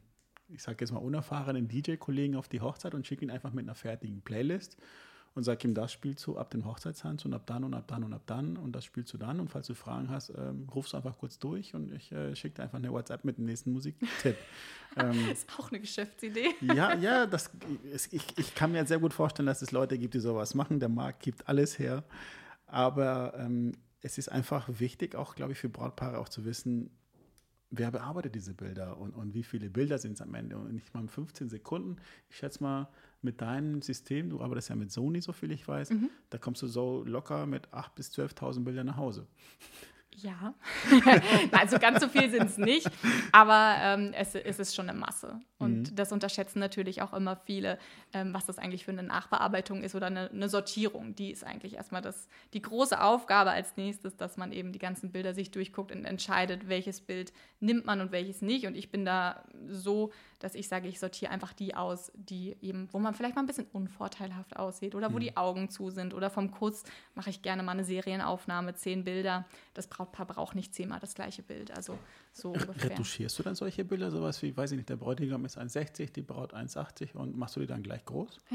ich 0.49 0.63
sage 0.63 0.79
jetzt 0.81 0.93
mal, 0.93 0.99
unerfahrenen 0.99 1.69
DJ-Kollegen 1.69 2.37
auf 2.37 2.49
die 2.49 2.61
Hochzeit 2.61 2.95
und 2.95 3.07
schicke 3.07 3.25
ihn 3.25 3.31
einfach 3.31 3.53
mit 3.53 3.65
einer 3.65 3.75
fertigen 3.75 4.23
Playlist 4.23 4.77
und 5.35 5.45
sage 5.45 5.69
ihm, 5.69 5.75
das 5.75 5.93
spielst 5.93 6.27
du 6.27 6.37
ab 6.37 6.51
dem 6.51 6.65
Hochzeitstanz 6.65 7.25
und 7.25 7.33
ab 7.33 7.43
dann 7.47 7.63
und 7.63 7.75
ab 7.75 7.87
dann 7.87 8.03
und 8.03 8.13
ab 8.13 8.23
dann 8.27 8.57
und 8.57 8.73
das 8.73 8.85
spielst 8.85 9.13
du 9.13 9.19
dann. 9.19 9.39
Und 9.39 9.49
falls 9.49 9.67
du 9.69 9.75
Fragen 9.75 10.09
hast, 10.09 10.31
ähm, 10.31 10.67
rufst 10.75 10.93
du 10.93 10.97
einfach 10.97 11.17
kurz 11.17 11.39
durch 11.39 11.75
und 11.75 11.93
ich 11.93 12.11
äh, 12.11 12.35
schicke 12.35 12.57
dir 12.57 12.63
einfach 12.65 12.79
eine 12.79 12.91
WhatsApp 12.91 13.25
mit 13.25 13.39
dem 13.39 13.45
nächsten 13.45 13.73
Musiktipp. 13.73 14.37
ähm, 14.97 15.31
ist 15.31 15.49
auch 15.59 15.71
eine 15.71 15.81
Geschäftsidee. 15.81 16.55
ja, 16.61 16.95
ja, 16.99 17.27
das, 17.27 17.51
ich, 18.11 18.37
ich 18.37 18.55
kann 18.55 18.73
mir 18.73 18.85
sehr 18.87 18.99
gut 18.99 19.13
vorstellen, 19.13 19.47
dass 19.47 19.63
es 19.63 19.71
Leute 19.71 19.97
gibt, 19.99 20.15
die 20.15 20.21
sowas 20.21 20.55
machen. 20.55 20.81
Der 20.81 20.89
Markt 20.89 21.23
gibt 21.23 21.49
alles 21.49 21.79
her. 21.79 22.03
Aber 22.67 23.35
ähm, 23.37 23.73
es 24.03 24.19
ist 24.19 24.31
einfach 24.31 24.69
wichtig, 24.81 25.15
auch, 25.15 25.35
glaube 25.35 25.53
ich, 25.53 25.59
für 25.59 25.69
Brautpaare 25.69 26.19
auch 26.19 26.29
zu 26.29 26.45
wissen, 26.45 26.91
wer 27.71 27.91
bearbeitet 27.91 28.35
diese 28.35 28.55
Bilder 28.55 28.99
und, 28.99 29.15
und 29.15 29.35
wie 29.35 29.43
viele 29.43 29.71
Bilder 29.71 29.99
sind 29.99 30.13
es 30.13 30.21
am 30.21 30.35
Ende? 30.35 30.57
Und 30.57 30.73
nicht 30.73 30.95
mal 30.95 31.07
15 31.07 31.49
Sekunden. 31.49 31.97
Ich 32.31 32.37
schätze 32.37 32.63
mal, 32.63 32.89
mit 33.21 33.41
deinem 33.41 33.83
System, 33.83 34.31
du 34.31 34.41
arbeitest 34.41 34.69
ja 34.69 34.77
mit 34.77 34.93
Sony, 34.93 35.21
so 35.21 35.33
viel 35.33 35.51
ich 35.51 35.67
weiß, 35.67 35.91
mhm. 35.91 36.11
da 36.31 36.39
kommst 36.39 36.63
du 36.63 36.67
so 36.67 37.03
locker 37.05 37.47
mit 37.47 37.69
8.000 37.69 37.95
bis 37.95 38.13
12.000 38.13 38.65
Bildern 38.65 38.87
nach 38.87 38.97
Hause. 38.97 39.27
Ja, 40.23 40.55
also 41.53 41.79
ganz 41.79 42.01
so 42.01 42.09
viel 42.09 42.29
sind 42.29 42.45
es 42.45 42.59
nicht, 42.59 42.91
aber 43.31 43.77
ähm, 43.81 44.13
es, 44.15 44.35
es, 44.35 44.59
ist 44.59 44.75
schon 44.75 44.89
eine 44.89 44.99
Masse. 44.99 45.41
Und 45.59 45.91
mhm. 45.91 45.97
das 45.97 46.11
unterschätzen 46.11 46.59
natürlich 46.59 47.03
auch 47.03 47.13
immer 47.13 47.37
viele, 47.37 47.79
ähm, 48.13 48.35
was 48.35 48.47
das 48.47 48.59
eigentlich 48.59 48.85
für 48.85 48.91
eine 48.91 49.05
Nachbearbeitung 49.05 49.83
ist 49.83 49.95
oder 49.95 50.07
eine, 50.07 50.31
eine, 50.31 50.49
Sortierung. 50.49 51.15
Die 51.15 51.31
ist 51.31 51.45
eigentlich 51.45 51.75
erstmal 51.75 52.03
das, 52.03 52.29
die 52.53 52.63
große 52.63 53.01
Aufgabe 53.01 53.51
als 53.51 53.77
nächstes, 53.77 54.17
dass 54.17 54.37
man 54.37 54.51
eben 54.51 54.73
die 54.73 54.79
ganzen 54.79 55.13
Bilder 55.13 55.35
sich 55.35 55.51
durchguckt 55.51 55.93
und 55.93 56.05
entscheidet, 56.05 56.69
welches 56.69 57.01
Bild 57.01 57.33
nimmt 57.61 57.87
man 57.87 58.01
und 58.01 58.11
welches 58.11 58.43
nicht. 58.43 58.67
Und 58.67 58.77
ich 58.77 58.91
bin 58.91 59.05
da 59.05 59.45
so, 59.69 60.11
dass 60.39 60.55
ich 60.55 60.69
sage, 60.69 60.89
ich 60.89 60.99
sortiere 60.99 61.31
einfach 61.31 61.53
die 61.53 61.75
aus, 61.75 62.13
die 62.15 62.57
eben, 62.61 62.89
wo 62.93 62.99
man 62.99 63.15
vielleicht 63.15 63.35
mal 63.35 63.43
ein 63.43 63.47
bisschen 63.47 63.67
unvorteilhaft 63.73 64.57
aussieht 64.57 64.95
oder 64.95 65.13
wo 65.13 65.17
mhm. 65.17 65.23
die 65.23 65.37
Augen 65.37 65.71
zu 65.71 65.91
sind 65.91 66.15
oder 66.15 66.31
vom 66.31 66.51
Kuss 66.51 66.85
mache 67.15 67.31
ich 67.31 67.43
gerne 67.43 67.63
mal 67.63 67.73
eine 67.73 67.85
Serienaufnahme, 67.85 68.75
zehn 68.75 69.05
Bilder. 69.05 69.45
Das 69.75 69.89
Brautpaar 70.09 70.27
braucht 70.27 70.55
nicht 70.55 70.75
zehnmal 70.75 71.01
das 71.01 71.15
gleiche 71.15 71.43
Bild. 71.43 71.71
Also 71.71 71.99
so 72.33 72.53
ungefähr. 72.53 72.91
Retuschierst 72.91 73.39
du 73.39 73.43
dann 73.43 73.55
solche 73.55 73.85
Bilder, 73.85 74.11
sowas 74.11 74.43
wie, 74.43 74.57
weiß 74.57 74.73
ich 74.73 74.77
nicht, 74.79 74.89
der 74.89 74.97
Bräutigam 74.97 75.45
ist 75.45 75.59
1,60, 75.59 76.13
die 76.13 76.23
Braut 76.23 76.55
1,80 76.55 77.15
und 77.15 77.37
machst 77.37 77.57
du 77.57 77.61
die 77.61 77.67
dann 77.67 77.83
gleich 77.83 78.05
groß? 78.05 78.41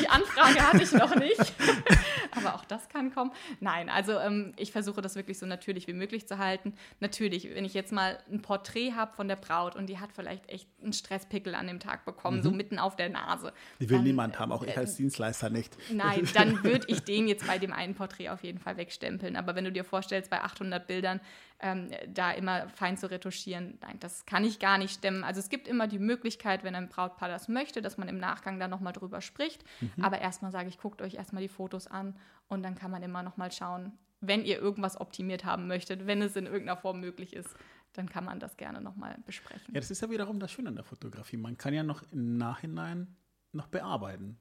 die 0.00 0.08
Anfrage 0.08 0.60
hatte 0.60 0.82
ich 0.82 0.92
noch 0.92 1.14
nicht. 1.14 1.38
Aber 2.40 2.54
auch 2.54 2.64
das 2.64 2.88
kann 2.88 3.12
kommen. 3.12 3.32
Nein, 3.60 3.88
also 3.88 4.18
ähm, 4.18 4.52
ich 4.56 4.72
versuche 4.72 5.00
das 5.00 5.16
wirklich 5.16 5.38
so 5.38 5.46
natürlich 5.46 5.86
wie 5.86 5.92
möglich 5.92 6.26
zu 6.26 6.38
halten. 6.38 6.74
Natürlich, 7.00 7.48
wenn 7.54 7.64
ich 7.64 7.74
jetzt 7.74 7.92
mal 7.92 8.18
ein 8.30 8.42
Porträt 8.42 8.92
habe 8.92 9.14
von 9.14 9.28
der 9.28 9.36
Braut 9.36 9.76
und 9.76 9.86
die 9.86 9.98
hat 9.98 10.10
vielleicht 10.12 10.48
echt 10.48 10.68
einen 10.82 10.92
Stresspickel 10.92 11.54
an 11.54 11.66
dem 11.66 11.80
Tag 11.80 12.04
bekommen, 12.04 12.38
mhm. 12.38 12.42
so 12.42 12.50
mitten 12.50 12.78
auf 12.78 12.96
der 12.96 13.08
Nase. 13.08 13.52
Die 13.80 13.88
will 13.88 13.98
dann, 13.98 14.04
niemand 14.04 14.38
haben, 14.38 14.52
auch 14.52 14.62
ich 14.62 14.76
als 14.76 14.94
äh, 14.94 14.98
Dienstleister 14.98 15.50
nicht. 15.50 15.76
Nein, 15.92 16.28
dann 16.34 16.62
würde 16.64 16.86
ich 16.88 17.02
den 17.02 17.28
jetzt 17.28 17.46
bei 17.46 17.58
dem 17.58 17.72
einen 17.72 17.94
Porträt 17.94 18.30
auf 18.30 18.42
jeden 18.42 18.58
Fall 18.58 18.76
wegstempeln. 18.76 19.36
Aber 19.36 19.54
wenn 19.54 19.64
du 19.64 19.72
dir 19.72 19.84
vorstellst, 19.84 20.30
bei 20.30 20.40
800 20.40 20.86
Bildern, 20.86 21.20
ähm, 21.62 21.90
da 22.08 22.30
immer 22.32 22.68
fein 22.70 22.96
zu 22.96 23.10
retuschieren. 23.10 23.78
Nein, 23.82 23.96
das 24.00 24.24
kann 24.26 24.44
ich 24.44 24.58
gar 24.58 24.78
nicht 24.78 24.94
stemmen. 24.94 25.24
Also 25.24 25.40
es 25.40 25.48
gibt 25.48 25.68
immer 25.68 25.86
die 25.86 25.98
Möglichkeit, 25.98 26.64
wenn 26.64 26.74
ein 26.74 26.88
Brautpaar 26.88 27.28
das 27.28 27.48
möchte, 27.48 27.82
dass 27.82 27.98
man 27.98 28.08
im 28.08 28.18
Nachgang 28.18 28.58
dann 28.58 28.70
nochmal 28.70 28.92
drüber 28.92 29.20
spricht. 29.20 29.62
Mhm. 29.80 30.02
Aber 30.02 30.20
erstmal 30.20 30.52
sage 30.52 30.68
ich, 30.68 30.78
guckt 30.78 31.02
euch 31.02 31.14
erstmal 31.14 31.42
die 31.42 31.48
Fotos 31.48 31.86
an 31.86 32.14
und 32.48 32.62
dann 32.62 32.74
kann 32.74 32.90
man 32.90 33.02
immer 33.02 33.22
nochmal 33.22 33.52
schauen, 33.52 33.92
wenn 34.20 34.44
ihr 34.44 34.58
irgendwas 34.58 35.00
optimiert 35.00 35.44
haben 35.44 35.66
möchtet, 35.66 36.06
wenn 36.06 36.20
es 36.22 36.36
in 36.36 36.46
irgendeiner 36.46 36.76
Form 36.76 37.00
möglich 37.00 37.34
ist, 37.34 37.48
dann 37.94 38.08
kann 38.08 38.24
man 38.24 38.38
das 38.38 38.56
gerne 38.56 38.80
nochmal 38.80 39.16
besprechen. 39.24 39.74
Ja, 39.74 39.80
das 39.80 39.90
ist 39.90 40.02
ja 40.02 40.10
wiederum 40.10 40.38
das 40.38 40.52
Schöne 40.52 40.68
an 40.68 40.76
der 40.76 40.84
Fotografie. 40.84 41.36
Man 41.36 41.56
kann 41.56 41.74
ja 41.74 41.82
noch 41.82 42.04
im 42.12 42.36
Nachhinein 42.36 43.16
noch 43.52 43.66
bearbeiten. 43.66 44.38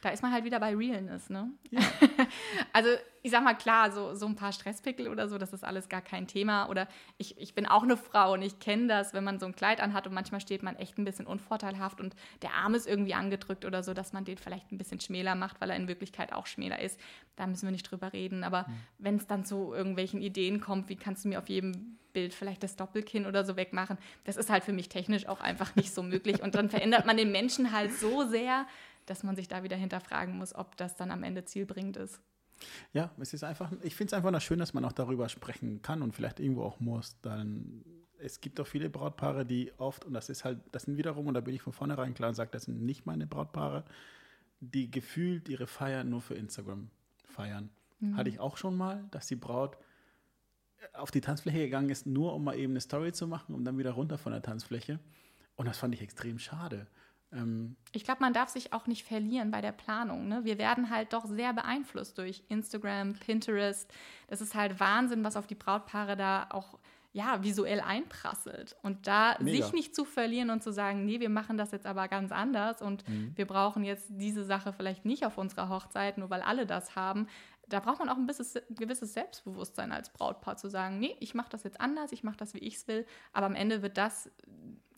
Da 0.00 0.10
ist 0.10 0.22
man 0.22 0.32
halt 0.32 0.44
wieder 0.44 0.60
bei 0.60 0.74
Realness, 0.74 1.28
ne? 1.30 1.50
Ja. 1.70 1.80
also 2.72 2.88
ich 3.22 3.30
sag 3.30 3.44
mal 3.44 3.54
klar, 3.54 3.90
so, 3.90 4.14
so 4.14 4.26
ein 4.26 4.34
paar 4.34 4.52
Stresspickel 4.52 5.08
oder 5.08 5.28
so, 5.28 5.36
das 5.36 5.52
ist 5.52 5.64
alles 5.64 5.88
gar 5.88 6.00
kein 6.00 6.26
Thema. 6.26 6.68
Oder 6.68 6.88
ich, 7.18 7.38
ich 7.38 7.54
bin 7.54 7.66
auch 7.66 7.82
eine 7.82 7.96
Frau 7.96 8.32
und 8.32 8.42
ich 8.42 8.58
kenne 8.60 8.86
das, 8.86 9.12
wenn 9.12 9.24
man 9.24 9.38
so 9.38 9.46
ein 9.46 9.54
Kleid 9.54 9.80
anhat 9.80 10.06
und 10.06 10.14
manchmal 10.14 10.40
steht 10.40 10.62
man 10.62 10.76
echt 10.76 10.98
ein 10.98 11.04
bisschen 11.04 11.26
unvorteilhaft 11.26 12.00
und 12.00 12.14
der 12.42 12.54
Arm 12.54 12.74
ist 12.74 12.86
irgendwie 12.86 13.14
angedrückt 13.14 13.64
oder 13.64 13.82
so, 13.82 13.92
dass 13.92 14.12
man 14.12 14.24
den 14.24 14.38
vielleicht 14.38 14.72
ein 14.72 14.78
bisschen 14.78 15.00
schmäler 15.00 15.34
macht, 15.34 15.60
weil 15.60 15.70
er 15.70 15.76
in 15.76 15.88
Wirklichkeit 15.88 16.32
auch 16.32 16.46
schmäler 16.46 16.80
ist. 16.80 16.98
Da 17.36 17.46
müssen 17.46 17.66
wir 17.66 17.72
nicht 17.72 17.90
drüber 17.90 18.12
reden. 18.12 18.42
Aber 18.42 18.66
mhm. 18.68 18.74
wenn 18.98 19.16
es 19.16 19.26
dann 19.26 19.44
zu 19.44 19.74
irgendwelchen 19.74 20.22
Ideen 20.22 20.60
kommt, 20.60 20.88
wie 20.88 20.96
kannst 20.96 21.24
du 21.24 21.28
mir 21.28 21.38
auf 21.38 21.48
jedem 21.48 21.98
Bild 22.12 22.34
vielleicht 22.34 22.62
das 22.62 22.76
Doppelkinn 22.76 23.26
oder 23.26 23.44
so 23.44 23.56
wegmachen, 23.56 23.98
das 24.24 24.36
ist 24.36 24.50
halt 24.50 24.64
für 24.64 24.72
mich 24.72 24.88
technisch 24.88 25.26
auch 25.26 25.40
einfach 25.40 25.76
nicht 25.76 25.94
so 25.94 26.02
möglich. 26.02 26.42
Und 26.42 26.54
dann 26.54 26.70
verändert 26.70 27.06
man 27.06 27.16
den 27.16 27.30
Menschen 27.30 27.72
halt 27.72 27.92
so 27.92 28.26
sehr, 28.26 28.66
dass 29.10 29.22
man 29.24 29.36
sich 29.36 29.48
da 29.48 29.62
wieder 29.62 29.76
hinterfragen 29.76 30.38
muss, 30.38 30.54
ob 30.54 30.76
das 30.76 30.96
dann 30.96 31.10
am 31.10 31.22
Ende 31.22 31.44
zielbringend 31.44 31.96
ist. 31.96 32.20
Ja, 32.92 33.10
es 33.18 33.34
ist 33.34 33.42
einfach, 33.42 33.72
ich 33.82 33.94
finde 33.94 34.10
es 34.10 34.14
einfach 34.14 34.30
noch 34.30 34.40
schön, 34.40 34.58
dass 34.58 34.74
man 34.74 34.84
auch 34.84 34.92
darüber 34.92 35.28
sprechen 35.28 35.82
kann 35.82 36.02
und 36.02 36.14
vielleicht 36.14 36.40
irgendwo 36.40 36.62
auch 36.62 36.78
muss. 36.78 37.16
Dann, 37.22 37.84
es 38.18 38.40
gibt 38.40 38.58
doch 38.58 38.66
viele 38.66 38.90
Brautpaare, 38.90 39.44
die 39.44 39.72
oft, 39.78 40.04
und 40.04 40.12
das 40.12 40.28
ist 40.28 40.44
halt, 40.44 40.60
das 40.72 40.84
sind 40.84 40.96
wiederum, 40.96 41.26
und 41.26 41.34
da 41.34 41.40
bin 41.40 41.54
ich 41.54 41.62
von 41.62 41.72
vornherein 41.72 42.14
klar 42.14 42.28
und 42.28 42.34
sage, 42.34 42.50
das 42.52 42.64
sind 42.64 42.82
nicht 42.82 43.06
meine 43.06 43.26
Brautpaare, 43.26 43.84
die 44.60 44.90
gefühlt 44.90 45.48
ihre 45.48 45.66
Feier 45.66 46.04
nur 46.04 46.20
für 46.20 46.34
Instagram 46.34 46.90
feiern. 47.24 47.70
Mhm. 47.98 48.16
Hatte 48.16 48.30
ich 48.30 48.40
auch 48.40 48.56
schon 48.56 48.76
mal, 48.76 49.04
dass 49.10 49.26
die 49.26 49.36
Braut 49.36 49.76
auf 50.92 51.10
die 51.10 51.20
Tanzfläche 51.20 51.58
gegangen 51.58 51.90
ist, 51.90 52.06
nur 52.06 52.34
um 52.34 52.44
mal 52.44 52.56
eben 52.56 52.72
eine 52.72 52.80
Story 52.80 53.12
zu 53.12 53.26
machen 53.26 53.54
und 53.54 53.64
dann 53.64 53.78
wieder 53.78 53.92
runter 53.92 54.18
von 54.18 54.32
der 54.32 54.42
Tanzfläche. 54.42 54.98
Und 55.56 55.66
das 55.66 55.78
fand 55.78 55.94
ich 55.94 56.02
extrem 56.02 56.38
schade. 56.38 56.86
Ähm, 57.32 57.76
ich 57.92 58.04
glaube, 58.04 58.20
man 58.20 58.32
darf 58.32 58.48
sich 58.48 58.72
auch 58.72 58.86
nicht 58.86 59.04
verlieren 59.04 59.50
bei 59.50 59.60
der 59.60 59.72
Planung. 59.72 60.28
Ne? 60.28 60.44
Wir 60.44 60.58
werden 60.58 60.90
halt 60.90 61.12
doch 61.12 61.26
sehr 61.26 61.52
beeinflusst 61.52 62.18
durch 62.18 62.42
Instagram, 62.48 63.14
Pinterest. 63.14 63.90
Das 64.28 64.40
ist 64.40 64.54
halt 64.54 64.80
Wahnsinn, 64.80 65.24
was 65.24 65.36
auf 65.36 65.46
die 65.46 65.54
Brautpaare 65.54 66.16
da 66.16 66.46
auch 66.50 66.78
ja, 67.12 67.42
visuell 67.42 67.80
einprasselt. 67.80 68.76
Und 68.82 69.06
da 69.06 69.36
Mega. 69.40 69.64
sich 69.64 69.72
nicht 69.72 69.94
zu 69.96 70.04
verlieren 70.04 70.50
und 70.50 70.62
zu 70.62 70.72
sagen, 70.72 71.04
nee, 71.04 71.18
wir 71.18 71.30
machen 71.30 71.58
das 71.58 71.72
jetzt 71.72 71.86
aber 71.86 72.06
ganz 72.06 72.30
anders 72.30 72.82
und 72.82 73.08
mhm. 73.08 73.32
wir 73.34 73.46
brauchen 73.46 73.82
jetzt 73.82 74.06
diese 74.10 74.44
Sache 74.44 74.72
vielleicht 74.72 75.04
nicht 75.04 75.26
auf 75.26 75.36
unserer 75.36 75.68
Hochzeit, 75.68 76.18
nur 76.18 76.30
weil 76.30 76.42
alle 76.42 76.66
das 76.66 76.94
haben. 76.94 77.26
Da 77.68 77.80
braucht 77.80 77.98
man 77.98 78.08
auch 78.08 78.16
ein 78.16 78.26
bisschen, 78.26 78.62
gewisses 78.70 79.12
Selbstbewusstsein 79.12 79.90
als 79.92 80.10
Brautpaar 80.10 80.56
zu 80.56 80.68
sagen, 80.68 81.00
nee, 81.00 81.16
ich 81.20 81.34
mache 81.34 81.50
das 81.50 81.64
jetzt 81.64 81.80
anders, 81.80 82.12
ich 82.12 82.22
mache 82.22 82.36
das, 82.36 82.54
wie 82.54 82.58
ich 82.58 82.76
es 82.76 82.88
will. 82.88 83.06
Aber 83.32 83.46
am 83.46 83.54
Ende 83.56 83.82
wird 83.82 83.96
das 83.96 84.30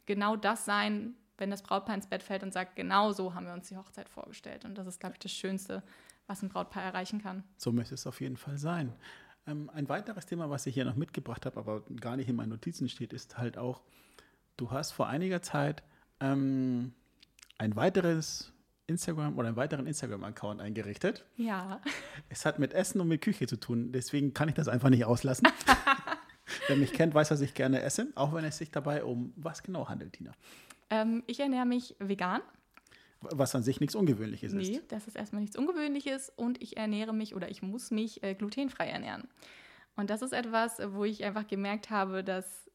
genau 0.04 0.36
das 0.36 0.66
sein, 0.66 1.14
wenn 1.38 1.50
das 1.50 1.62
Brautpaar 1.62 1.94
ins 1.94 2.06
Bett 2.06 2.22
fällt 2.22 2.42
und 2.42 2.52
sagt, 2.52 2.76
genau 2.76 3.12
so 3.12 3.34
haben 3.34 3.46
wir 3.46 3.52
uns 3.52 3.68
die 3.68 3.76
Hochzeit 3.76 4.08
vorgestellt. 4.08 4.64
Und 4.64 4.76
das 4.76 4.86
ist, 4.86 5.00
glaube 5.00 5.14
ich, 5.14 5.18
das 5.18 5.32
Schönste, 5.32 5.82
was 6.26 6.42
ein 6.42 6.48
Brautpaar 6.48 6.82
erreichen 6.82 7.20
kann. 7.20 7.44
So 7.56 7.72
müsste 7.72 7.94
es 7.94 8.06
auf 8.06 8.20
jeden 8.20 8.36
Fall 8.36 8.58
sein. 8.58 8.92
Ähm, 9.46 9.70
ein 9.74 9.88
weiteres 9.88 10.26
Thema, 10.26 10.50
was 10.50 10.66
ich 10.66 10.74
hier 10.74 10.84
noch 10.84 10.96
mitgebracht 10.96 11.46
habe, 11.46 11.58
aber 11.58 11.82
gar 12.00 12.16
nicht 12.16 12.28
in 12.28 12.36
meinen 12.36 12.50
Notizen 12.50 12.88
steht, 12.88 13.12
ist 13.12 13.38
halt 13.38 13.58
auch, 13.58 13.82
du 14.56 14.70
hast 14.70 14.92
vor 14.92 15.08
einiger 15.08 15.42
Zeit 15.42 15.82
ähm, 16.20 16.92
ein 17.58 17.74
weiteres 17.74 18.52
Instagram 18.86 19.38
oder 19.38 19.48
einen 19.48 19.56
weiteren 19.56 19.86
Instagram-Account 19.86 20.60
eingerichtet. 20.60 21.24
Ja. 21.36 21.80
Es 22.28 22.44
hat 22.44 22.58
mit 22.58 22.72
Essen 22.72 23.00
und 23.00 23.08
mit 23.08 23.22
Küche 23.22 23.46
zu 23.46 23.56
tun, 23.56 23.92
deswegen 23.92 24.34
kann 24.34 24.48
ich 24.48 24.54
das 24.54 24.68
einfach 24.68 24.90
nicht 24.90 25.04
auslassen. 25.04 25.48
Wer 26.68 26.76
mich 26.76 26.92
kennt, 26.92 27.14
weiß, 27.14 27.28
dass 27.28 27.40
ich 27.40 27.54
gerne 27.54 27.82
esse, 27.82 28.08
auch 28.14 28.34
wenn 28.34 28.44
es 28.44 28.58
sich 28.58 28.70
dabei 28.70 29.04
um 29.04 29.32
was 29.36 29.62
genau 29.62 29.88
handelt, 29.88 30.12
Tina. 30.12 30.32
Ähm, 30.92 31.22
ich 31.26 31.40
ernähre 31.40 31.64
mich 31.64 31.96
vegan. 31.98 32.42
Was 33.20 33.54
an 33.54 33.62
sich 33.62 33.80
nichts 33.80 33.94
Ungewöhnliches 33.94 34.52
ist. 34.52 34.70
Nee, 34.70 34.80
das 34.88 35.06
ist 35.06 35.16
erstmal 35.16 35.40
nichts 35.40 35.56
Ungewöhnliches 35.56 36.30
und 36.36 36.60
ich 36.60 36.76
ernähre 36.76 37.14
mich 37.14 37.34
oder 37.34 37.50
ich 37.50 37.62
muss 37.62 37.90
mich 37.90 38.22
äh, 38.22 38.34
glutenfrei 38.34 38.88
ernähren. 38.88 39.28
Und 39.96 40.10
das 40.10 40.22
ist 40.22 40.32
etwas, 40.32 40.80
wo 40.88 41.04
ich 41.04 41.24
einfach 41.24 41.46
gemerkt 41.46 41.90
habe, 41.90 42.24
dass 42.24 42.68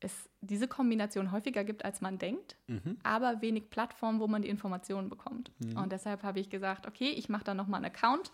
es 0.00 0.28
diese 0.42 0.68
Kombination 0.68 1.32
häufiger 1.32 1.64
gibt, 1.64 1.84
als 1.84 2.00
man 2.00 2.18
denkt, 2.18 2.56
mhm. 2.66 2.98
aber 3.02 3.40
wenig 3.40 3.70
Plattformen, 3.70 4.20
wo 4.20 4.28
man 4.28 4.42
die 4.42 4.48
Informationen 4.48 5.08
bekommt. 5.08 5.50
Mhm. 5.58 5.78
Und 5.78 5.90
deshalb 5.90 6.22
habe 6.22 6.38
ich 6.38 6.50
gesagt, 6.50 6.86
okay, 6.86 7.08
ich 7.08 7.28
mache 7.28 7.44
da 7.44 7.54
nochmal 7.54 7.78
einen 7.78 7.92
Account 7.92 8.30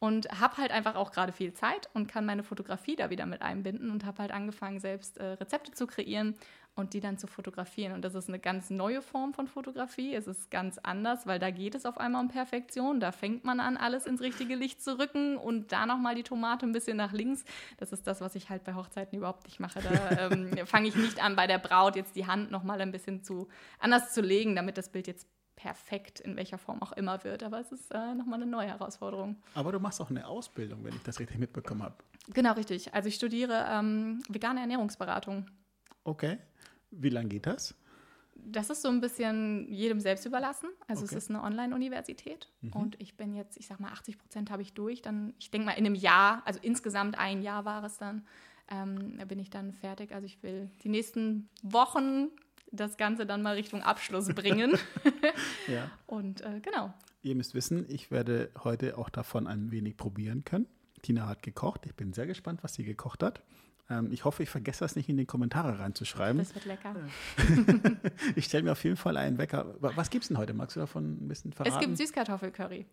und 0.00 0.28
habe 0.40 0.56
halt 0.58 0.72
einfach 0.72 0.96
auch 0.96 1.12
gerade 1.12 1.32
viel 1.32 1.54
Zeit 1.54 1.88
und 1.94 2.08
kann 2.08 2.26
meine 2.26 2.42
Fotografie 2.42 2.96
da 2.96 3.08
wieder 3.10 3.26
mit 3.26 3.42
einbinden 3.42 3.90
und 3.90 4.04
habe 4.04 4.22
halt 4.22 4.32
angefangen, 4.32 4.80
selbst 4.80 5.18
äh, 5.18 5.24
Rezepte 5.24 5.72
zu 5.72 5.86
kreieren 5.86 6.34
und 6.76 6.92
die 6.92 7.00
dann 7.00 7.16
zu 7.16 7.26
fotografieren. 7.26 7.94
Und 7.94 8.04
das 8.04 8.14
ist 8.14 8.28
eine 8.28 8.38
ganz 8.38 8.68
neue 8.68 9.00
Form 9.00 9.32
von 9.32 9.48
Fotografie. 9.48 10.14
Es 10.14 10.26
ist 10.26 10.50
ganz 10.50 10.78
anders, 10.78 11.26
weil 11.26 11.38
da 11.38 11.50
geht 11.50 11.74
es 11.74 11.86
auf 11.86 11.98
einmal 11.98 12.22
um 12.22 12.28
Perfektion. 12.28 13.00
Da 13.00 13.12
fängt 13.12 13.44
man 13.44 13.60
an, 13.60 13.78
alles 13.78 14.06
ins 14.06 14.20
richtige 14.20 14.54
Licht 14.54 14.82
zu 14.82 14.98
rücken 14.98 15.38
und 15.38 15.72
da 15.72 15.86
nochmal 15.86 16.14
die 16.14 16.22
Tomate 16.22 16.66
ein 16.66 16.72
bisschen 16.72 16.98
nach 16.98 17.12
links. 17.12 17.44
Das 17.78 17.92
ist 17.92 18.06
das, 18.06 18.20
was 18.20 18.34
ich 18.34 18.50
halt 18.50 18.62
bei 18.62 18.74
Hochzeiten 18.74 19.16
überhaupt 19.16 19.44
nicht 19.44 19.58
mache. 19.58 19.80
Da 19.80 20.30
ähm, 20.30 20.54
fange 20.66 20.88
ich 20.88 20.94
nicht 20.94 21.22
an, 21.22 21.34
bei 21.34 21.46
der 21.46 21.58
Braut 21.58 21.96
jetzt 21.96 22.14
die 22.14 22.26
Hand 22.26 22.50
nochmal 22.50 22.80
ein 22.82 22.92
bisschen 22.92 23.24
zu 23.24 23.48
anders 23.78 24.12
zu 24.12 24.20
legen, 24.20 24.54
damit 24.54 24.76
das 24.76 24.90
Bild 24.90 25.06
jetzt 25.06 25.26
perfekt 25.56 26.20
in 26.20 26.36
welcher 26.36 26.58
Form 26.58 26.82
auch 26.82 26.92
immer 26.92 27.24
wird. 27.24 27.42
Aber 27.42 27.58
es 27.58 27.72
ist 27.72 27.90
äh, 27.90 28.14
nochmal 28.14 28.42
eine 28.42 28.50
neue 28.50 28.68
Herausforderung. 28.68 29.36
Aber 29.54 29.72
du 29.72 29.80
machst 29.80 29.98
auch 30.02 30.10
eine 30.10 30.26
Ausbildung, 30.26 30.84
wenn 30.84 30.94
ich 30.94 31.02
das 31.02 31.18
richtig 31.18 31.38
mitbekommen 31.38 31.82
habe. 31.82 31.96
Genau, 32.28 32.52
richtig. 32.52 32.92
Also 32.92 33.08
ich 33.08 33.14
studiere 33.14 33.66
ähm, 33.70 34.22
vegane 34.28 34.60
Ernährungsberatung. 34.60 35.46
Okay. 36.04 36.38
Wie 36.98 37.08
lange 37.08 37.28
geht 37.28 37.46
das? 37.46 37.74
Das 38.34 38.70
ist 38.70 38.82
so 38.82 38.88
ein 38.88 39.00
bisschen 39.00 39.72
jedem 39.72 39.98
selbst 40.00 40.26
überlassen. 40.26 40.68
Also 40.86 41.04
okay. 41.04 41.16
es 41.16 41.24
ist 41.24 41.30
eine 41.30 41.42
Online-Universität 41.42 42.48
mhm. 42.60 42.72
und 42.72 43.00
ich 43.00 43.16
bin 43.16 43.34
jetzt, 43.34 43.56
ich 43.56 43.66
sag 43.66 43.80
mal, 43.80 43.90
80 43.90 44.18
Prozent 44.18 44.50
habe 44.50 44.62
ich 44.62 44.74
durch. 44.74 45.02
Dann, 45.02 45.34
ich 45.38 45.50
denke 45.50 45.66
mal, 45.66 45.72
in 45.72 45.86
einem 45.86 45.94
Jahr, 45.94 46.42
also 46.44 46.60
insgesamt 46.62 47.18
ein 47.18 47.42
Jahr 47.42 47.64
war 47.64 47.82
es 47.84 47.96
dann, 47.96 48.26
ähm, 48.70 49.18
bin 49.26 49.38
ich 49.38 49.50
dann 49.50 49.72
fertig. 49.72 50.12
Also 50.12 50.26
ich 50.26 50.42
will 50.42 50.70
die 50.84 50.88
nächsten 50.88 51.48
Wochen 51.62 52.28
das 52.72 52.96
Ganze 52.96 53.26
dann 53.26 53.42
mal 53.42 53.54
Richtung 53.54 53.82
Abschluss 53.82 54.28
bringen. 54.28 54.78
ja. 55.66 55.90
Und 56.06 56.42
äh, 56.42 56.60
genau. 56.60 56.92
Ihr 57.22 57.34
müsst 57.34 57.54
wissen, 57.54 57.86
ich 57.88 58.10
werde 58.10 58.50
heute 58.62 58.98
auch 58.98 59.08
davon 59.08 59.46
ein 59.46 59.70
wenig 59.70 59.96
probieren 59.96 60.44
können. 60.44 60.66
Tina 61.06 61.28
hat 61.28 61.42
gekocht. 61.42 61.86
Ich 61.86 61.94
bin 61.94 62.12
sehr 62.12 62.26
gespannt, 62.26 62.64
was 62.64 62.74
sie 62.74 62.82
gekocht 62.82 63.22
hat. 63.22 63.42
Ähm, 63.88 64.10
ich 64.10 64.24
hoffe, 64.24 64.42
ich 64.42 64.50
vergesse 64.50 64.80
das 64.80 64.96
nicht 64.96 65.08
in 65.08 65.16
die 65.16 65.24
Kommentare 65.24 65.78
reinzuschreiben. 65.78 66.38
Das 66.38 66.52
wird 66.54 66.64
lecker. 66.64 66.96
ich 68.34 68.46
stelle 68.46 68.64
mir 68.64 68.72
auf 68.72 68.82
jeden 68.82 68.96
Fall 68.96 69.16
einen 69.16 69.38
Wecker. 69.38 69.76
Was 69.78 70.10
gibt 70.10 70.24
es 70.24 70.28
denn 70.28 70.36
heute? 70.36 70.52
Magst 70.52 70.74
du 70.74 70.80
davon 70.80 71.12
ein 71.24 71.28
bisschen 71.28 71.52
verraten? 71.52 71.76
Es 71.76 71.80
gibt 71.80 71.96
Süßkartoffelcurry. 71.96 72.86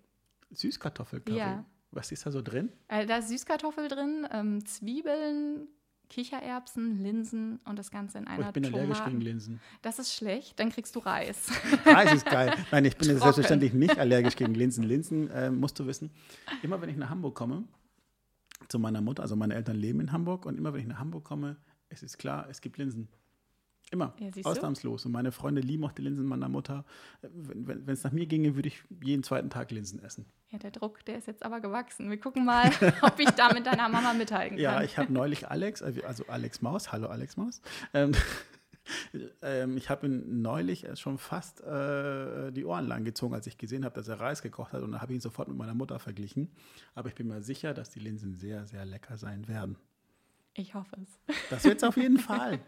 Süßkartoffelcurry? 0.52 1.38
Ja. 1.40 1.66
Was 1.92 2.12
ist 2.12 2.26
da 2.26 2.32
so 2.32 2.42
drin? 2.44 2.70
Äh, 2.88 3.06
da 3.08 3.18
ist 3.18 3.30
Süßkartoffel 3.30 3.88
drin, 3.88 4.28
ähm, 4.32 4.64
Zwiebeln, 4.66 5.68
Kichererbsen, 6.10 7.02
Linsen 7.02 7.60
und 7.66 7.80
das 7.80 7.90
Ganze 7.90 8.20
in 8.20 8.26
Oh, 8.26 8.30
einer 8.30 8.48
ich 8.48 8.54
bin 8.54 8.66
allergisch 8.66 9.04
gegen 9.04 9.22
Linsen. 9.22 9.60
Das 9.82 9.98
ist 9.98 10.14
schlecht, 10.14 10.60
dann 10.60 10.70
kriegst 10.70 10.96
du 10.96 11.00
Reis. 11.00 11.48
Reis 11.86 12.14
ist 12.14 12.26
geil. 12.28 12.54
Nein, 12.72 12.86
ich 12.86 12.96
bin 12.96 13.08
Trocken. 13.08 13.22
selbstverständlich 13.22 13.74
nicht 13.74 13.98
allergisch 13.98 14.36
gegen 14.36 14.54
Linsen. 14.54 14.84
Linsen, 14.84 15.32
äh, 15.32 15.50
musst 15.50 15.80
du 15.80 15.88
wissen, 15.88 16.12
immer 16.62 16.80
wenn 16.82 16.90
ich 16.90 16.98
nach 16.98 17.10
Hamburg 17.10 17.34
komme, 17.36 17.64
zu 18.68 18.80
meiner 18.80 19.02
Mutter, 19.02 19.24
also 19.24 19.36
meine 19.36 19.56
Eltern 19.56 19.76
leben 19.76 20.00
in 20.00 20.12
Hamburg 20.12 20.46
und 20.46 20.58
immer 20.58 20.74
wenn 20.74 20.82
ich 20.82 20.88
nach 20.88 21.00
Hamburg 21.00 21.24
komme, 21.24 21.58
es 21.90 22.04
ist 22.04 22.18
klar, 22.18 22.48
es 22.50 22.62
gibt 22.62 22.78
Linsen. 22.78 23.08
Immer. 23.92 24.16
Ja? 24.18 24.32
Ausnahmslos. 24.44 25.06
Und 25.06 25.12
meine 25.12 25.32
Freunde 25.32 25.62
lieben 25.62 25.86
auch 25.86 25.92
die 25.92 26.02
Linsen 26.02 26.26
meiner 26.26 26.50
Mutter. 26.50 26.84
Wenn 27.22 27.88
es 27.88 28.04
nach 28.04 28.12
mir 28.12 28.26
ginge, 28.26 28.56
würde 28.56 28.68
ich 28.68 28.84
jeden 29.04 29.22
zweiten 29.22 29.52
Tag 29.52 29.70
Linsen 29.70 30.02
essen. 30.02 30.26
Ja, 30.50 30.58
der 30.58 30.72
Druck, 30.72 31.06
der 31.06 31.20
ist 31.20 31.28
jetzt 31.28 31.44
aber 31.46 31.62
gewachsen. 31.62 32.10
Wir 32.10 32.20
gucken 32.20 32.44
mal, 32.44 32.72
ob 33.04 33.20
ich 33.20 33.30
da 33.32 33.54
mit 33.54 33.68
deiner 33.68 33.90
Mama 33.90 34.14
mithalten 34.14 34.58
kann. 34.58 34.64
Ja, 34.64 34.82
ich 34.82 34.98
habe 34.98 35.14
neulich 35.14 35.48
Alex, 35.48 35.84
also 35.84 36.26
Alex 36.28 36.64
Maus, 36.64 36.92
hallo 36.92 37.08
Alex 37.08 37.38
Maus. 37.38 37.62
Ähm, 37.94 38.14
ähm, 39.42 39.78
ich 39.78 39.90
habe 39.90 40.08
ihn 40.08 40.42
neulich 40.42 40.86
schon 40.96 41.18
fast 41.18 41.62
äh, 41.62 42.52
die 42.52 42.66
Ohren 42.66 42.88
lang 42.88 43.06
gezogen, 43.06 43.34
als 43.34 43.48
ich 43.48 43.58
gesehen 43.58 43.86
habe, 43.86 43.96
dass 43.96 44.08
er 44.08 44.20
Reis 44.20 44.42
gekocht 44.42 44.74
hat. 44.74 44.82
Und 44.82 44.92
dann 44.92 45.02
habe 45.02 45.14
ich 45.14 45.18
ihn 45.18 45.22
sofort 45.22 45.48
mit 45.48 45.58
meiner 45.58 45.74
Mutter 45.74 46.00
verglichen. 46.00 46.52
Aber 46.96 47.10
ich 47.10 47.16
bin 47.16 47.28
mir 47.28 47.42
sicher, 47.42 47.74
dass 47.74 47.90
die 47.90 48.00
Linsen 48.00 48.36
sehr, 48.36 48.66
sehr 48.66 48.86
lecker 48.86 49.18
sein 49.18 49.48
werden. 49.48 49.78
Ich 50.56 50.76
hoffe 50.76 50.98
es. 51.02 51.36
Das 51.50 51.64
wird's 51.64 51.84
auf 51.84 51.98
jeden 51.98 52.18
Fall. 52.20 52.60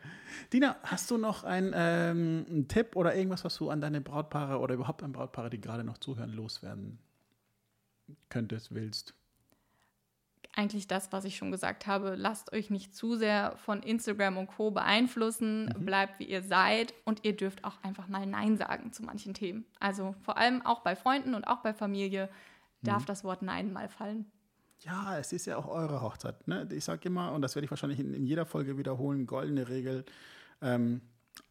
Dina, 0.51 0.77
hast 0.83 1.11
du 1.11 1.17
noch 1.17 1.43
einen, 1.43 1.71
ähm, 1.75 2.45
einen 2.49 2.67
Tipp 2.67 2.95
oder 2.95 3.15
irgendwas, 3.15 3.43
was 3.43 3.57
du 3.57 3.69
an 3.69 3.79
deine 3.79 4.01
Brautpaare 4.01 4.59
oder 4.59 4.73
überhaupt 4.73 5.03
an 5.03 5.11
Brautpaare, 5.11 5.49
die 5.49 5.61
gerade 5.61 5.83
noch 5.83 5.99
zuhören, 5.99 6.33
loswerden 6.33 6.97
könntest, 8.29 8.73
willst? 8.73 9.13
Eigentlich 10.57 10.87
das, 10.87 11.11
was 11.11 11.25
ich 11.25 11.35
schon 11.35 11.51
gesagt 11.51 11.85
habe. 11.85 12.15
Lasst 12.15 12.53
euch 12.53 12.69
nicht 12.69 12.95
zu 12.95 13.15
sehr 13.17 13.57
von 13.57 13.83
Instagram 13.83 14.37
und 14.37 14.47
Co. 14.47 14.71
beeinflussen. 14.71 15.65
Mhm. 15.65 15.85
Bleibt, 15.85 16.19
wie 16.19 16.25
ihr 16.25 16.41
seid. 16.43 16.93
Und 17.03 17.25
ihr 17.25 17.35
dürft 17.35 17.63
auch 17.65 17.81
einfach 17.83 18.07
mal 18.07 18.25
Nein 18.25 18.57
sagen 18.57 18.93
zu 18.93 19.03
manchen 19.03 19.33
Themen. 19.33 19.65
Also 19.79 20.15
vor 20.21 20.37
allem 20.37 20.61
auch 20.65 20.79
bei 20.81 20.95
Freunden 20.95 21.33
und 21.35 21.45
auch 21.45 21.57
bei 21.61 21.73
Familie 21.73 22.29
darf 22.81 23.01
Mhm. 23.03 23.07
das 23.07 23.23
Wort 23.25 23.41
Nein 23.41 23.73
mal 23.73 23.89
fallen. 23.89 24.25
Ja, 24.79 25.17
es 25.17 25.33
ist 25.33 25.45
ja 25.45 25.57
auch 25.57 25.67
eure 25.67 26.01
Hochzeit. 26.01 26.47
Ne? 26.47 26.67
Ich 26.71 26.83
sage 26.85 27.07
immer, 27.07 27.31
und 27.33 27.41
das 27.41 27.55
werde 27.55 27.65
ich 27.65 27.71
wahrscheinlich 27.71 27.99
in, 27.99 28.13
in 28.13 28.25
jeder 28.25 28.45
Folge 28.45 28.77
wiederholen, 28.77 29.25
goldene 29.25 29.67
Regel, 29.67 30.05
ähm, 30.61 31.01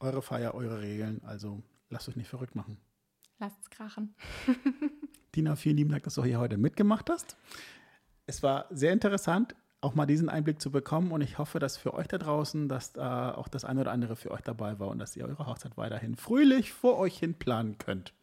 eure 0.00 0.22
Feier, 0.22 0.54
eure 0.54 0.80
Regeln. 0.80 1.20
Also 1.24 1.62
lasst 1.90 2.08
euch 2.08 2.16
nicht 2.16 2.28
verrückt 2.28 2.54
machen. 2.54 2.78
Lasst 3.38 3.56
es 3.60 3.68
krachen. 3.70 4.14
Dina, 5.34 5.56
vielen 5.56 5.76
lieben 5.76 5.90
Dank, 5.90 6.04
dass 6.04 6.14
du 6.14 6.24
hier 6.24 6.38
heute 6.38 6.56
mitgemacht 6.56 7.10
hast. 7.10 7.36
Es 8.26 8.42
war 8.42 8.66
sehr 8.70 8.92
interessant, 8.92 9.54
auch 9.80 9.94
mal 9.94 10.06
diesen 10.06 10.28
Einblick 10.30 10.60
zu 10.60 10.70
bekommen 10.70 11.12
und 11.12 11.20
ich 11.20 11.36
hoffe, 11.38 11.58
dass 11.58 11.76
für 11.76 11.92
euch 11.92 12.06
da 12.08 12.16
draußen, 12.16 12.68
dass 12.68 12.92
da 12.92 13.34
auch 13.34 13.48
das 13.48 13.64
eine 13.66 13.82
oder 13.82 13.92
andere 13.92 14.16
für 14.16 14.30
euch 14.30 14.40
dabei 14.40 14.78
war 14.78 14.88
und 14.88 14.98
dass 14.98 15.14
ihr 15.16 15.26
eure 15.26 15.46
Hochzeit 15.46 15.76
weiterhin 15.76 16.16
fröhlich 16.16 16.72
vor 16.72 16.96
euch 16.98 17.18
hin 17.18 17.34
planen 17.34 17.76
könnt. 17.76 18.14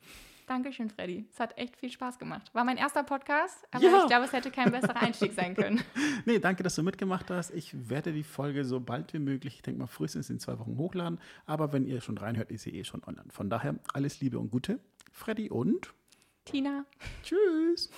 Dankeschön, 0.48 0.90
Freddy. 0.90 1.26
Es 1.32 1.40
hat 1.40 1.58
echt 1.58 1.78
viel 1.78 1.90
Spaß 1.92 2.18
gemacht. 2.20 2.50
War 2.54 2.66
mein 2.66 2.76
erster 2.78 3.04
Podcast, 3.04 3.64
aber 3.72 3.86
Ja. 3.86 4.00
ich 4.02 4.08
glaube, 4.08 4.26
es 4.26 4.34
hätte 4.34 4.50
kein 4.52 4.72
besserer 4.72 4.98
Einstieg 5.02 5.34
sein 5.34 5.56
können. 5.56 5.82
Nee, 6.26 6.40
danke, 6.40 6.62
dass 6.62 6.76
du 6.76 6.84
mitgemacht 6.84 7.30
hast. 7.32 7.52
Ich 7.52 7.90
werde 7.90 8.12
die 8.12 8.24
Folge 8.24 8.64
so 8.66 8.80
bald 8.80 9.12
wie 9.14 9.20
möglich, 9.20 9.56
ich 9.56 9.62
denke 9.62 9.80
mal 9.80 9.88
frühestens 9.88 10.30
in 10.30 10.40
zwei 10.40 10.60
Wochen 10.60 10.78
hochladen. 10.78 11.20
Aber 11.46 11.74
wenn 11.74 11.86
ihr 11.86 12.02
schon 12.02 12.18
reinhört, 12.18 12.52
ist 12.52 12.64
sie 12.64 12.72
eh 12.76 12.84
schon 12.84 13.04
online. 13.04 13.30
Von 13.32 13.50
daher 13.50 13.76
alles 13.94 14.20
Liebe 14.20 14.38
und 14.40 14.52
Gute. 14.52 14.80
Freddy 15.12 15.50
und 15.50 15.94
Tina. 16.46 16.86
tschüss. 17.24 17.90